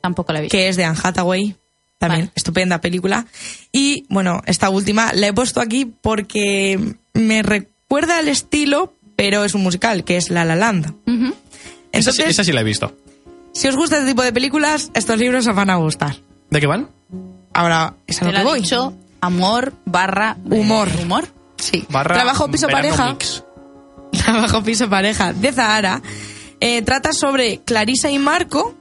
Tampoco 0.03 0.33
la 0.33 0.41
he 0.41 0.43
visto. 0.43 0.57
que 0.57 0.69
es 0.69 0.77
de 0.77 0.85
Anne 0.85 0.99
Hathaway. 1.03 1.57
También, 1.99 2.27
Vale. 2.27 2.33
estupenda 2.35 2.81
película. 2.81 3.27
Y 3.73 4.05
bueno, 4.11 4.43
esta 4.47 4.69
última 4.69 5.13
la 5.15 5.29
he 5.29 5.33
puesto 5.33 5.61
aquí 5.61 5.87
porque 5.87 6.95
me 7.15 7.43
recuerda 7.43 8.19
al 8.19 8.29
estilo, 8.29 8.95
pero 9.17 9.45
es 9.45 9.55
un 9.55 9.63
musical, 9.63 10.05
que 10.05 10.17
es 10.19 10.29
La 10.31 10.45
La 10.45 10.57
Land. 10.57 10.95
Esa, 11.93 12.13
sí- 12.13 12.23
esa 12.23 12.45
sí 12.45 12.53
la 12.53 12.61
he 12.61 12.65
visto. 12.65 12.95
si 13.53 13.69
os 13.69 13.77
gusta 13.77 13.97
este 13.97 14.09
tipo 14.11 14.23
de 14.23 14.33
películas, 14.33 14.91
estos 14.93 15.17
libros 15.19 15.47
os 15.47 15.55
van 15.57 15.71
a 15.71 15.77
gustar. 15.77 16.17
¿De 16.51 16.61
qué 16.61 16.67
van? 16.67 16.91
Ahora, 17.55 17.95
es 18.07 18.19
a 18.19 18.21
Te 18.21 18.27
lo 18.27 18.33
que 18.33 18.39
ha 18.39 18.45
voy. 18.45 18.61
dicho 18.61 18.93
amor 19.23 19.73
barra... 19.87 20.37
eh, 20.51 20.55
Humor. 20.61 20.89
Humor. 21.03 21.27
Sí. 21.57 21.87
Barra 21.89 22.15
Trabajo 22.15 22.51
piso 22.51 22.69
pareja. 22.69 23.13
mix. 23.13 23.43
Trabajo 24.13 24.63
piso 24.63 24.91
pareja 24.91 25.33
de 25.33 25.53
Zahara. 25.53 26.03
eh, 26.61 26.83
trata 26.83 27.15
sobre 27.15 27.59
Clarisa 27.65 28.11
y 28.11 28.19
Marco, 28.19 28.75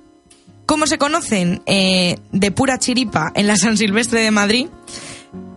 cómo 0.65 0.87
se 0.87 0.97
conocen 0.97 1.61
eh, 1.65 2.17
de 2.31 2.51
pura 2.51 2.79
chiripa 2.79 3.31
en 3.35 3.47
la 3.47 3.55
San 3.55 3.77
Silvestre 3.77 4.21
de 4.21 4.31
Madrid, 4.31 4.67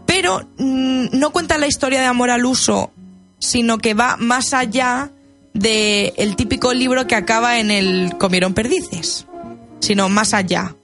pero 0.07 0.49
mm, 0.59 1.07
no 1.13 1.31
cuenta 1.31 1.59
la 1.59 1.67
historia 1.67 2.01
de 2.01 2.07
amor 2.07 2.31
al 2.31 2.45
uso, 2.45 2.91
sino 3.39 3.79
que 3.79 3.95
va 3.95 4.17
más 4.17 4.53
allá 4.53 5.11
del 5.55 6.13
el 6.17 6.37
típico 6.37 6.73
libro 6.73 7.07
que 7.07 7.15
acaba 7.15 7.59
en 7.59 7.71
el 7.71 8.17
comieron 8.19 8.55
perdices, 8.55 9.27
sino 9.81 10.09
más 10.09 10.35
allá. 10.35 10.75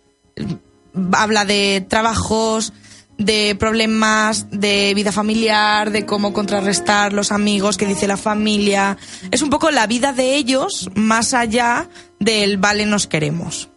Habla 1.12 1.45
de 1.45 1.85
trabajos, 1.89 2.72
de 3.18 3.57
problemas 3.59 4.51
de 4.51 4.93
vida 4.95 5.12
familiar, 5.12 5.91
de 5.91 6.05
cómo 6.05 6.33
contrarrestar 6.33 7.12
los 7.12 7.33
amigos 7.33 7.77
que 7.77 7.87
dice 7.87 8.07
la 8.07 8.16
familia. 8.16 8.97
Es 9.31 9.43
un 9.43 9.51
poco 9.51 9.70
la 9.70 9.87
vida 9.87 10.12
de 10.12 10.37
ellos 10.37 10.91
más 10.95 11.35
allá 11.35 11.89
del 12.18 12.57
vale 12.57 12.87
nos 12.87 13.07
queremos. 13.07 13.68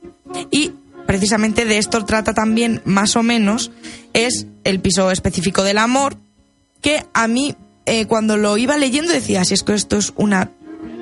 Y 0.52 0.72
precisamente 1.06 1.66
de 1.66 1.78
esto 1.78 2.06
trata 2.06 2.34
también 2.34 2.82
más 2.86 3.16
o 3.16 3.24
menos 3.24 3.72
es 4.14 4.46
el 4.64 4.80
piso 4.80 5.10
específico 5.12 5.64
del 5.64 5.78
amor, 5.78 6.18
que 6.82 7.06
a 7.14 7.28
mí 7.28 7.56
eh, 7.86 8.06
cuando 8.06 8.38
lo 8.38 8.58
iba 8.58 8.78
leyendo 8.78 9.14
decía, 9.14 9.46
si 9.46 9.54
es 9.54 9.64
que 9.64 9.74
esto 9.74 9.98
es 9.98 10.14
una 10.16 10.52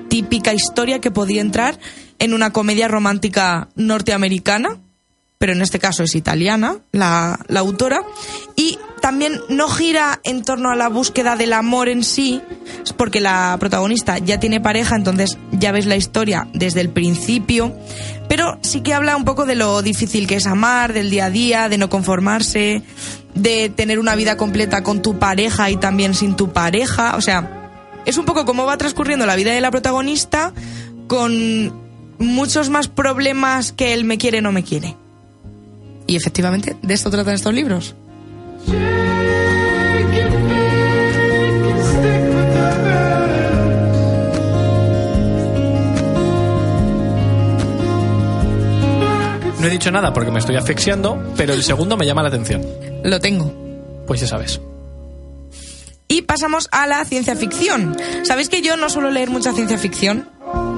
típica 0.08 0.54
historia 0.54 1.02
que 1.02 1.12
podía 1.12 1.42
entrar 1.42 1.80
en 2.20 2.34
una 2.34 2.54
comedia 2.54 2.88
romántica 2.88 3.70
norteamericana, 3.76 4.78
pero 5.38 5.54
en 5.54 5.62
este 5.62 5.80
caso 5.80 6.04
es 6.04 6.16
italiana, 6.16 6.78
la, 6.92 7.40
autora, 7.56 8.02
y 8.56 8.80
también 9.02 9.40
no 9.50 9.68
gira 9.68 10.20
en 10.24 10.44
torno 10.44 10.72
a 10.72 10.76
la 10.76 10.90
búsqueda 10.90 11.36
del 11.36 11.54
amor 11.54 11.90
en 11.90 12.04
sí, 12.04 12.42
porque 12.98 13.20
la 13.20 13.58
protagonista 13.60 14.18
ya 14.18 14.40
tiene 14.40 14.62
pareja, 14.62 14.96
entonces 14.96 15.38
ya 15.52 15.72
ves 15.72 15.86
la 15.86 15.98
historia 15.98 16.48
desde 16.54 16.82
el 16.82 16.90
principio, 16.90 17.76
pero 18.30 18.58
sí 18.62 18.82
que 18.82 18.94
habla 18.94 19.16
un 19.16 19.26
poco 19.26 19.46
de 19.46 19.56
lo 19.56 19.82
difícil 19.82 20.26
que 20.26 20.36
es 20.36 20.48
amar, 20.48 20.94
del 20.94 21.10
día 21.10 21.26
a 21.26 21.30
día, 21.30 21.70
de 21.70 21.78
no 21.78 21.90
conformarse, 21.90 22.82
de 23.36 23.70
tener 23.70 24.00
una 24.00 24.16
vida 24.16 24.38
completa 24.38 24.84
con 24.84 25.02
tu 25.02 25.20
pareja 25.20 25.70
y 25.70 25.78
también 25.78 26.16
sin 26.16 26.36
tu 26.36 26.54
pareja, 26.54 27.18
o 27.18 27.22
sea, 27.22 27.72
es 28.06 28.18
un 28.18 28.26
poco 28.26 28.46
cómo 28.46 28.66
va 28.66 28.78
transcurriendo 28.78 29.26
la 29.26 29.36
vida 29.36 29.52
de 29.52 29.62
la 29.62 29.72
protagonista 29.72 30.54
con 31.08 31.74
muchos 32.18 32.70
más 32.70 32.88
problemas 32.88 33.72
que 33.72 33.94
el 33.94 34.06
me 34.06 34.18
quiere 34.18 34.42
no 34.42 34.52
me 34.52 34.64
quiere. 34.64 34.96
Y 36.08 36.16
efectivamente, 36.16 36.76
de 36.82 36.94
esto 36.94 37.10
tratan 37.10 37.34
estos 37.34 37.54
libros. 37.54 37.96
No 49.60 49.68
he 49.68 49.70
dicho 49.70 49.90
nada 49.90 50.14
porque 50.14 50.30
me 50.30 50.38
estoy 50.38 50.58
asfixiando, 50.58 51.34
pero 51.36 51.54
el 51.54 51.64
segundo 51.64 51.98
me 51.98 52.06
llama 52.06 52.22
la 52.22 52.28
atención. 52.28 52.64
Lo 53.04 53.20
tengo. 53.20 53.52
Pues 54.06 54.22
ya 54.22 54.28
sabes. 54.28 54.62
Y 56.08 56.22
pasamos 56.22 56.70
a 56.72 56.86
la 56.86 57.04
ciencia 57.06 57.36
ficción. 57.36 57.98
¿Sabéis 58.24 58.50
que 58.50 58.62
yo 58.62 58.78
no 58.78 58.90
suelo 58.90 59.10
leer 59.10 59.32
mucha 59.32 59.54
ciencia 59.54 59.80
ficción? 59.80 60.30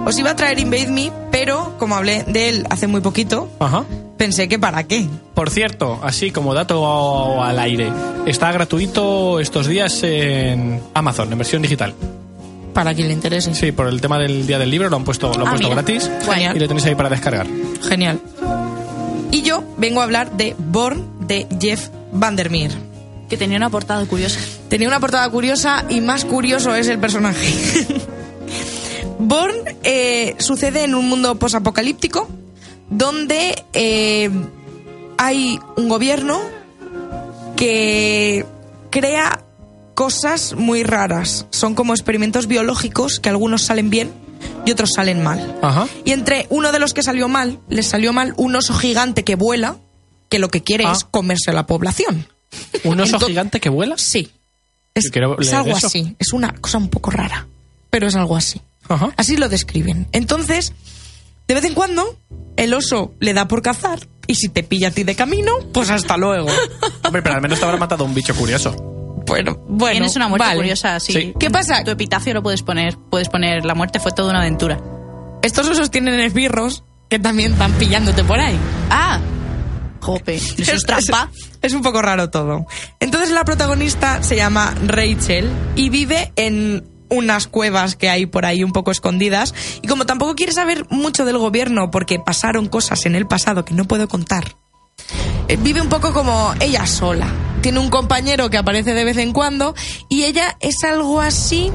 Os 0.05 0.17
iba 0.17 0.31
a 0.31 0.35
traer 0.37 0.59
Invade 0.59 0.87
Me, 0.87 1.11
pero 1.31 1.75
como 1.77 1.95
hablé 1.97 2.23
de 2.23 2.47
él 2.47 2.67
hace 2.69 2.87
muy 2.87 3.01
poquito, 3.01 3.49
Ajá. 3.59 3.83
Pensé 4.17 4.47
que 4.49 4.59
para 4.59 4.83
qué. 4.85 5.05
Por 5.33 5.49
cierto, 5.49 5.99
así 6.03 6.31
como 6.31 6.53
dato 6.53 7.41
al 7.43 7.57
aire, 7.59 7.91
está 8.25 8.51
gratuito 8.51 9.39
estos 9.39 9.67
días 9.67 10.01
en 10.03 10.81
Amazon, 10.93 11.31
en 11.31 11.37
versión 11.37 11.61
digital. 11.61 11.93
Para 12.73 12.93
quien 12.93 13.07
le 13.07 13.13
interese. 13.13 13.53
Sí, 13.55 13.71
por 13.71 13.87
el 13.87 14.01
tema 14.01 14.19
del 14.19 14.45
día 14.45 14.59
del 14.59 14.69
libro 14.69 14.89
lo 14.89 14.97
han 14.97 15.03
puesto, 15.03 15.27
lo 15.33 15.41
han 15.41 15.47
Ah, 15.47 15.49
puesto 15.51 15.69
mira. 15.69 15.81
gratis 15.81 16.11
Genial. 16.29 16.55
y 16.55 16.59
lo 16.59 16.67
tenéis 16.67 16.85
ahí 16.85 16.95
para 16.95 17.09
descargar. 17.09 17.47
Genial. 17.87 18.19
Y 19.31 19.41
yo 19.41 19.63
vengo 19.77 20.01
a 20.01 20.03
hablar 20.03 20.31
de 20.37 20.55
Born 20.57 21.27
de 21.27 21.47
Jeff 21.59 21.89
Vandermeer. 22.11 22.71
Que 23.29 23.35
tenía 23.35 23.57
una 23.57 23.69
portada 23.69 24.05
curiosa. 24.05 24.39
Tenía 24.69 24.87
una 24.87 24.99
portada 24.99 25.29
curiosa 25.29 25.85
y 25.89 25.99
más 26.01 26.23
curioso 26.23 26.73
es 26.75 26.87
el 26.87 26.97
personaje. 26.99 27.47
Born 29.19 29.55
eh, 29.83 30.35
sucede 30.37 30.83
en 30.83 30.95
un 30.95 31.09
mundo 31.09 31.35
posapocalíptico 31.35 32.29
donde 32.89 33.63
eh, 33.73 34.29
hay 35.17 35.59
un 35.75 35.89
gobierno 35.89 36.39
que 37.55 38.45
crea 38.89 39.43
cosas 39.95 40.53
muy 40.53 40.83
raras. 40.83 41.47
Son 41.49 41.75
como 41.75 41.93
experimentos 41.93 42.47
biológicos 42.47 43.19
que 43.19 43.29
algunos 43.29 43.63
salen 43.63 43.89
bien 43.89 44.11
y 44.65 44.71
otros 44.71 44.91
salen 44.93 45.23
mal. 45.23 45.57
Ajá. 45.61 45.87
Y 46.05 46.11
entre 46.11 46.45
uno 46.49 46.71
de 46.71 46.79
los 46.79 46.93
que 46.93 47.03
salió 47.03 47.27
mal, 47.27 47.59
les 47.69 47.87
salió 47.87 48.13
mal 48.13 48.33
un 48.37 48.55
oso 48.55 48.73
gigante 48.73 49.23
que 49.23 49.35
vuela, 49.35 49.77
que 50.29 50.39
lo 50.39 50.49
que 50.49 50.61
quiere 50.63 50.85
Ah. 50.85 50.91
es 50.93 51.03
comerse 51.03 51.51
a 51.51 51.53
la 51.53 51.65
población. 51.65 52.27
¿Un 52.83 52.99
oso 52.99 53.19
gigante 53.19 53.59
que 53.59 53.69
vuela? 53.69 53.95
Sí. 53.97 54.31
Es, 54.93 55.11
algo 55.15 55.37
eso. 55.77 55.87
así. 55.87 56.15
Es 56.17 56.33
una 56.33 56.53
cosa 56.55 56.77
un 56.77 56.89
poco 56.89 57.11
rara. 57.11 57.47
Pero 57.89 58.07
es 58.07 58.15
algo 58.15 58.35
así. 58.35 58.61
Ajá. 58.87 59.11
Así 59.15 59.37
lo 59.37 59.47
describen. 59.49 60.07
Entonces, 60.11 60.73
de 61.47 61.53
vez 61.53 61.63
en 61.63 61.73
cuando, 61.73 62.17
el 62.57 62.73
oso 62.73 63.13
le 63.19 63.33
da 63.33 63.47
por 63.47 63.61
cazar. 63.61 63.99
Y 64.27 64.35
si 64.35 64.49
te 64.49 64.63
pilla 64.63 64.89
a 64.89 64.91
ti 64.91 65.03
de 65.03 65.15
camino, 65.15 65.53
pues 65.73 65.89
hasta 65.89 66.17
luego. 66.17 66.49
Hombre, 67.03 67.21
pero 67.21 67.35
al 67.35 67.41
menos 67.41 67.59
te 67.59 67.65
habrá 67.65 67.77
matado 67.77 68.03
un 68.03 68.13
bicho 68.13 68.35
curioso. 68.35 68.75
Bueno, 69.25 69.57
bueno. 69.67 69.93
Tienes 69.93 70.15
una 70.15 70.27
muerte 70.27 70.47
vale. 70.47 70.59
curiosa, 70.59 70.99
sí. 70.99 71.13
Sí. 71.13 71.33
¿Qué 71.39 71.49
pasa? 71.49 71.83
Tu 71.83 71.91
epitafio 71.91 72.33
lo 72.33 72.43
puedes 72.43 72.63
poner. 72.63 72.97
Puedes 73.09 73.29
poner, 73.29 73.65
la 73.65 73.75
muerte 73.75 73.99
fue 73.99 74.11
toda 74.11 74.29
una 74.29 74.41
aventura. 74.41 74.81
Estos 75.41 75.67
osos 75.67 75.91
tienen 75.91 76.19
esbirros 76.19 76.83
que 77.09 77.19
también 77.19 77.57
van 77.57 77.71
pillándote 77.73 78.23
por 78.23 78.39
ahí. 78.39 78.57
Ah, 78.89 79.19
jope. 80.01 80.35
Eso 80.35 80.73
es 80.73 80.83
trampa. 80.83 81.31
Es 81.61 81.73
un 81.73 81.81
poco 81.81 82.01
raro 82.01 82.29
todo. 82.29 82.67
Entonces 82.99 83.31
la 83.31 83.43
protagonista 83.43 84.21
se 84.21 84.35
llama 84.35 84.75
Rachel 84.85 85.49
y 85.75 85.89
vive 85.89 86.31
en 86.35 86.87
unas 87.09 87.47
cuevas 87.47 87.95
que 87.95 88.09
hay 88.09 88.25
por 88.25 88.45
ahí 88.45 88.63
un 88.63 88.71
poco 88.71 88.91
escondidas 88.91 89.53
y 89.81 89.87
como 89.87 90.05
tampoco 90.05 90.35
quiere 90.35 90.51
saber 90.51 90.85
mucho 90.89 91.25
del 91.25 91.37
gobierno 91.37 91.91
porque 91.91 92.19
pasaron 92.19 92.67
cosas 92.67 93.05
en 93.05 93.15
el 93.15 93.27
pasado 93.27 93.65
que 93.65 93.73
no 93.73 93.85
puedo 93.85 94.07
contar, 94.07 94.55
eh, 95.47 95.57
vive 95.57 95.81
un 95.81 95.89
poco 95.89 96.13
como 96.13 96.53
ella 96.59 96.85
sola. 96.85 97.27
Tiene 97.61 97.79
un 97.79 97.89
compañero 97.89 98.49
que 98.49 98.57
aparece 98.57 98.93
de 98.93 99.03
vez 99.03 99.17
en 99.17 99.33
cuando 99.33 99.73
y 100.09 100.23
ella 100.23 100.57
es 100.59 100.83
algo 100.83 101.21
así 101.21 101.71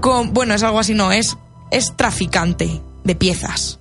con 0.00 0.32
bueno, 0.32 0.54
es 0.54 0.62
algo 0.62 0.78
así 0.78 0.94
no, 0.94 1.12
es 1.12 1.36
es 1.70 1.96
traficante 1.96 2.82
de 3.04 3.14
piezas. 3.14 3.80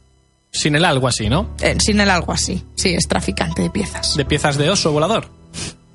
Sin 0.52 0.76
el 0.76 0.86
algo 0.86 1.08
así, 1.08 1.30
¿no? 1.30 1.54
Eh, 1.62 1.78
sin 1.80 2.00
el 2.00 2.10
algo 2.10 2.32
así. 2.32 2.64
Sí, 2.76 2.90
es 2.90 3.08
traficante 3.08 3.62
de 3.62 3.70
piezas. 3.70 4.16
De 4.16 4.26
piezas 4.26 4.58
de 4.58 4.70
oso 4.70 4.92
volador. 4.92 5.30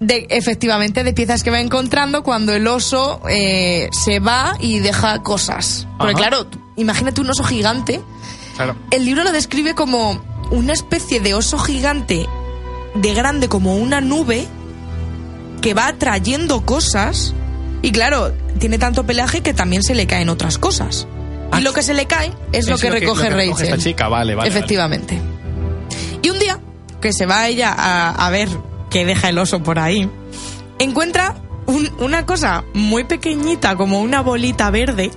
De 0.03 0.27
efectivamente 0.31 1.05
de 1.05 1.13
piezas 1.13 1.43
que 1.43 1.51
va 1.51 1.61
encontrando 1.61 2.23
cuando 2.25 2.53
el 2.53 2.67
oso 2.67 3.21
eh, 3.29 3.89
se 3.93 4.19
va 4.19 4.57
y 4.61 4.81
deja 4.81 5.23
cosas. 5.23 5.87
Porque 5.97 6.15
claro, 6.15 6.47
imagínate 6.77 7.21
un 7.21 7.31
oso 7.31 7.45
gigante. 7.45 8.01
Claro. 8.57 8.77
El 8.91 9.05
libro 9.05 9.23
lo 9.23 9.33
describe 9.33 9.75
como 9.75 10.23
una 10.51 10.73
especie 10.73 11.21
de 11.21 11.35
oso 11.35 11.59
gigante 11.59 12.27
de 12.95 13.15
grande 13.15 13.49
como 13.49 13.77
una 13.77 14.01
nube 14.01 14.47
que 15.63 15.73
va 15.73 15.93
trayendo 15.95 16.67
cosas 16.67 17.35
y 17.81 17.93
claro, 17.93 18.33
tiene 18.59 18.79
tanto 18.79 19.07
pelaje 19.07 19.41
que 19.41 19.55
también 19.55 19.83
se 19.83 19.95
le 19.95 20.07
caen 20.07 20.29
otras 20.29 20.59
cosas. 20.59 21.07
Ah, 21.53 21.61
y 21.61 21.63
lo 21.63 21.73
que 21.73 21.83
se 21.83 21.95
le 21.95 22.07
cae 22.07 22.33
es, 22.53 22.67
lo 22.67 22.77
que 22.77 22.91
recoge 22.91 23.31
lo 23.31 23.37
que 23.37 23.51
Rachel. 23.51 23.67
esta 23.67 23.79
chica, 23.79 24.09
vale, 24.09 24.35
vale. 24.35 24.49
Efectivamente. 24.49 25.21
Y 26.23 26.31
un 26.31 26.39
día 26.39 26.59
que 27.01 27.13
se 27.13 27.27
va 27.27 27.47
ella 27.47 27.73
a, 27.77 28.27
a 28.27 28.31
ver 28.31 28.49
que 28.93 29.05
deja 29.05 29.31
el 29.31 29.39
oso 29.39 29.63
por 29.63 29.79
ahí, 29.79 30.09
encuentra 30.79 31.37
un- 31.67 31.91
una 31.99 32.27
cosa 32.27 32.65
muy 32.75 33.05
pequeñita, 33.05 33.77
como 33.77 34.01
una 34.01 34.21
bolita 34.21 34.71
verde, 34.71 35.11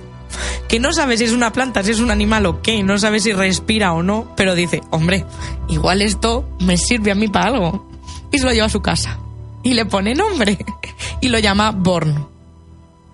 que 0.68 0.80
no 0.80 0.92
sabe 0.92 1.16
si 1.16 1.24
es 1.24 1.32
una 1.32 1.52
planta, 1.52 1.82
si 1.82 1.90
es 1.92 2.00
un 2.00 2.10
animal 2.10 2.46
o 2.46 2.62
qué, 2.62 2.82
no 2.82 2.98
sabe 2.98 3.20
si 3.20 3.32
respira 3.32 3.92
o 3.92 4.02
no, 4.02 4.32
pero 4.36 4.54
dice, 4.54 4.80
hombre, 4.90 5.24
igual 5.68 6.02
esto 6.02 6.48
me 6.60 6.76
sirve 6.76 7.10
a 7.12 7.14
mí 7.14 7.28
para 7.28 7.46
algo. 7.46 7.88
Y 8.32 8.38
se 8.38 8.44
lo 8.44 8.52
lleva 8.52 8.66
a 8.66 8.70
su 8.70 8.80
casa. 8.82 9.18
Y 9.62 9.74
le 9.74 9.86
pone 9.86 10.14
nombre. 10.14 10.58
Y 11.20 11.28
lo 11.28 11.38
llama 11.38 11.70
Born. 11.70 12.26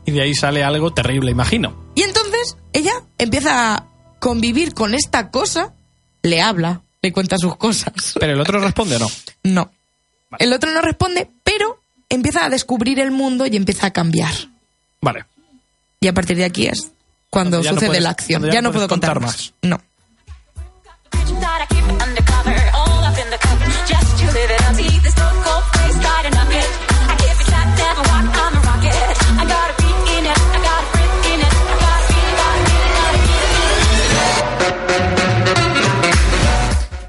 Y 0.05 0.11
de 0.11 0.23
ahí 0.23 0.35
sale 0.35 0.65
algo 0.65 0.93
terrible, 0.93 1.31
imagino. 1.31 1.73
Y 1.95 2.03
entonces 2.03 2.57
ella 2.73 2.93
empieza 3.19 3.75
a 3.75 3.85
convivir 4.19 4.75
con 4.75 4.95
esta 4.95 5.31
cosa, 5.31 5.73
le 6.23 6.43
habla, 6.43 6.81
le 7.01 7.13
cuenta 7.13 7.39
sus 7.39 7.57
cosas. 7.57 8.15
Pero 8.19 8.33
el 8.33 8.41
otro 8.41 8.59
responde 8.61 8.97
o 8.97 8.99
no. 8.99 9.09
No. 9.45 9.71
El 10.39 10.53
otro 10.53 10.71
no 10.73 10.81
responde, 10.81 11.29
pero 11.45 11.81
empieza 12.09 12.45
a 12.45 12.49
descubrir 12.51 13.01
el 13.01 13.11
mundo 13.11 13.47
y 13.47 13.57
empieza 13.57 13.87
a 13.89 13.91
cambiar. 13.93 14.33
Vale. 15.01 15.25
Y 16.01 16.09
a 16.09 16.13
partir 16.15 16.37
de 16.37 16.45
aquí 16.45 16.67
es 16.67 16.91
cuando, 17.31 17.59
no 17.59 17.65
sucede 17.71 17.87
puedes- 17.87 18.03
la 18.03 18.11
acción. 18.11 18.43
Ya, 18.45 18.53
ya 18.55 18.63
no 18.63 18.73
puedo 18.73 18.89
contar, 18.89 19.15
contar 19.15 19.23
más. 19.29 19.53
No. 19.63 19.81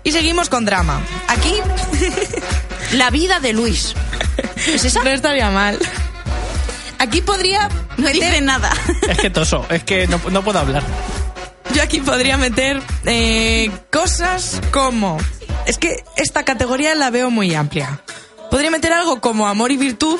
Y 0.03 0.11
seguimos 0.11 0.49
con 0.49 0.65
drama. 0.65 1.01
Aquí 1.27 1.53
La 2.93 3.09
vida 3.09 3.39
de 3.39 3.53
Luis. 3.53 3.93
¿Es 4.67 4.85
esa? 4.85 5.03
no 5.03 5.09
estaría 5.09 5.49
mal. 5.49 5.77
Aquí 6.99 7.21
podría 7.21 7.67
No 7.97 8.05
meter- 8.05 8.13
dice 8.13 8.41
nada. 8.41 8.71
Es 9.09 9.17
que 9.17 9.29
toso, 9.29 9.65
es 9.69 9.83
que 9.83 10.07
no, 10.07 10.19
no 10.31 10.43
puedo 10.43 10.59
hablar. 10.59 10.83
Yo 11.73 11.81
aquí 11.81 11.99
podría 12.01 12.37
meter 12.37 12.81
eh, 13.05 13.71
cosas 13.91 14.61
como... 14.71 15.17
Es 15.65 15.77
que 15.77 16.03
esta 16.17 16.43
categoría 16.43 16.93
la 16.93 17.09
veo 17.09 17.29
muy 17.29 17.53
amplia. 17.55 18.01
Podría 18.53 18.69
meter 18.69 18.93
algo 18.93 19.19
como 19.19 19.47
amor 19.47 19.71
y 19.71 19.77
virtud, 19.77 20.19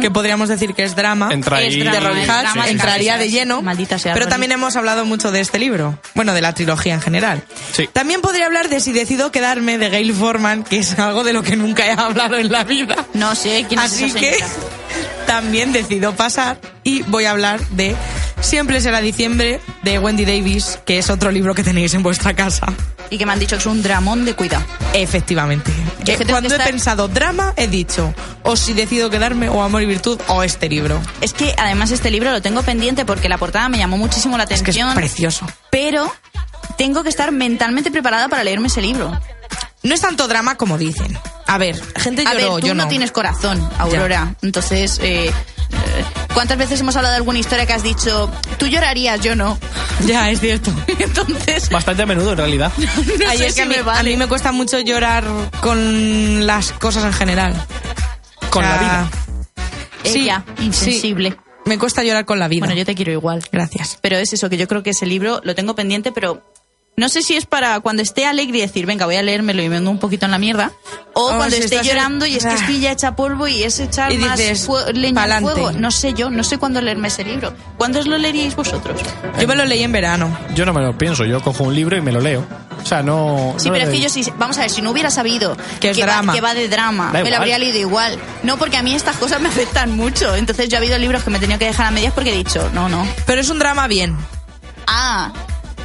que 0.00 0.10
podríamos 0.10 0.48
decir 0.48 0.72
que 0.72 0.84
es 0.84 0.96
drama. 0.96 1.28
Entra 1.30 1.60
Es 1.60 1.74
ahí. 1.74 1.80
drama, 1.82 1.92
de 1.92 2.00
Robin 2.00 2.26
drama, 2.26 2.68
entraría 2.70 3.12
sí, 3.16 3.18
de 3.20 3.28
lleno. 3.28 3.60
Maldita 3.60 3.98
sea, 3.98 4.14
pero 4.14 4.24
Robin. 4.24 4.30
también 4.30 4.52
hemos 4.52 4.74
hablado 4.76 5.04
mucho 5.04 5.30
de 5.30 5.40
este 5.40 5.58
libro. 5.58 5.98
Bueno, 6.14 6.32
de 6.32 6.40
la 6.40 6.54
trilogía 6.54 6.94
en 6.94 7.02
general. 7.02 7.44
Sí. 7.72 7.86
También 7.92 8.22
podría 8.22 8.46
hablar 8.46 8.70
de 8.70 8.80
Si 8.80 8.94
decido 8.94 9.30
quedarme 9.30 9.76
de 9.76 9.90
Gail 9.90 10.14
Forman, 10.14 10.64
que 10.64 10.78
es 10.78 10.98
algo 10.98 11.24
de 11.24 11.34
lo 11.34 11.42
que 11.42 11.56
nunca 11.56 11.86
he 11.86 11.92
hablado 11.92 12.38
en 12.38 12.50
la 12.50 12.64
vida. 12.64 13.04
No 13.12 13.34
sé 13.34 13.66
quién 13.68 13.78
es 13.78 13.92
Así 13.92 14.06
esa 14.06 14.18
que 14.18 14.38
también 15.26 15.74
decido 15.74 16.14
pasar 16.14 16.56
y 16.84 17.02
voy 17.02 17.26
a 17.26 17.32
hablar 17.32 17.60
de 17.68 17.94
Siempre 18.40 18.80
será 18.82 19.00
diciembre 19.00 19.58
de 19.82 19.98
Wendy 19.98 20.26
Davis, 20.26 20.78
que 20.84 20.98
es 20.98 21.08
otro 21.08 21.30
libro 21.30 21.54
que 21.54 21.62
tenéis 21.62 21.94
en 21.94 22.02
vuestra 22.02 22.34
casa. 22.34 22.66
Y 23.14 23.18
que 23.18 23.26
me 23.26 23.32
han 23.32 23.38
dicho 23.38 23.54
que 23.54 23.60
es 23.60 23.66
un 23.66 23.80
dramón 23.80 24.24
de 24.24 24.34
cuidado. 24.34 24.64
Efectivamente. 24.92 25.70
Yo 26.02 26.12
es 26.14 26.18
que 26.18 26.24
tengo 26.24 26.32
Cuando 26.40 26.48
que 26.56 26.62
he 26.62 26.66
pensado 26.66 27.06
drama, 27.06 27.52
he 27.56 27.68
dicho 27.68 28.12
o 28.42 28.56
si 28.56 28.72
decido 28.72 29.08
quedarme 29.08 29.48
o 29.48 29.62
amor 29.62 29.82
y 29.82 29.86
virtud 29.86 30.20
o 30.26 30.42
este 30.42 30.68
libro. 30.68 31.00
Es 31.20 31.32
que 31.32 31.54
además 31.56 31.92
este 31.92 32.10
libro 32.10 32.32
lo 32.32 32.42
tengo 32.42 32.62
pendiente 32.62 33.04
porque 33.04 33.28
la 33.28 33.38
portada 33.38 33.68
me 33.68 33.78
llamó 33.78 33.96
muchísimo 33.98 34.36
la 34.36 34.42
Es 34.42 34.48
que 34.48 34.54
es 34.72 34.76
atención. 34.78 34.94
precioso. 34.94 35.46
pero 35.70 36.12
tengo 36.76 37.04
que 37.04 37.08
estar 37.08 37.30
mentalmente 37.30 37.92
preparada 37.92 38.28
para 38.28 38.42
leerme 38.42 38.66
ese 38.66 38.82
libro. 38.82 39.16
No 39.84 39.94
es 39.94 40.00
tanto 40.00 40.26
drama 40.26 40.56
como 40.56 40.76
dicen. 40.78 41.16
A 41.46 41.58
ver, 41.58 41.80
gente 41.96 42.22
A 42.26 42.32
lloró, 42.34 42.54
ver, 42.54 42.60
tú 42.62 42.66
yo 42.68 42.74
no, 42.74 42.82
no. 42.84 42.88
tienes 42.88 43.12
corazón, 43.12 43.60
Aurora. 43.78 44.34
Entonces, 44.42 44.98
eh, 45.02 45.26
eh, 45.28 45.32
¿cuántas 46.32 46.56
veces 46.58 46.80
hemos 46.80 46.96
hablado 46.96 47.12
de 47.12 47.18
alguna 47.18 47.38
historia 47.38 47.66
que 47.66 47.74
has 47.74 47.82
dicho, 47.82 48.30
tú 48.58 48.66
llorarías, 48.66 49.20
yo 49.20 49.36
no? 49.36 49.56
Ya, 50.06 50.28
es 50.30 50.40
cierto. 50.40 50.72
Entonces, 50.98 51.68
Bastante 51.70 52.02
a 52.02 52.06
menudo, 52.06 52.32
en 52.32 52.38
realidad. 52.38 52.72
no 52.78 53.28
Ay, 53.28 53.38
sé 53.38 53.46
es 53.46 53.54
que 53.54 53.60
si 53.60 53.60
a 53.60 53.66
mí, 53.66 53.76
me 53.76 53.82
vale. 53.82 54.00
a 54.00 54.02
mí 54.02 54.16
me 54.16 54.26
cuesta 54.26 54.50
mucho 54.50 54.80
llorar 54.80 55.24
con 55.60 56.46
las 56.46 56.72
cosas 56.72 57.04
en 57.04 57.12
general. 57.12 57.54
Con 58.50 58.64
O 58.64 58.68
la 58.68 58.78
vida. 58.78 59.10
Ella, 60.04 60.44
sí, 60.58 60.64
insensible. 60.64 61.30
sí. 61.30 61.36
Me 61.66 61.78
cuesta 61.78 62.02
llorar 62.02 62.24
con 62.24 62.38
la 62.38 62.48
vida. 62.48 62.60
Bueno, 62.66 62.74
yo 62.78 62.84
te 62.84 62.94
quiero 62.94 63.12
igual. 63.12 63.42
Gracias. 63.52 63.98
Pero 64.02 64.16
es 64.16 64.32
eso, 64.32 64.50
que 64.50 64.56
yo 64.56 64.66
creo 64.68 64.82
que 64.82 64.90
ese 64.90 65.06
libro 65.06 65.40
lo 65.44 65.54
tengo 65.54 65.74
pendiente, 65.74 66.12
pero 66.12 66.42
no 66.96 67.08
sé 67.08 67.22
si 67.22 67.36
es 67.36 67.44
para 67.46 67.80
cuando 67.80 68.02
esté 68.02 68.24
alegre 68.26 68.58
y 68.58 68.60
decir, 68.60 68.86
venga, 68.86 69.04
voy 69.06 69.16
a 69.16 69.22
leérmelo 69.22 69.62
y 69.62 69.68
me 69.68 69.76
vengo 69.78 69.90
un 69.90 69.98
poquito 69.98 70.26
en 70.26 70.30
la 70.32 70.38
mierda, 70.38 70.70
o 71.12 71.22
Oh, 71.32 71.36
cuando 71.36 71.56
si 71.56 71.62
esté 71.62 71.76
en- 71.78 71.82
llorando 71.82 72.24
y 72.26 72.36
es 72.36 72.44
que 72.44 72.50
Ah. 72.50 72.54
estoy 72.54 72.80
ya 72.80 72.92
hecha 72.92 73.16
polvo 73.16 73.48
y 73.48 73.62
es 73.64 73.78
echar 73.80 74.12
Y 74.12 74.18
más 74.18 74.38
dices, 74.38 74.64
fue- 74.66 74.92
leña 74.92 75.22
al 75.24 75.28
"Pa'lante". 75.30 75.52
fuego. 75.52 75.72
No 75.72 75.90
sé 75.90 76.14
yo, 76.14 76.30
no 76.30 76.44
sé 76.44 76.58
cuándo 76.58 76.80
leerme 76.80 77.08
ese 77.08 77.24
libro. 77.24 77.52
¿Cuándo 77.76 77.98
os 77.98 78.06
lo 78.06 78.16
leeríais 78.18 78.54
vosotros? 78.56 79.00
Yo 79.40 79.48
me 79.48 79.56
lo 79.56 79.64
leí 79.64 79.82
en 79.82 79.92
verano. 79.92 80.36
Yo 80.54 80.64
no 80.66 80.72
me 80.72 80.82
lo 80.82 80.96
pienso, 80.96 81.24
yo 81.24 81.40
cojo 81.42 81.64
un 81.64 81.74
libro 81.74 81.96
y 81.96 82.00
me 82.00 82.12
lo 82.12 82.20
leo. 82.20 82.46
O 82.82 82.86
sea, 82.86 83.02
no. 83.02 83.54
Sí, 83.56 83.68
no 83.68 83.72
pero 83.74 83.86
es 83.86 83.90
que 83.90 84.00
yo 84.00 84.08
sí, 84.10 84.24
vamos 84.36 84.58
a 84.58 84.60
ver, 84.60 84.70
si 84.70 84.82
no 84.82 84.90
hubiera 84.90 85.10
sabido 85.10 85.56
Que 85.80 85.90
es 85.90 86.00
va, 86.00 86.04
drama. 86.06 86.32
que 86.34 86.40
va 86.42 86.52
de 86.54 86.68
drama, 86.68 87.06
Da 87.06 87.12
me 87.14 87.18
igual. 87.20 87.30
lo 87.32 87.36
habría 87.38 87.58
leído 87.58 87.78
igual. 87.78 88.18
No, 88.42 88.56
porque 88.58 88.76
a 88.76 88.82
mí 88.82 88.94
estas 88.94 89.16
cosas 89.16 89.40
me 89.40 89.48
afectan 89.48 89.96
mucho. 89.96 90.36
Entonces 90.36 90.68
yo 90.68 90.76
ha 90.76 90.80
habido 90.80 90.98
libros 90.98 91.24
que 91.24 91.30
me 91.30 91.38
he 91.38 91.40
tenido 91.40 91.58
que 91.58 91.64
dejar 91.66 91.86
a 91.86 91.90
medias 91.90 92.12
porque 92.12 92.32
he 92.32 92.36
dicho, 92.36 92.70
no, 92.74 92.88
no. 92.88 93.06
Pero 93.26 93.40
es 93.40 93.48
un 93.48 93.58
drama 93.58 93.86
bien. 93.88 94.14
Ah, 94.86 95.32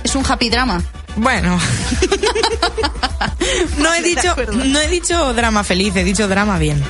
es 0.03 0.13
un 0.15 0.23
happy 0.27 0.49
drama. 0.49 0.83
Bueno. 1.15 1.59
no 3.77 3.93
he 3.93 4.01
dicho 4.01 4.35
no 4.65 4.79
he 4.79 4.87
dicho 4.87 5.33
drama 5.33 5.63
feliz, 5.63 5.95
he 5.95 6.03
dicho 6.03 6.27
drama 6.27 6.57
bien. 6.59 6.81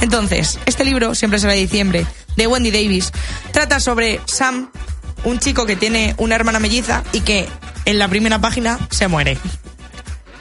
Entonces, 0.00 0.58
este 0.66 0.84
libro 0.84 1.14
siempre 1.14 1.38
será 1.38 1.52
de 1.52 1.60
diciembre 1.60 2.06
de 2.36 2.46
Wendy 2.46 2.70
Davis 2.70 3.12
trata 3.52 3.80
sobre 3.80 4.20
Sam, 4.26 4.70
un 5.24 5.38
chico 5.38 5.66
que 5.66 5.76
tiene 5.76 6.14
una 6.18 6.34
hermana 6.34 6.58
melliza 6.58 7.02
y 7.12 7.20
que 7.20 7.48
en 7.84 7.98
la 7.98 8.08
primera 8.08 8.40
página 8.40 8.78
se 8.90 9.08
muere. 9.08 9.38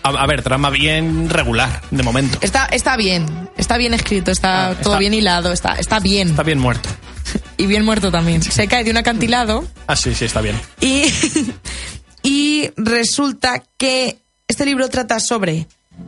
A, 0.03 0.09
a 0.09 0.27
ver, 0.27 0.41
trama 0.41 0.69
bien 0.69 1.29
regular, 1.29 1.81
de 1.91 2.03
momento. 2.03 2.37
Está 2.41 2.65
está 2.65 2.97
bien, 2.97 3.49
está 3.57 3.77
bien 3.77 3.93
escrito, 3.93 4.31
está 4.31 4.69
Ah, 4.69 4.75
todo 4.75 4.93
está- 4.93 4.99
bien 4.99 5.13
hilado, 5.13 5.53
está 5.53 5.75
está 5.75 5.99
bien 5.99 6.29
Está 6.29 6.43
bien 6.43 6.59
muerto. 6.59 6.89
y 7.57 7.67
bien 7.67 7.85
muerto 7.85 8.11
también. 8.11 8.41
Se 8.41 8.67
cae 8.67 8.83
de 8.83 8.91
un 8.91 8.97
acantilado 8.97 9.65
Ah, 9.87 9.95
sí, 9.95 10.13
sí, 10.13 10.25
está 10.25 10.41
bien. 10.41 10.59
Y, 10.81 11.05
y 12.23 12.71
resulta 12.77 13.63
que 13.77 14.17
este 14.47 14.65
libro 14.65 14.89
trata 14.89 15.19
sobre 15.19 15.67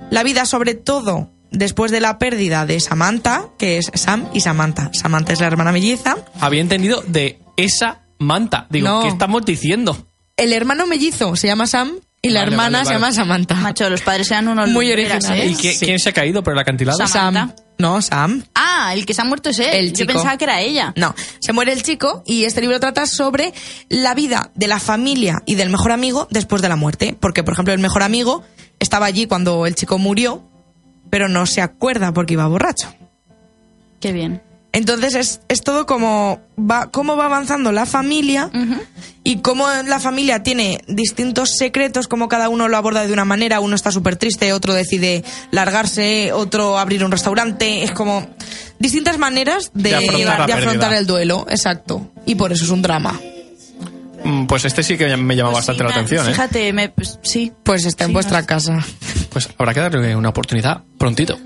la 0.09 0.23
vida, 0.23 0.45
sobre 0.45 0.73
todo 0.73 1.29
después 1.51 1.91
de 1.91 2.01
la 2.01 2.17
pérdida 2.17 2.65
de 2.65 2.79
Samantha, 2.79 3.49
que 3.57 3.77
es 3.77 3.91
Sam 3.93 4.27
y 4.33 4.39
Samantha. 4.41 4.91
Samantha 4.93 5.33
es 5.33 5.39
la 5.39 5.47
hermana 5.47 5.71
melliza. 5.71 6.17
Había 6.39 6.61
entendido 6.61 7.03
de 7.07 7.39
esa 7.57 8.01
manta. 8.17 8.67
Digo, 8.69 8.87
No. 8.87 9.01
¿qué 9.01 9.09
estamos 9.09 9.45
diciendo? 9.45 10.07
El 10.37 10.51
hermano 10.53 10.85
mellizo 10.87 11.35
se 11.35 11.47
llama 11.47 11.67
Sam 11.67 11.99
Y 12.25 12.29
la 12.31 12.41
Vale, 12.41 12.51
hermana 12.51 12.77
vale, 12.79 12.87
se 12.87 12.93
llama 12.93 13.11
Samantha. 13.11 13.55
Macho, 13.55 13.89
los 13.89 14.01
padres 14.01 14.31
eran 14.31 14.47
unos 14.47 14.69
Muy 14.69 14.91
originales. 14.91 15.29
¿eh? 15.29 15.45
¿Y 15.47 15.55
Sí. 15.55 15.85
quién 15.85 15.99
se 15.99 16.09
ha 16.09 16.13
caído 16.13 16.41
por 16.43 16.53
el 16.53 16.59
acantilado? 16.59 16.97
Sam- 16.97 17.07
Sam. 17.07 17.33
Samantha. 17.33 17.63
No, 17.77 18.01
Sam. 18.01 18.43
Ah, 18.55 18.91
el 18.93 19.05
que 19.05 19.13
se 19.13 19.21
ha 19.21 19.25
muerto 19.25 19.49
es 19.49 19.59
él. 19.59 19.69
El 19.73 19.87
Yo 19.89 19.95
chico. 19.97 20.13
pensaba 20.13 20.37
que 20.37 20.45
era 20.45 20.61
ella. 20.61 20.93
No, 20.95 21.13
se 21.39 21.51
muere 21.53 21.73
el 21.73 21.83
chico 21.83 22.23
y 22.25 22.45
este 22.45 22.61
libro 22.61 22.79
trata 22.79 23.05
sobre 23.05 23.53
la 23.89 24.15
vida 24.15 24.49
de 24.55 24.67
la 24.67 24.79
familia 24.79 25.43
y 25.45 25.55
del 25.55 25.69
mejor 25.69 25.91
amigo 25.91 26.27
después 26.31 26.61
de 26.61 26.69
la 26.69 26.75
muerte. 26.77 27.15
Porque, 27.19 27.43
por 27.43 27.53
ejemplo, 27.53 27.73
el 27.73 27.79
mejor 27.79 28.01
amigo 28.03 28.43
estaba 28.79 29.05
allí 29.05 29.27
cuando 29.27 29.65
el 29.65 29.75
chico 29.75 29.97
murió, 29.97 30.41
pero 31.09 31.27
no 31.27 31.45
se 31.45 31.61
acuerda 31.61 32.13
porque 32.13 32.33
iba 32.33 32.47
borracho. 32.47 32.87
Qué 33.99 34.11
bien. 34.13 34.41
Entonces 34.75 35.15
es, 35.15 35.39
es 35.47 35.61
todo 35.61 35.85
como 35.85 36.41
va, 36.59 36.91
cómo 36.91 37.15
va 37.15 37.25
avanzando 37.27 37.71
la 37.71 37.85
familia 37.85 38.51
y 39.23 39.37
cómo 39.37 39.67
la 39.87 40.01
familia 40.01 40.43
tiene 40.43 40.81
distintos 40.87 41.51
secretos, 41.57 42.09
como 42.09 42.27
cada 42.27 42.49
uno 42.49 42.67
lo 42.67 42.75
aborda 42.75 43.07
de 43.07 43.13
una 43.13 43.23
manera. 43.23 43.61
Uno 43.61 43.75
está 43.77 43.91
súper 43.93 44.17
triste, 44.17 44.51
otro 44.51 44.73
decide 44.73 45.23
largarse, 45.51 46.33
otro 46.33 46.77
abrir 46.77 47.05
un 47.05 47.11
restaurante. 47.11 47.83
Es 47.85 47.91
como 47.91 48.27
distintas 48.77 49.17
maneras 49.17 49.71
de, 49.73 49.91
De 49.91 49.95
afrontar 49.95 50.45
de 50.45 50.53
afrontar 50.53 50.93
el 50.93 51.07
duelo. 51.07 51.45
Exacto. 51.49 52.11
Y 52.25 52.35
por 52.35 52.51
eso 52.51 52.65
es 52.65 52.69
un 52.69 52.81
drama. 52.81 53.17
Mm, 54.25 54.45
Pues 54.47 54.65
este 54.65 54.83
sí 54.83 54.97
que 54.97 55.15
me 55.15 55.37
llama 55.37 55.51
Pues 55.51 55.67
bastante 55.67 55.83
sí, 55.83 55.87
la 55.87 55.95
atención, 55.95 56.27
¿eh? 56.27 56.31
Fíjate, 56.31 56.73
me- 56.73 56.89
pues, 56.89 57.17
sí. 57.21 57.53
Pues 57.63 57.85
está 57.85 58.03
en 58.03 58.11
vuestra 58.11 58.41
no 58.41 58.47
casa. 58.47 58.85
Pues 59.29 59.47
habrá 59.57 59.73
que 59.73 59.79
darle 59.79 60.15
una 60.17 60.29
oportunidad 60.29 60.81
prontito. 60.97 61.37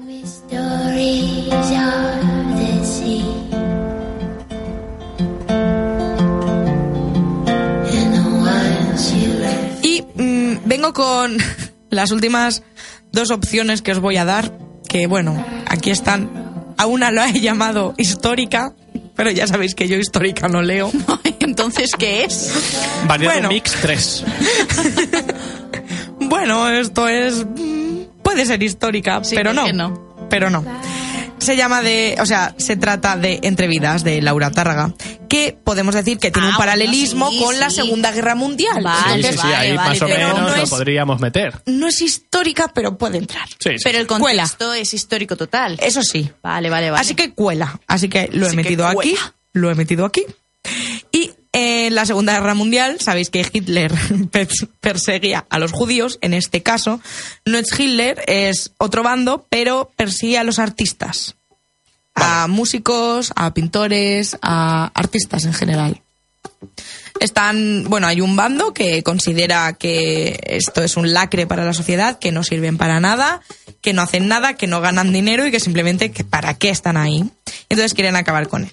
Vengo 10.79 10.93
con 10.93 11.37
las 11.89 12.11
últimas 12.11 12.63
dos 13.11 13.31
opciones 13.31 13.81
que 13.81 13.91
os 13.91 13.99
voy 13.99 14.15
a 14.15 14.23
dar, 14.23 14.57
que 14.87 15.07
bueno, 15.07 15.45
aquí 15.67 15.89
están. 15.91 16.73
A 16.77 16.85
una 16.85 17.11
lo 17.11 17.21
he 17.21 17.41
llamado 17.41 17.93
histórica, 17.97 18.73
pero 19.13 19.29
ya 19.29 19.45
sabéis 19.45 19.75
que 19.75 19.89
yo 19.89 19.97
histórica 19.97 20.47
no 20.47 20.61
leo. 20.61 20.89
Entonces, 21.41 21.91
¿qué 21.99 22.23
es? 22.23 22.53
Variado 23.05 23.33
Bueno. 23.33 23.49
Mix 23.49 23.75
3. 23.81 24.23
Bueno, 26.21 26.69
esto 26.69 27.07
es. 27.07 27.45
Puede 28.23 28.45
ser 28.45 28.61
histórica, 28.61 29.23
Sí, 29.23 29.35
pero 29.35 29.53
¿por 29.53 29.73
no. 29.73 29.89
no? 29.89 30.27
Pero 30.29 30.49
no. 30.49 30.63
Se 31.39 31.55
llama 31.55 31.81
de. 31.81 32.17
O 32.21 32.25
sea, 32.25 32.53
se 32.57 32.75
trata 32.77 33.15
de 33.15 33.39
Entre 33.43 33.67
Vidas 33.67 34.03
de 34.03 34.21
Laura 34.21 34.51
Tárraga, 34.51 34.93
que 35.29 35.57
podemos 35.63 35.95
decir 35.95 36.17
que 36.19 36.31
tiene 36.31 36.49
Ah, 36.49 36.51
un 36.51 36.57
paralelismo 36.57 37.25
bueno, 37.25 37.39
sí, 37.39 37.45
con 37.45 37.59
la. 37.59 37.69
Segunda 37.69 38.11
Guerra 38.11 38.35
Mundial. 38.35 38.83
Vale, 38.83 39.23
sí, 39.23 39.29
sí, 39.33 39.37
sí, 39.39 39.47
vale, 39.47 39.55
ahí 39.55 39.75
vale, 39.75 39.89
más 39.89 40.01
o 40.01 40.07
menos 40.07 40.39
no 40.41 40.47
lo 40.49 40.55
es- 40.55 40.69
podríamos 40.69 41.19
meter. 41.21 41.61
No 41.65 41.87
es 41.87 42.01
histórica, 42.01 42.71
pero 42.73 42.97
puede 42.97 43.17
entrar. 43.19 43.47
Sí, 43.57 43.71
sí, 43.77 43.83
Pero 43.83 43.99
el. 43.99 44.07
Cuela. 44.07 44.43
contexto 44.43 44.73
es 44.73 44.93
histórico 44.93 45.35
total. 45.37 45.77
Eso 45.81 46.03
sí. 46.03 46.29
Vale, 46.43 46.69
vale, 46.69 46.91
vale. 46.91 47.01
Así 47.01 47.15
que 47.15 47.31
cuela. 47.33 47.79
Así 47.87 48.09
que 48.09 48.29
lo 48.33 48.45
Así 48.45 48.53
he 48.53 48.57
metido 48.57 48.85
aquí. 48.85 49.15
Lo 49.53 49.71
he 49.71 49.75
metido 49.75 50.05
aquí. 50.05 50.25
Y 51.11 51.31
en 51.51 51.95
la 51.95 52.05
Segunda 52.05 52.33
Guerra 52.33 52.53
Mundial, 52.53 52.99
sabéis 52.99 53.29
que 53.29 53.45
Hitler 53.51 53.91
pers- 54.31 54.67
perseguía 54.79 55.45
a 55.49 55.59
los 55.59 55.71
judíos. 55.71 56.19
En 56.21 56.33
este 56.33 56.61
caso, 56.63 57.01
no 57.45 57.57
es 57.57 57.77
Hitler, 57.79 58.23
es 58.27 58.71
otro 58.77 59.03
bando, 59.03 59.45
pero 59.49 59.91
persigue 59.95 60.37
a 60.37 60.43
los 60.43 60.59
artistas. 60.59 61.35
A 62.15 62.47
músicos, 62.47 63.31
a 63.35 63.53
pintores, 63.53 64.37
a 64.41 64.91
artistas 64.93 65.45
en 65.45 65.53
general. 65.53 66.01
Están, 67.19 67.85
bueno, 67.87 68.07
hay 68.07 68.21
un 68.21 68.35
bando 68.35 68.73
que 68.73 69.03
considera 69.03 69.73
que 69.73 70.39
esto 70.45 70.83
es 70.83 70.95
un 70.97 71.13
lacre 71.13 71.47
para 71.47 71.65
la 71.65 71.73
sociedad, 71.73 72.17
que 72.19 72.31
no 72.31 72.43
sirven 72.43 72.77
para 72.77 72.99
nada, 72.99 73.41
que 73.81 73.93
no 73.93 74.01
hacen 74.01 74.27
nada, 74.27 74.53
que 74.55 74.67
no 74.67 74.79
ganan 74.81 75.11
dinero 75.11 75.45
y 75.45 75.51
que 75.51 75.59
simplemente 75.59 76.11
que 76.11 76.23
para 76.23 76.53
qué 76.53 76.69
están 76.69 76.95
ahí. 76.97 77.29
Entonces 77.69 77.93
quieren 77.93 78.15
acabar 78.15 78.47
con 78.47 78.65
él. 78.65 78.71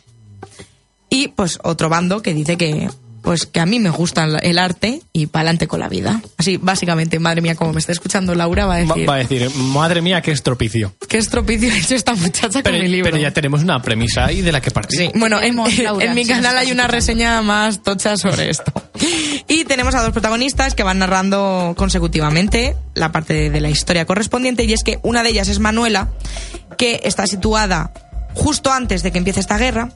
Y 1.26 1.28
pues 1.28 1.58
otro 1.64 1.88
bando 1.88 2.22
que 2.22 2.34
dice 2.34 2.56
que 2.56 2.88
pues 3.26 3.44
que 3.44 3.58
a 3.58 3.66
mí 3.66 3.80
me 3.80 3.90
gusta 3.90 4.24
el 4.40 4.56
arte 4.56 5.02
y 5.12 5.26
para 5.26 5.40
adelante 5.40 5.66
con 5.66 5.80
la 5.80 5.88
vida. 5.88 6.22
Así, 6.36 6.58
básicamente, 6.58 7.18
madre 7.18 7.40
mía, 7.40 7.56
como 7.56 7.72
me 7.72 7.80
está 7.80 7.90
escuchando 7.90 8.36
Laura, 8.36 8.66
va 8.66 8.76
a 8.76 8.78
decir, 8.78 9.08
va 9.08 9.14
a 9.14 9.18
decir, 9.18 9.50
madre 9.56 10.00
mía, 10.00 10.22
qué 10.22 10.30
estropicio. 10.30 10.94
qué 11.08 11.18
estropicio 11.18 11.72
ha 11.72 11.76
hecho 11.76 11.96
esta 11.96 12.14
muchacha 12.14 12.62
Pero, 12.62 12.76
con 12.76 12.84
mi 12.84 12.88
libro. 12.88 13.10
pero 13.10 13.20
ya 13.20 13.32
tenemos 13.32 13.64
una 13.64 13.82
premisa 13.82 14.26
ahí 14.26 14.42
de 14.42 14.52
la 14.52 14.60
que 14.60 14.70
partir. 14.70 15.00
Sí, 15.00 15.10
bueno, 15.16 15.38
en, 15.38 15.56
Queremos, 15.56 15.78
Laura, 15.78 16.04
en 16.04 16.14
mi 16.14 16.24
canal 16.24 16.56
hay 16.56 16.70
una 16.70 16.86
reseña 16.86 17.42
más 17.42 17.82
tocha 17.82 18.16
sobre 18.16 18.48
esto. 18.48 18.72
Y 19.48 19.64
tenemos 19.64 19.96
a 19.96 20.02
dos 20.02 20.12
protagonistas 20.12 20.76
que 20.76 20.84
van 20.84 21.00
narrando 21.00 21.74
consecutivamente 21.76 22.76
la 22.94 23.10
parte 23.10 23.34
de, 23.34 23.50
de 23.50 23.60
la 23.60 23.70
historia 23.70 24.04
correspondiente 24.04 24.62
y 24.62 24.72
es 24.72 24.84
que 24.84 25.00
una 25.02 25.24
de 25.24 25.30
ellas 25.30 25.48
es 25.48 25.58
Manuela, 25.58 26.10
que 26.78 27.00
está 27.02 27.26
situada 27.26 27.92
justo 28.34 28.70
antes 28.70 29.02
de 29.02 29.10
que 29.10 29.18
empiece 29.18 29.40
esta 29.40 29.58
guerra, 29.58 29.90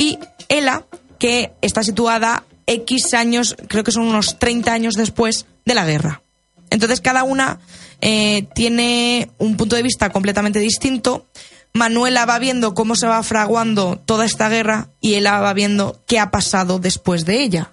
y 0.00 0.18
Ela, 0.50 0.84
que 1.18 1.52
está 1.62 1.82
situada 1.82 2.44
X 2.66 3.14
años, 3.14 3.56
creo 3.68 3.84
que 3.84 3.92
son 3.92 4.06
unos 4.06 4.38
30 4.38 4.72
años 4.72 4.94
después 4.94 5.46
de 5.64 5.74
la 5.74 5.86
guerra. 5.86 6.20
Entonces 6.68 7.00
cada 7.00 7.24
una 7.24 7.58
eh, 8.00 8.46
tiene 8.54 9.30
un 9.38 9.56
punto 9.56 9.76
de 9.76 9.82
vista 9.82 10.10
completamente 10.10 10.58
distinto. 10.58 11.26
Manuela 11.72 12.26
va 12.26 12.38
viendo 12.38 12.74
cómo 12.74 12.96
se 12.96 13.06
va 13.06 13.22
fraguando 13.22 13.96
toda 14.04 14.24
esta 14.24 14.48
guerra 14.48 14.88
y 15.00 15.14
ella 15.14 15.38
va 15.40 15.52
viendo 15.52 16.00
qué 16.06 16.18
ha 16.18 16.30
pasado 16.30 16.78
después 16.78 17.24
de 17.24 17.42
ella. 17.42 17.70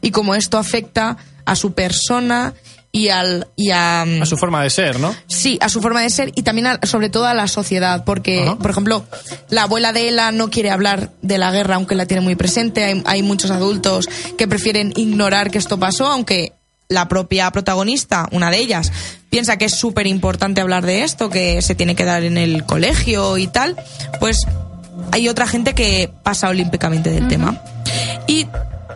Y 0.00 0.10
cómo 0.12 0.34
esto 0.34 0.58
afecta 0.58 1.16
a 1.44 1.56
su 1.56 1.72
persona 1.72 2.54
y, 2.96 3.08
al, 3.10 3.46
y 3.56 3.70
a, 3.72 4.02
A 4.02 4.26
su 4.26 4.36
forma 4.36 4.62
de 4.62 4.70
ser, 4.70 4.98
¿no? 5.00 5.14
Sí, 5.26 5.58
a 5.60 5.68
su 5.68 5.80
forma 5.82 6.00
de 6.02 6.10
ser 6.10 6.32
y 6.34 6.42
también 6.42 6.66
a- 6.66 6.80
sobre 6.84 7.10
todo 7.10 7.26
a 7.26 7.34
la 7.34 7.46
sociedad, 7.48 8.04
porque, 8.04 8.54
por 8.60 8.70
ejemplo, 8.70 9.04
la 9.50 9.64
abuela 9.64 9.92
de 9.92 10.08
Ella 10.08 10.32
no 10.32 10.48
quiere 10.50 10.70
hablar 10.70 11.10
de 11.22 11.38
la 11.38 11.50
guerra, 11.50 11.74
aunque 11.74 11.94
la 11.94 12.06
tiene 12.06 12.22
muy 12.22 12.36
presente. 12.36 12.84
Hay, 12.84 13.02
hay 13.06 13.22
muchos 13.22 13.50
adultos 13.50 14.08
que 14.38 14.48
prefieren 14.48 14.92
ignorar 14.96 15.50
que 15.50 15.58
esto 15.58 15.78
pasó, 15.78 16.06
aunque 16.06 16.52
la 16.88 17.08
propia 17.08 17.50
protagonista, 17.50 18.28
una 18.30 18.50
de 18.50 18.58
ellas, 18.58 18.92
piensa 19.28 19.56
que 19.58 19.64
es 19.66 19.74
súper 19.74 20.06
importante 20.06 20.60
hablar 20.60 20.86
de 20.86 21.02
esto, 21.02 21.28
que 21.30 21.60
se 21.60 21.74
tiene 21.74 21.96
que 21.96 22.04
dar 22.04 22.22
en 22.22 22.38
el 22.38 22.64
colegio 22.64 23.36
y 23.38 23.46
tal. 23.48 23.76
Pues 24.20 24.38
hay 25.12 25.28
otra 25.28 25.46
gente 25.46 25.74
que 25.74 26.10
pasa 26.22 26.48
olímpicamente 26.48 27.10
del 27.10 27.26
tema. 27.28 27.60
Y 28.28 28.46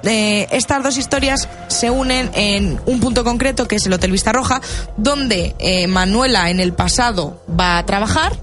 eh, 0.05 0.47
estas 0.51 0.83
dos 0.83 0.97
historias 0.97 1.49
se 1.69 1.91
unen 1.91 2.31
en 2.35 2.81
un 2.87 3.01
punto 3.01 3.25
concreto 3.25 3.67
que 3.69 3.77
es 3.77 3.87
el 3.87 3.93
Hotel 3.93 4.13
Vista 4.13 4.33
Roja, 4.33 4.61
donde 4.97 5.55
eh, 5.59 5.87
Manuela 5.87 6.51
en 6.51 6.61
el 6.61 6.73
pasado 6.73 7.43
va 7.59 7.79
a 7.79 7.87
trabajar 7.87 8.39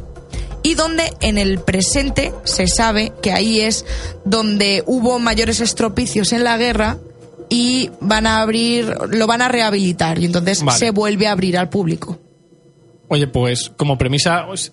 y 0.64 0.74
donde 0.76 1.14
en 1.22 1.38
el 1.38 1.60
presente 1.60 2.34
se 2.44 2.68
sabe 2.68 3.14
que 3.22 3.32
ahí 3.32 3.62
es 3.62 3.86
donde 4.26 4.84
hubo 4.86 5.20
mayores 5.20 5.60
estropicios 5.62 6.34
en 6.34 6.44
la 6.44 6.58
guerra 6.58 6.98
y 7.50 7.90
van 8.02 8.28
a 8.28 8.42
abrir, 8.42 8.94
lo 9.10 9.26
van 9.28 9.42
a 9.42 9.48
rehabilitar 9.48 10.20
y 10.20 10.26
entonces 10.26 10.64
Vale. 10.64 10.78
se 10.78 10.92
vuelve 10.92 11.28
a 11.28 11.32
abrir 11.32 11.58
al 11.58 11.70
público. 11.70 12.20
Oye, 13.10 13.26
pues 13.28 13.72
como 13.78 13.98
premisa 13.98 14.48
es- 14.54 14.70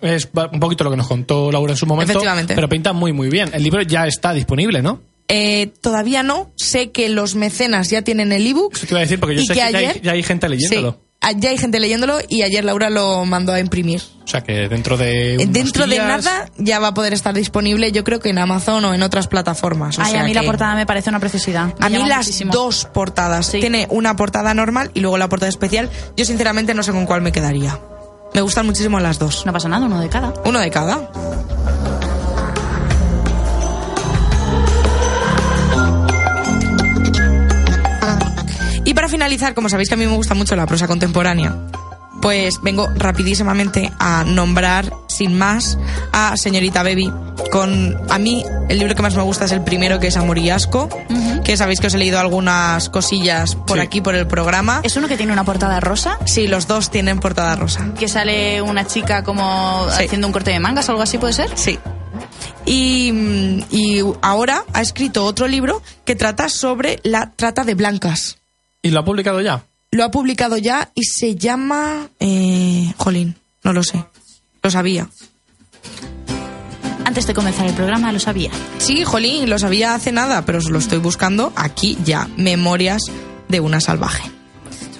un 0.51 0.59
poquito 0.59 0.83
lo 0.83 0.91
que 0.91 0.97
nos 0.97 1.07
contó 1.07 1.49
Laura 1.53 1.71
en 1.71 1.77
su 1.77 1.85
momento. 1.85 2.11
Efectivamente. 2.11 2.53
Pero 2.53 2.67
pinta 2.67 2.91
muy, 2.91 3.13
muy 3.13 3.29
bien. 3.29 3.49
El 3.53 3.63
libro 3.63 3.81
ya 3.81 4.05
está 4.07 4.33
disponible, 4.33 4.81
¿no? 4.81 4.99
Eh, 5.27 5.73
todavía 5.81 6.23
no, 6.23 6.51
sé 6.55 6.91
que 6.91 7.09
los 7.09 7.35
mecenas 7.35 7.89
ya 7.89 8.01
tienen 8.03 8.31
el 8.31 8.45
ebook. 8.45 8.75
Eso 8.75 8.85
te 8.85 8.93
iba 8.93 8.99
a 8.99 9.01
decir 9.01 9.19
porque 9.19 9.35
yo 9.35 9.41
y 9.41 9.45
sé 9.45 9.53
que, 9.53 9.59
ya, 9.59 9.65
hay, 9.65 10.01
ya 10.01 10.11
hay 10.11 10.23
gente 10.23 10.47
leyéndolo. 10.47 10.91
Sí, 10.91 11.05
ya 11.37 11.49
hay 11.49 11.57
gente 11.57 11.79
leyéndolo 11.79 12.19
y 12.29 12.43
ayer 12.43 12.63
Laura 12.63 12.89
lo 12.89 13.25
mandó 13.25 13.51
a 13.53 13.59
imprimir. 13.59 14.01
O 14.23 14.27
sea 14.27 14.41
que 14.41 14.67
dentro 14.67 14.97
de. 14.97 15.33
Eh, 15.33 15.37
unos 15.37 15.53
Dentro 15.53 15.87
de 15.87 15.97
nada 15.97 16.49
ya 16.57 16.79
va 16.79 16.89
a 16.89 16.93
poder 16.93 17.13
estar 17.13 17.33
disponible, 17.33 17.91
yo 17.91 18.03
creo 18.03 18.19
que 18.19 18.29
en 18.29 18.37
Amazon 18.37 18.85
o 18.85 18.93
en 18.93 19.01
otras 19.01 19.27
plataformas. 19.27 19.97
o 19.97 20.01
Ay, 20.03 20.11
sea 20.11 20.21
a 20.21 20.23
mí 20.25 20.33
la 20.33 20.43
portada 20.43 20.75
me 20.75 20.85
parece 20.85 21.09
una 21.09 21.19
preciosidad. 21.19 21.73
Me 21.79 21.85
A 21.85 21.89
mí 21.89 21.97
las 22.07 22.19
muchísimo. 22.19 22.53
dos 22.53 22.85
portadas. 22.93 23.47
Sí. 23.47 23.59
Tiene 23.59 23.87
una 23.89 24.15
portada 24.15 24.53
normal 24.53 24.91
y 24.93 24.99
luego 24.99 25.17
la 25.17 25.29
portada 25.29 25.49
especial. 25.49 25.89
Yo 26.15 26.25
sinceramente 26.25 26.73
no 26.73 26.83
sé 26.83 26.91
con 26.91 27.05
cuál 27.05 27.21
me 27.21 27.31
quedaría. 27.31 27.79
Me 28.33 28.41
gustan 28.41 28.65
muchísimo 28.65 28.99
las 28.99 29.17
dos. 29.17 29.45
No 29.45 29.53
pasa 29.53 29.69
nada, 29.69 29.85
uno 29.85 29.99
de 29.99 30.09
cada. 30.09 30.33
Uno 30.45 30.59
de 30.59 30.69
cada. 30.69 31.09
Para 38.95 39.07
finalizar, 39.09 39.53
como 39.53 39.69
sabéis 39.69 39.89
que 39.89 39.95
a 39.95 39.97
mí 39.97 40.05
me 40.07 40.15
gusta 40.15 40.33
mucho 40.33 40.55
la 40.55 40.65
prosa 40.65 40.87
contemporánea, 40.87 41.55
pues 42.21 42.59
vengo 42.63 42.87
rapidísimamente 42.95 43.91
a 43.99 44.23
nombrar, 44.25 44.91
sin 45.07 45.37
más, 45.37 45.77
a 46.11 46.35
Señorita 46.37 46.81
Baby. 46.81 47.11
Con, 47.51 47.95
a 48.09 48.17
mí, 48.17 48.43
el 48.69 48.79
libro 48.79 48.95
que 48.95 49.01
más 49.03 49.15
me 49.15 49.21
gusta 49.21 49.45
es 49.45 49.51
el 49.51 49.61
primero, 49.61 49.99
que 49.99 50.07
es 50.07 50.17
Amor 50.17 50.37
y 50.39 50.49
Asco, 50.49 50.89
que 51.43 51.55
sabéis 51.57 51.79
que 51.79 51.87
os 51.87 51.93
he 51.93 51.97
leído 51.97 52.19
algunas 52.19 52.89
cosillas 52.89 53.55
por 53.55 53.77
Sí. 53.77 53.83
aquí, 53.83 54.01
por 54.01 54.15
el 54.15 54.25
programa. 54.27 54.79
Es 54.83 54.95
uno 54.97 55.07
que 55.07 55.17
tiene 55.17 55.31
una 55.33 55.43
portada 55.43 55.79
rosa, 55.79 56.17
Sí, 56.25 56.47
los 56.47 56.67
dos 56.67 56.89
tienen 56.89 57.19
portada 57.19 57.55
rosa. 57.55 57.91
que 57.99 58.07
sale 58.07 58.61
una 58.61 58.87
chica 58.87 59.23
como 59.23 59.85
Sí. 59.95 60.05
haciendo 60.05 60.25
un 60.27 60.33
corte 60.33 60.51
de 60.51 60.59
mangas 60.59 60.87
o 60.89 60.93
algo 60.93 61.03
así, 61.03 61.17
¿puede 61.19 61.33
ser? 61.33 61.51
Sí. 61.55 61.77
Y, 62.65 63.63
y 63.69 64.01
ahora 64.21 64.63
ha 64.73 64.81
escrito 64.81 65.23
otro 65.25 65.47
libro 65.47 65.81
que 66.03 66.15
trata 66.15 66.49
sobre 66.49 66.99
la 67.03 67.31
trata 67.35 67.63
de 67.63 67.75
blancas. 67.75 68.37
¿Y 68.85 68.91
lo 68.91 68.99
ha 68.99 69.03
publicado 69.03 69.41
ya? 69.41 69.63
lo 69.89 70.03
ha 70.03 70.11
publicado 70.11 70.57
ya 70.57 70.91
y 70.93 71.05
se 71.05 71.35
llama... 71.35 72.09
Eh, 72.19 72.93
jolín, 72.97 73.35
no 73.63 73.73
lo 73.73 73.81
sé. 73.81 74.03
Lo 74.61 74.69
sabía. 74.69 75.09
Antes 77.03 77.25
de 77.25 77.33
comenzar 77.33 77.65
el 77.65 77.73
programa 77.73 78.11
lo 78.11 78.19
sabía. 78.19 78.51
Sí, 78.77 79.03
jolín, 79.03 79.49
lo 79.49 79.57
sabía 79.57 79.95
hace 79.95 80.11
nada, 80.11 80.45
pero 80.45 80.59
os 80.59 80.69
lo 80.69 80.77
estoy 80.77 80.99
buscando 80.99 81.51
aquí 81.55 81.97
ya. 82.03 82.27
Memorias 82.37 83.01
de 83.47 83.59
una 83.59 83.79
salvaje. 83.79 84.29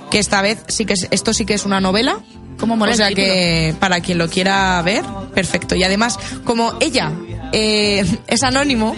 Que 0.10 0.18
esta 0.18 0.42
vez 0.42 0.64
sí 0.68 0.86
que 0.86 0.94
es, 0.94 1.08
esto 1.12 1.34
sí 1.34 1.46
que 1.46 1.54
es 1.54 1.66
una 1.66 1.80
novela. 1.80 2.20
¿Cómo 2.58 2.78
mola 2.78 2.94
O 2.94 2.96
sea 2.96 3.12
que 3.12 3.76
para 3.80 4.00
quien 4.00 4.18
lo 4.18 4.30
quiera 4.30 4.82
ver, 4.82 5.04
perfecto. 5.36 5.76
Y 5.76 5.84
además, 5.84 6.18
como 6.44 6.74
ella 6.80 7.12
eh, 7.52 8.04
es 8.28 8.44
anónimo, 8.44 8.96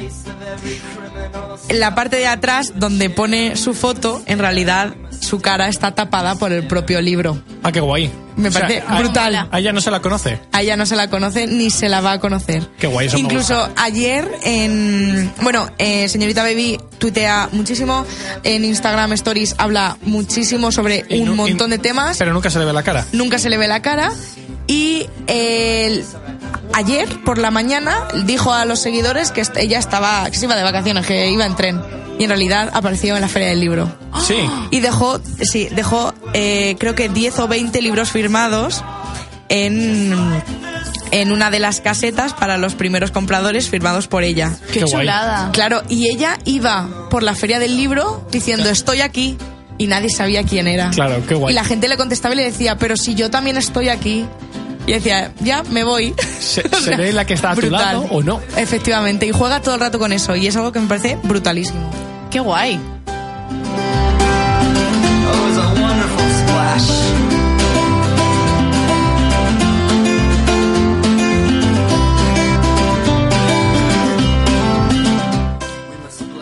la 1.70 1.96
parte 1.96 2.18
de 2.18 2.28
atrás 2.28 2.74
donde 2.76 3.10
pone 3.10 3.56
su 3.56 3.74
foto, 3.74 4.22
en 4.26 4.40
realidad 4.40 4.94
su 5.20 5.40
cara 5.40 5.68
está 5.68 5.94
tapada 5.96 6.36
por 6.36 6.52
el 6.52 6.66
propio 6.68 7.02
libro. 7.02 7.42
Ah, 7.64 7.72
qué 7.72 7.80
guay. 7.80 8.12
Me 8.36 8.50
O 8.50 8.52
sea, 8.52 8.62
parece 8.62 8.84
a- 8.88 9.00
brutal. 9.00 9.48
A 9.52 9.60
ella 9.60 9.74
no 9.74 9.82
se 9.82 9.90
la 9.90 10.00
conoce. 10.00 10.40
A 10.52 10.62
ella 10.62 10.78
no 10.78 10.86
se 10.86 10.96
la 10.96 11.10
conoce 11.10 11.48
ni 11.48 11.72
se 11.72 11.90
la 11.90 12.02
va 12.02 12.14
a 12.14 12.20
conocer. 12.20 12.68
Qué 12.78 12.86
guay, 12.86 13.08
eso 13.08 13.18
Incluso 13.18 13.68
ayer 13.76 14.30
en... 14.44 15.32
Bueno, 15.42 15.70
eh, 15.80 16.08
señorita 16.08 16.44
Baby 16.44 16.80
tuitea 17.00 17.50
muchísimo, 17.52 18.06
en 18.44 18.64
Instagram 18.64 19.14
Stories 19.14 19.56
habla 19.58 19.98
muchísimo 20.04 20.72
sobre 20.72 21.04
Y 21.10 21.22
un 21.22 21.36
montón 21.36 21.70
y- 21.70 21.72
de 21.72 21.78
temas. 21.80 22.18
Pero 22.18 22.32
nunca 22.32 22.52
se 22.52 22.60
le 22.60 22.66
ve 22.66 22.74
la 22.74 22.84
cara. 22.84 23.06
Nunca 23.12 23.40
se 23.40 23.50
le 23.50 23.58
ve 23.58 23.68
la 23.68 23.82
cara. 23.82 24.12
Y 24.68 25.08
el- 25.26 26.04
ayer 26.78 27.10
por 27.24 27.40
la 27.40 27.50
mañana 27.50 28.08
dijo 28.26 28.54
a 28.54 28.66
los 28.66 28.80
seguidores 28.80 29.32
que 29.32 29.44
ella 29.56 29.80
estaba, 29.80 30.30
que 30.30 30.38
se 30.38 30.46
iba 30.46 30.56
de 30.56 30.64
vacaciones, 30.64 31.06
que 31.06 31.30
iba 31.30 31.46
en 31.46 31.56
tren. 31.56 31.82
Y 32.20 32.24
en 32.24 32.30
realidad 32.30 32.70
apareció 32.74 33.16
en 33.16 33.22
la 33.22 33.28
Feria 33.28 33.50
del 33.50 33.60
Libro. 33.60 33.92
Sí. 34.28 34.36
Y 34.72 34.80
dejó, 34.82 35.22
sí, 35.42 35.70
dejó 35.72 36.14
eh, 36.34 36.76
creo 36.80 36.96
que 36.96 37.08
10 37.08 37.40
o 37.40 37.48
20 37.48 37.82
libros 37.82 38.12
firmados 38.12 38.84
en, 39.48 40.14
en 41.12 41.32
una 41.32 41.50
de 41.50 41.60
las 41.60 41.80
casetas 41.82 42.34
para 42.34 42.58
los 42.58 42.76
primeros 42.76 43.12
compradores 43.12 43.70
firmados 43.70 44.08
por 44.08 44.24
ella. 44.24 44.58
Qué, 44.74 44.80
Qué 44.80 44.86
chulada. 44.86 45.52
Claro, 45.54 45.84
y 45.88 46.10
ella 46.10 46.40
iba 46.46 47.08
por 47.10 47.24
la 47.24 47.36
feria 47.36 47.60
del 47.60 47.78
libro 47.78 48.28
diciendo 48.32 48.70
estoy 48.70 49.02
aquí 49.02 49.38
y 49.78 49.88
nadie 49.88 50.10
sabía 50.10 50.44
quién 50.44 50.68
era. 50.68 50.90
Claro, 50.90 51.24
qué 51.28 51.36
guay. 51.36 51.54
Y 51.54 51.56
la 51.56 51.64
gente 51.64 51.88
le 51.88 51.96
contestaba 51.96 52.34
y 52.34 52.38
le 52.38 52.44
decía, 52.44 52.78
pero 52.78 52.98
si 52.98 53.16
yo 53.16 53.30
también 53.30 53.56
estoy 53.56 53.90
aquí. 53.90 54.26
Y 54.88 54.94
decía, 54.94 55.34
ya, 55.42 55.64
me 55.64 55.84
voy. 55.84 56.14
¿Se, 56.40 56.62
O 56.62 56.70
sea, 56.70 56.80
¿Seré 56.80 57.14
la 57.14 57.26
que 57.26 57.34
está 57.34 57.52
a 57.52 57.56
tu 57.56 57.70
lado 57.70 58.08
o 58.10 58.24
no? 58.24 58.40
Efectivamente, 58.56 59.26
y 59.28 59.32
juega 59.32 59.62
todo 59.62 59.76
el 59.76 59.82
rato 59.82 60.00
con 60.00 60.14
eso 60.14 60.36
y 60.36 60.48
es 60.48 60.56
algo 60.56 60.72
que 60.72 60.80
me 60.80 60.88
parece 60.88 61.18
brutalísimo. 61.24 61.92
Qué 62.32 62.40
guay. 62.40 62.80
Oh, 65.30 67.37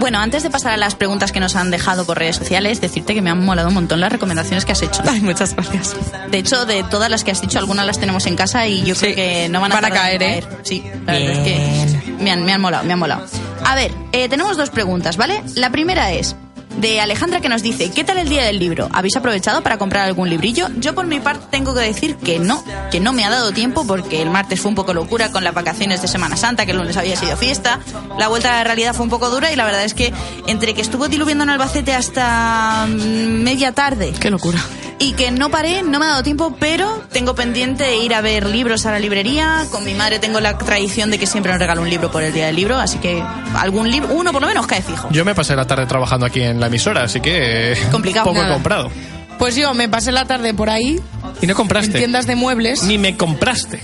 Bueno, 0.06 0.20
antes 0.20 0.43
de 0.43 0.51
pasar 0.51 0.72
a 0.72 0.78
las 0.78 0.93
preguntas 0.93 1.32
que 1.32 1.39
nos 1.39 1.56
han 1.56 1.72
dejado 1.72 2.06
por 2.06 2.20
redes 2.20 2.36
sociales, 2.36 2.80
decirte 2.80 3.16
que 3.16 3.24
me 3.24 3.32
han 3.32 3.43
molado 3.43 3.70
un 3.70 3.74
montón 3.74 3.99
las 3.99 4.12
recomendaciones 4.12 4.64
que 4.64 4.72
has 4.72 4.84
hecho. 4.84 5.01
Ay, 5.10 5.20
muchas 5.22 5.56
gracias. 5.56 5.95
De 6.30 6.38
hecho, 6.38 6.68
de 6.68 6.84
todas 6.84 7.10
las 7.10 7.24
que 7.24 7.32
has 7.32 7.41
dicho, 7.41 7.58
algunas 7.58 7.88
las 7.88 7.97
tenemos 7.99 8.28
en 8.28 8.36
casa 8.36 8.68
y 8.68 8.84
yo 8.84 8.93
Sí. 8.93 9.01
creo 9.06 9.16
que 9.16 9.49
no 9.49 9.62
van 9.62 9.72
a, 9.72 9.76
Van 9.82 9.86
a 9.86 9.89
caer, 9.89 10.22
¿eh? 10.22 10.43
Sí, 10.62 10.84
la 11.08 11.14
verdad 11.14 11.32
es 11.32 11.39
que 11.39 12.14
me 12.20 12.30
han, 12.30 12.45
me 12.45 12.53
han 12.53 12.62
molado, 12.62 12.84
me 12.84 12.93
han 12.93 12.99
molado. 12.99 13.26
A 13.66 13.74
ver, 13.74 13.91
eh, 14.12 14.30
tenemos 14.30 14.58
dos 14.58 14.70
preguntas, 14.70 15.18
¿vale? 15.18 15.41
La 15.56 15.72
primera 15.72 16.12
es 16.12 16.36
de 16.78 17.00
Alejandra 17.00 17.42
que 17.42 17.50
nos 17.50 17.62
dice, 17.62 17.92
¿qué 17.92 18.04
tal 18.04 18.18
el 18.18 18.30
día 18.30 18.44
del 18.44 18.60
libro? 18.60 18.90
¿Habéis 18.92 19.16
aprovechado 19.16 19.62
para 19.62 19.78
comprar 19.78 20.06
algún 20.06 20.30
librillo? 20.30 20.68
Yo 20.78 20.94
por 20.94 21.08
mi 21.08 21.20
parte 21.20 21.46
tengo 21.50 21.74
que 21.74 21.82
decir 21.82 22.16
que 22.18 22.40
no, 22.40 22.64
que 22.92 23.00
no 23.00 23.14
me 23.14 23.24
ha 23.26 23.30
dado 23.30 23.52
tiempo 23.52 23.86
porque 23.88 24.22
el 24.22 24.30
martes 24.30 24.60
fue 24.60 24.70
un 24.70 24.76
poco 24.76 24.94
locura 24.94 25.32
con 25.32 25.44
las 25.44 25.54
vacaciones 25.54 26.02
de 26.02 26.08
Semana 26.08 26.38
Santa, 26.38 26.66
que 26.66 26.72
el 26.72 26.78
lunes 26.78 26.98
había 26.98 27.16
sido 27.16 27.38
fiesta, 27.38 27.80
la 28.18 28.28
vuelta 28.28 28.54
a 28.54 28.58
la 28.58 28.64
realidad 28.64 28.94
fue 28.94 29.04
un 29.04 29.10
poco 29.10 29.30
dura 29.30 29.52
y 29.52 29.56
la 29.56 29.66
verdad 29.66 29.84
es 29.84 29.94
que 29.94 30.14
entre 30.48 30.74
que 30.74 30.82
estuvo 30.82 31.08
diluviando 31.08 31.44
en 31.44 31.50
Albacete 31.52 31.94
hasta 31.94 32.88
mm, 32.88 33.44
media 33.44 33.72
tarde, 33.72 34.14
Qué 34.20 34.30
locura. 34.30 34.60
Y 34.98 35.14
que 35.14 35.30
no 35.32 35.50
paré, 35.50 35.84
no 35.84 36.00
me 36.00 36.06
ha 36.06 36.10
dado 36.10 36.24
tiempo, 36.24 36.56
pero 36.60 37.04
tengo 37.12 37.36
pendiente 37.36 37.98
ir 37.98 38.14
a 38.14 38.22
ver 38.22 38.46
libros 38.48 38.86
a 38.86 38.91
la 38.91 39.00
librería. 39.00 39.66
Con 39.72 39.84
mi 39.84 39.93
madre 39.93 40.20
tengo 40.20 40.39
la 40.39 40.58
tradición 40.58 41.12
de 41.12 41.20
que 41.20 41.28
siempre 41.28 41.52
nos 41.52 41.60
regala 41.60 41.82
un 41.82 41.89
libro 41.89 42.10
por 42.12 42.24
el 42.24 42.32
día 42.34 42.46
del 42.48 42.56
libro, 42.56 42.78
así 42.78 42.98
que 43.00 43.22
algún 43.56 43.91
libro, 43.91 44.14
uno 44.14 44.32
por 44.32 44.41
lo 44.41 44.48
menos 44.48 44.66
cae 44.68 44.82
fijo. 44.82 45.10
Yo 45.12 45.26
me 45.26 45.36
pasé 45.36 45.56
la 45.56 45.68
tarde 45.68 45.86
trabajando 45.86 46.26
aquí 46.26 46.41
en 46.41 46.60
la 46.60 46.68
emisora, 46.68 47.04
así 47.04 47.20
que 47.20 47.74
eh, 47.74 47.78
Complicado, 47.91 48.26
poco 48.26 48.38
he 48.38 48.41
nada. 48.43 48.54
comprado. 48.54 48.91
Pues 49.38 49.56
yo 49.56 49.74
me 49.74 49.89
pasé 49.89 50.14
la 50.14 50.24
tarde 50.26 50.54
por 50.54 50.70
ahí, 50.70 51.00
Y 51.41 51.46
no 51.46 51.52
en 51.52 51.58
compraste. 51.58 51.98
tiendas 51.98 52.26
de 52.26 52.36
muebles, 52.38 52.84
Ni 52.84 52.98
me 52.98 53.18
compraste. 53.18 53.82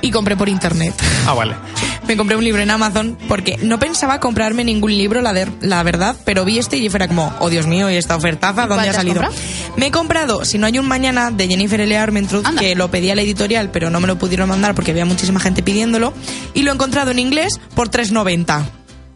y 0.00 0.10
compré 0.10 0.34
por 0.34 0.48
internet. 0.48 0.94
Ah, 1.26 1.34
vale. 1.34 1.54
Me 2.06 2.16
compré 2.16 2.36
un 2.36 2.44
libro 2.44 2.62
en 2.62 2.70
Amazon 2.70 3.18
porque 3.28 3.58
no 3.62 3.78
pensaba 3.78 4.18
comprarme 4.20 4.64
ningún 4.64 4.96
libro, 4.96 5.20
la, 5.20 5.32
de- 5.32 5.48
la 5.60 5.82
verdad, 5.82 6.16
pero 6.24 6.44
vi 6.44 6.58
este 6.58 6.76
y 6.78 6.88
fuera 6.88 7.06
como, 7.08 7.32
oh 7.40 7.50
Dios 7.50 7.66
mío, 7.66 7.90
y 7.90 7.96
esta 7.96 8.16
ofertaza, 8.16 8.64
¿Y 8.64 8.66
cuál 8.66 8.68
¿dónde 8.68 8.88
ha 8.88 8.92
salido? 8.94 9.22
Me 9.76 9.86
he 9.86 9.90
comprado 9.90 10.44
Si 10.44 10.56
no 10.58 10.66
hay 10.66 10.78
un 10.78 10.86
mañana 10.88 11.30
de 11.30 11.46
Jennifer 11.48 11.80
L. 11.80 11.96
Armentrout, 11.96 12.46
Anda. 12.46 12.60
que 12.60 12.74
lo 12.74 12.90
pedí 12.90 13.10
a 13.10 13.14
la 13.14 13.22
editorial, 13.22 13.70
pero 13.70 13.90
no 13.90 14.00
me 14.00 14.06
lo 14.06 14.16
pudieron 14.18 14.48
mandar 14.48 14.74
porque 14.74 14.92
había 14.92 15.04
muchísima 15.04 15.40
gente 15.40 15.62
pidiéndolo, 15.62 16.12
y 16.54 16.62
lo 16.62 16.70
he 16.70 16.74
encontrado 16.74 17.10
en 17.10 17.18
inglés 17.18 17.60
por 17.74 17.90
3.90. 17.90 18.64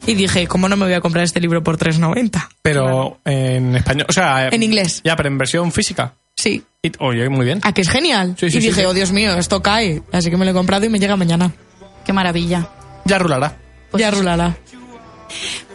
Y 0.07 0.15
dije, 0.15 0.49
¿cómo 0.49 0.69
no 0.69 0.77
me 0.77 0.85
voy 0.85 0.95
a 0.95 1.01
comprar 1.01 1.23
este 1.25 1.39
libro 1.41 1.63
por 1.63 1.79
3.90? 1.79 2.49
Pero 2.61 3.21
en 3.25 3.77
español, 3.77 4.07
o 4.09 4.13
sea... 4.13 4.49
En 4.49 4.63
inglés. 4.65 5.01
Ya, 5.05 5.15
pero 5.15 5.29
en 5.29 5.39
versión 5.39 5.71
física. 5.71 6.15
Sí. 6.37 6.63
Y- 6.83 6.91
Oye, 6.99 7.29
muy 7.29 7.45
bien. 7.45 7.61
¿A 7.63 7.73
que 7.73 7.83
es 7.83 7.89
genial? 7.89 8.35
Sí, 8.37 8.51
sí, 8.51 8.59
y 8.59 8.61
sí, 8.61 8.67
dije, 8.69 8.81
sí. 8.81 8.87
oh 8.87 8.95
Dios 8.95 9.13
mío, 9.13 9.35
esto 9.39 9.63
cae. 9.63 10.03
Así 10.11 10.29
que 10.29 10.37
me 10.37 10.45
lo 10.45 10.51
he 10.51 10.55
comprado 10.55 10.85
y 10.85 10.89
me 10.89 10.99
llega 10.99 11.15
mañana. 11.17 11.53
Qué 12.05 12.13
maravilla. 12.13 12.69
Ya 13.05 13.19
rulará. 13.19 13.57
Pues 13.91 14.01
ya 14.01 14.11
rulará. 14.11 14.57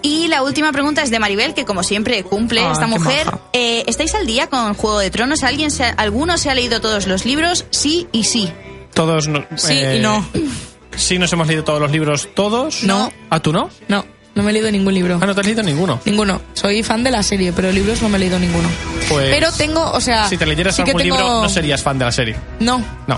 Y 0.02 0.28
la 0.28 0.44
última 0.44 0.72
pregunta 0.72 1.02
es 1.02 1.10
de 1.10 1.20
Maribel, 1.20 1.54
que 1.54 1.66
como 1.66 1.82
siempre 1.84 2.24
cumple 2.24 2.62
Ah, 2.62 2.72
esta 2.72 2.86
mujer. 2.88 3.28
Eh, 3.54 3.84
¿Estáis 3.88 4.14
al 4.16 4.28
día 4.28 4.48
con 4.48 4.74
Juego 4.76 5.00
de 5.00 5.10
Tronos? 5.10 5.44
¿Alguien 5.44 5.72
se 5.72 5.84
ha- 5.86 5.90
¿Alguno 5.90 6.38
se 6.38 6.50
ha 6.50 6.56
leído 6.56 6.80
todos 6.82 7.08
los 7.08 7.26
libros? 7.26 7.66
Sí 7.72 8.08
y 8.12 8.24
sí. 8.24 8.52
Todos... 8.94 9.28
no- 9.28 9.46
Sí 9.56 9.74
eh, 9.74 9.98
y 9.98 10.00
no. 10.00 10.26
Sí 10.96 11.18
nos 11.20 11.32
hemos 11.34 11.48
leído 11.48 11.64
todos 11.64 11.80
los 11.82 11.92
libros, 11.92 12.30
todos. 12.36 12.84
No. 12.84 13.12
¿A 13.30 13.40
tú 13.40 13.52
no? 13.52 13.70
No, 13.88 14.06
no 14.36 14.44
me 14.44 14.52
he 14.52 14.54
leído 14.54 14.72
ningún 14.72 14.94
libro. 14.94 15.20
Ah, 15.22 15.26
no 15.26 15.34
te 15.34 15.42
has 15.42 15.46
leído 15.48 15.64
ninguno. 15.64 16.00
Ninguno. 16.06 16.40
Soy 16.54 16.84
fan 16.84 17.04
de 17.04 17.12
la 17.12 17.24
serie, 17.24 17.52
pero 17.52 17.72
libros 17.72 18.02
no 18.02 18.10
me 18.10 18.18
he 18.18 18.20
leído 18.20 18.38
ninguno. 18.40 18.70
Pues- 19.10 19.30
pero 19.32 19.52
tengo, 19.52 19.92
o 19.92 20.00
sea. 20.02 20.28
Si 20.30 20.38
te 20.38 20.46
leyeras 20.46 20.76
sí 20.76 20.84
algún 20.84 21.02
tengo- 21.02 21.16
libro, 21.18 21.42
no 21.42 21.50
serías 21.50 21.82
fan 21.82 21.98
de 21.98 22.06
la 22.06 22.12
serie. 22.12 22.36
No. 22.60 22.78
No. 23.08 23.18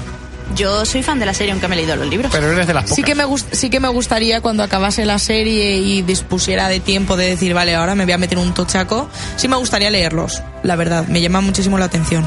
Yo 0.55 0.85
soy 0.85 1.03
fan 1.03 1.19
de 1.19 1.25
la 1.25 1.33
serie, 1.33 1.51
aunque 1.51 1.67
me 1.67 1.75
he 1.75 1.77
leído 1.77 1.95
los 1.95 2.07
libros. 2.07 2.31
Pero 2.31 2.51
eres 2.51 2.67
de 2.67 2.73
las 2.73 2.83
pocas. 2.83 2.95
Sí 2.95 3.03
que, 3.03 3.15
me 3.15 3.23
sí 3.51 3.69
que 3.69 3.79
me 3.79 3.87
gustaría 3.87 4.41
cuando 4.41 4.63
acabase 4.63 5.05
la 5.05 5.19
serie 5.19 5.77
y 5.77 6.01
dispusiera 6.01 6.67
de 6.67 6.79
tiempo 6.79 7.17
de 7.17 7.29
decir, 7.29 7.53
vale, 7.53 7.75
ahora 7.75 7.95
me 7.95 8.05
voy 8.05 8.13
a 8.13 8.17
meter 8.17 8.37
un 8.37 8.53
tochaco. 8.53 9.09
Sí 9.35 9.47
me 9.47 9.55
gustaría 9.57 9.89
leerlos, 9.89 10.41
la 10.63 10.75
verdad. 10.75 11.07
Me 11.07 11.21
llama 11.21 11.41
muchísimo 11.41 11.77
la 11.77 11.85
atención. 11.85 12.25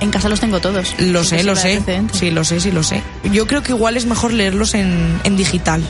En 0.00 0.10
casa 0.10 0.28
los 0.28 0.40
tengo 0.40 0.60
todos. 0.60 0.94
Lo 0.98 1.24
sé, 1.24 1.42
lo 1.42 1.56
sé. 1.56 1.82
Sí, 2.12 2.30
lo 2.30 2.44
sé, 2.44 2.60
sí, 2.60 2.70
lo 2.70 2.82
sé. 2.82 3.02
Yo 3.32 3.46
creo 3.46 3.62
que 3.62 3.72
igual 3.72 3.96
es 3.96 4.04
mejor 4.06 4.32
leerlos 4.32 4.74
en, 4.74 5.20
en 5.24 5.36
digital. 5.36 5.82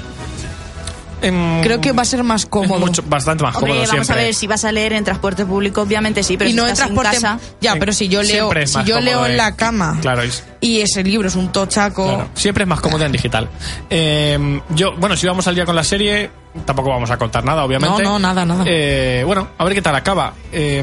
Em, 1.23 1.63
Creo 1.63 1.81
que 1.81 1.93
va 1.93 2.03
a 2.03 2.05
ser 2.05 2.23
más 2.23 2.45
cómodo. 2.47 2.79
mucho- 2.81 3.03
bastante 3.07 3.43
más 3.43 3.55
Hombre, 3.57 3.71
cómodo 3.73 3.87
vamos 3.89 4.07
siempre. 4.07 4.23
a 4.23 4.27
ver 4.27 4.35
si 4.35 4.47
vas 4.47 4.65
a 4.65 4.73
leer 4.73 4.93
en 4.93 5.03
transporte 5.05 5.47
público, 5.47 5.81
obviamente 5.83 6.23
sí, 6.23 6.37
pero 6.37 6.49
y 6.49 6.53
si 6.53 6.57
no 6.57 6.65
en 6.65 6.69
estás 6.73 6.87
transporte. 6.89 7.17
en 7.17 7.23
casa, 7.23 7.41
Ya, 7.61 7.77
pero 7.77 7.93
si 7.93 8.09
yo 8.09 8.23
leo, 8.23 8.51
si 8.67 8.85
yo 8.85 9.01
leo 9.01 9.25
en 9.25 9.33
en- 9.33 9.37
la 9.39 9.57
cama 9.57 9.99
Claro, 10.03 10.23
es- 10.23 10.45
y 10.61 10.81
ese 10.81 11.03
libro 11.03 11.29
es 11.29 11.35
un 11.37 11.51
tochaco. 11.53 12.05
Claro, 12.07 12.29
siempre 12.35 12.65
es 12.65 12.69
más 12.69 12.81
cómodo 12.81 13.05
en 13.05 13.13
digital. 13.13 13.49
Eh, 13.89 14.61
yo, 14.71 14.95
bueno, 14.97 15.17
si 15.17 15.27
vamos 15.27 15.47
al 15.49 15.55
día 15.55 15.65
con 15.65 15.75
la 15.75 15.85
serie, 15.85 16.31
tampoco 16.65 16.91
vamos 16.91 17.11
a 17.11 17.17
contar 17.17 17.45
nada, 17.45 17.65
obviamente. 17.65 18.03
No, 18.03 18.11
no, 18.11 18.19
nada, 18.19 18.45
nada. 18.45 18.65
Eh, 18.67 19.23
bueno, 19.25 19.49
a 19.57 19.65
ver 19.65 19.75
qué 19.75 19.83
tal 19.83 19.95
acaba. 19.95 20.35
Eh, 20.53 20.83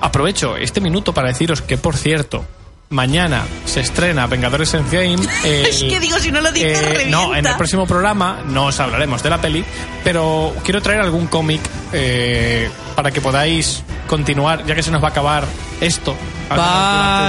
aprovecho 0.00 0.56
este 0.56 0.80
minuto 0.80 1.12
para 1.14 1.28
deciros 1.28 1.62
que, 1.62 1.78
por 1.78 1.96
cierto, 1.96 2.44
mañana 2.92 3.42
se 3.64 3.80
estrena 3.80 4.26
Vengadores 4.28 4.72
Endgame. 4.74 5.16
el- 5.44 5.66
Es 5.66 5.82
que 5.82 5.98
digo, 5.98 6.18
si 6.18 6.30
no 6.30 6.40
lo 6.40 6.52
dices, 6.52 6.80
eh, 6.80 7.06
no, 7.08 7.34
en 7.34 7.44
el 7.46 7.56
próximo 7.56 7.86
programa 7.86 8.38
no 8.46 8.66
os 8.66 8.78
hablaremos 8.80 9.22
de 9.22 9.30
la 9.30 9.40
peli, 9.40 9.64
pero 10.04 10.54
quiero 10.64 10.80
traer 10.80 11.00
algún 11.00 11.26
cómic 11.26 11.60
eh, 11.92 12.70
para 12.94 13.10
que 13.10 13.20
podáis 13.20 13.82
continuar, 14.06 14.64
ya 14.66 14.74
que 14.74 14.82
se 14.82 14.90
nos 14.90 15.02
va 15.02 15.08
a 15.08 15.10
acabar 15.10 15.44
esto. 15.80 16.14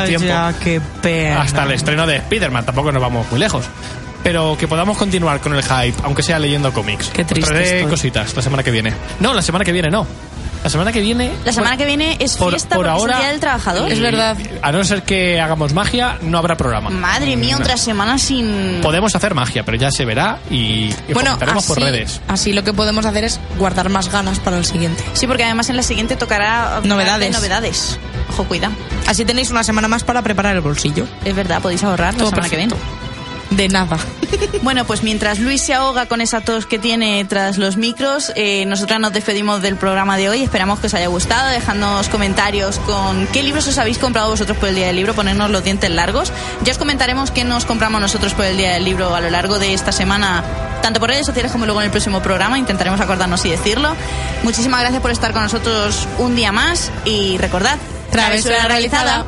tiempo 0.07 0.34
qué 0.64 0.82
pena. 1.01 1.41
hasta 1.41 1.64
el 1.64 1.72
estreno 1.72 2.05
de 2.05 2.18
Spider-Man, 2.18 2.66
tampoco 2.66 2.91
nos 2.91 3.01
vamos 3.01 3.26
muy 3.32 3.39
lejos. 3.39 3.66
Pero 4.24 4.55
que 4.57 4.70
podamos 4.70 4.97
continuar 4.97 5.41
con 5.41 5.53
el 5.53 5.61
hype, 5.61 5.95
aunque 6.03 6.24
sea 6.24 6.39
leyendo 6.39 6.72
cómics. 6.72 7.09
Qué 7.14 7.24
Os 7.24 7.28
triste 7.28 7.51
traeré 7.51 7.76
estoy. 7.80 7.89
cositas 7.91 8.34
la 8.34 8.41
semana 8.41 8.64
que 8.64 8.72
viene. 8.72 8.93
No, 9.20 9.34
la 9.34 9.41
semana 9.41 9.66
que 9.66 9.74
viene 9.74 9.89
no. 9.89 10.07
La 10.64 10.70
semana 10.70 10.91
que 10.93 11.01
viene. 11.01 11.32
La 11.43 11.51
semana 11.51 11.76
que 11.76 11.86
viene 11.86 12.16
es 12.20 12.38
por- 12.38 12.51
fiesta 12.51 12.76
por 12.76 12.86
es 12.86 12.91
ahora- 12.91 13.14
el 13.16 13.20
Día 13.20 13.28
del 13.32 13.39
Trabajador. 13.41 13.91
Es 13.91 13.99
verdad. 13.99 14.38
A 14.61 14.72
no 14.72 14.84
ser 14.86 15.03
que 15.03 15.41
hagamos 15.41 15.74
magia, 15.74 16.18
no 16.22 16.38
habrá 16.38 16.55
programa. 16.55 16.89
Madre 16.89 17.36
mía, 17.36 17.57
otra 17.57 17.76
semana 17.78 18.18
sin... 18.18 18.80
Podemos 18.82 19.14
hacer 19.16 19.34
magia, 19.36 19.64
pero 19.66 19.78
ya 19.78 19.91
se 19.91 20.05
verá 20.05 20.39
y, 20.49 20.55
y 21.07 21.14
Bueno, 21.14 21.32
comentaremos 21.32 21.64
así, 21.66 21.74
por 21.74 21.82
redes. 21.84 22.22
así 22.30 22.53
lo 22.53 22.64
que 22.64 22.74
podemos 22.74 23.05
hacer 23.05 23.26
es 23.26 23.39
guardar 23.57 23.89
más 23.89 24.09
ganas 24.09 24.39
para 24.39 24.57
el 24.57 24.66
siguiente. 24.66 25.03
Sí, 25.14 25.28
porque 25.28 25.43
además 25.43 25.70
en 25.70 25.76
la 25.76 25.84
siguiente 25.84 26.16
tocará 26.16 26.80
Novedades. 26.84 27.32
novedades. 27.34 27.99
Ojo, 28.30 28.45
cuida. 28.45 28.72
Así 29.05 29.26
tenéis 29.26 29.51
una 29.51 29.64
semana 29.66 29.88
más 29.89 30.03
para 30.05 30.22
preparar 30.22 30.55
el 30.55 30.61
bolsillo. 30.61 31.05
Es 31.26 31.36
verdad, 31.36 31.61
podéis 31.61 31.84
ahorrar 31.84 32.14
la 32.14 32.20
Todo 32.20 32.30
semana 32.30 32.49
que 32.49 32.55
viene. 32.57 32.74
De 33.56 33.68
nada. 33.70 33.97
Bueno, 34.62 34.86
pues 34.86 35.04
mientras 35.04 35.39
Luis 35.39 35.62
se 35.62 35.74
ahoga 35.74 36.06
con 36.06 36.22
esa 36.22 36.39
tos 36.41 36.66
que 36.66 36.80
tiene 36.80 37.26
tras 37.26 37.58
los 37.58 37.76
micros, 37.76 38.32
eh, 38.36 38.66
nosotras 38.66 38.99
nos 38.99 39.12
despedimos 39.12 39.62
del 39.62 39.76
programa 39.76 40.16
de 40.16 40.30
hoy. 40.30 40.41
Esperamos 40.41 40.80
que 40.80 40.88
os 40.88 40.93
haya 40.93 41.08
gustado. 41.08 41.49
Dejadnos 41.49 42.08
comentarios 42.08 42.80
con 42.80 43.28
qué 43.28 43.43
libros 43.43 43.68
os 43.68 43.78
habéis 43.78 43.97
comprado 43.97 44.30
vosotros 44.30 44.58
por 44.58 44.70
el 44.70 44.76
Día 44.76 44.88
del 44.88 44.95
Libro, 44.95 45.14
ponernos 45.14 45.49
los 45.49 45.64
dientes 45.64 45.89
largos. 45.89 46.32
Ya 46.64 46.72
os 46.72 46.78
comentaremos 46.78 47.32
qué 47.32 47.43
nos 47.43 47.66
compramos 47.66 47.99
nosotros 47.99 48.34
por 48.34 48.45
el 48.45 48.56
Día 48.56 48.74
del 48.74 48.86
Libro 48.86 49.14
a 49.14 49.22
lo 49.22 49.30
largo 49.30 49.60
de 49.60 49.74
esta 49.74 49.91
semana, 49.91 50.43
tanto 50.82 50.99
por 51.01 51.10
redes 51.10 51.26
sociales 51.26 51.51
como 51.51 51.66
luego 51.66 51.82
en 51.82 51.86
el 51.86 51.91
próximo 51.91 52.22
programa. 52.22 52.58
Intentaremos 52.58 53.01
acordarnos 53.01 53.43
y 53.45 53.49
decirlo. 53.49 53.95
Muchísimas 54.43 54.80
gracias 54.80 55.01
por 55.01 55.12
estar 55.12 55.34
con 55.34 55.43
nosotros 55.43 56.08
un 56.20 56.36
día 56.36 56.54
más 56.54 56.89
y 57.04 57.38
recordad, 57.38 57.78
Travesura 58.12 58.68
realizada. 58.68 59.26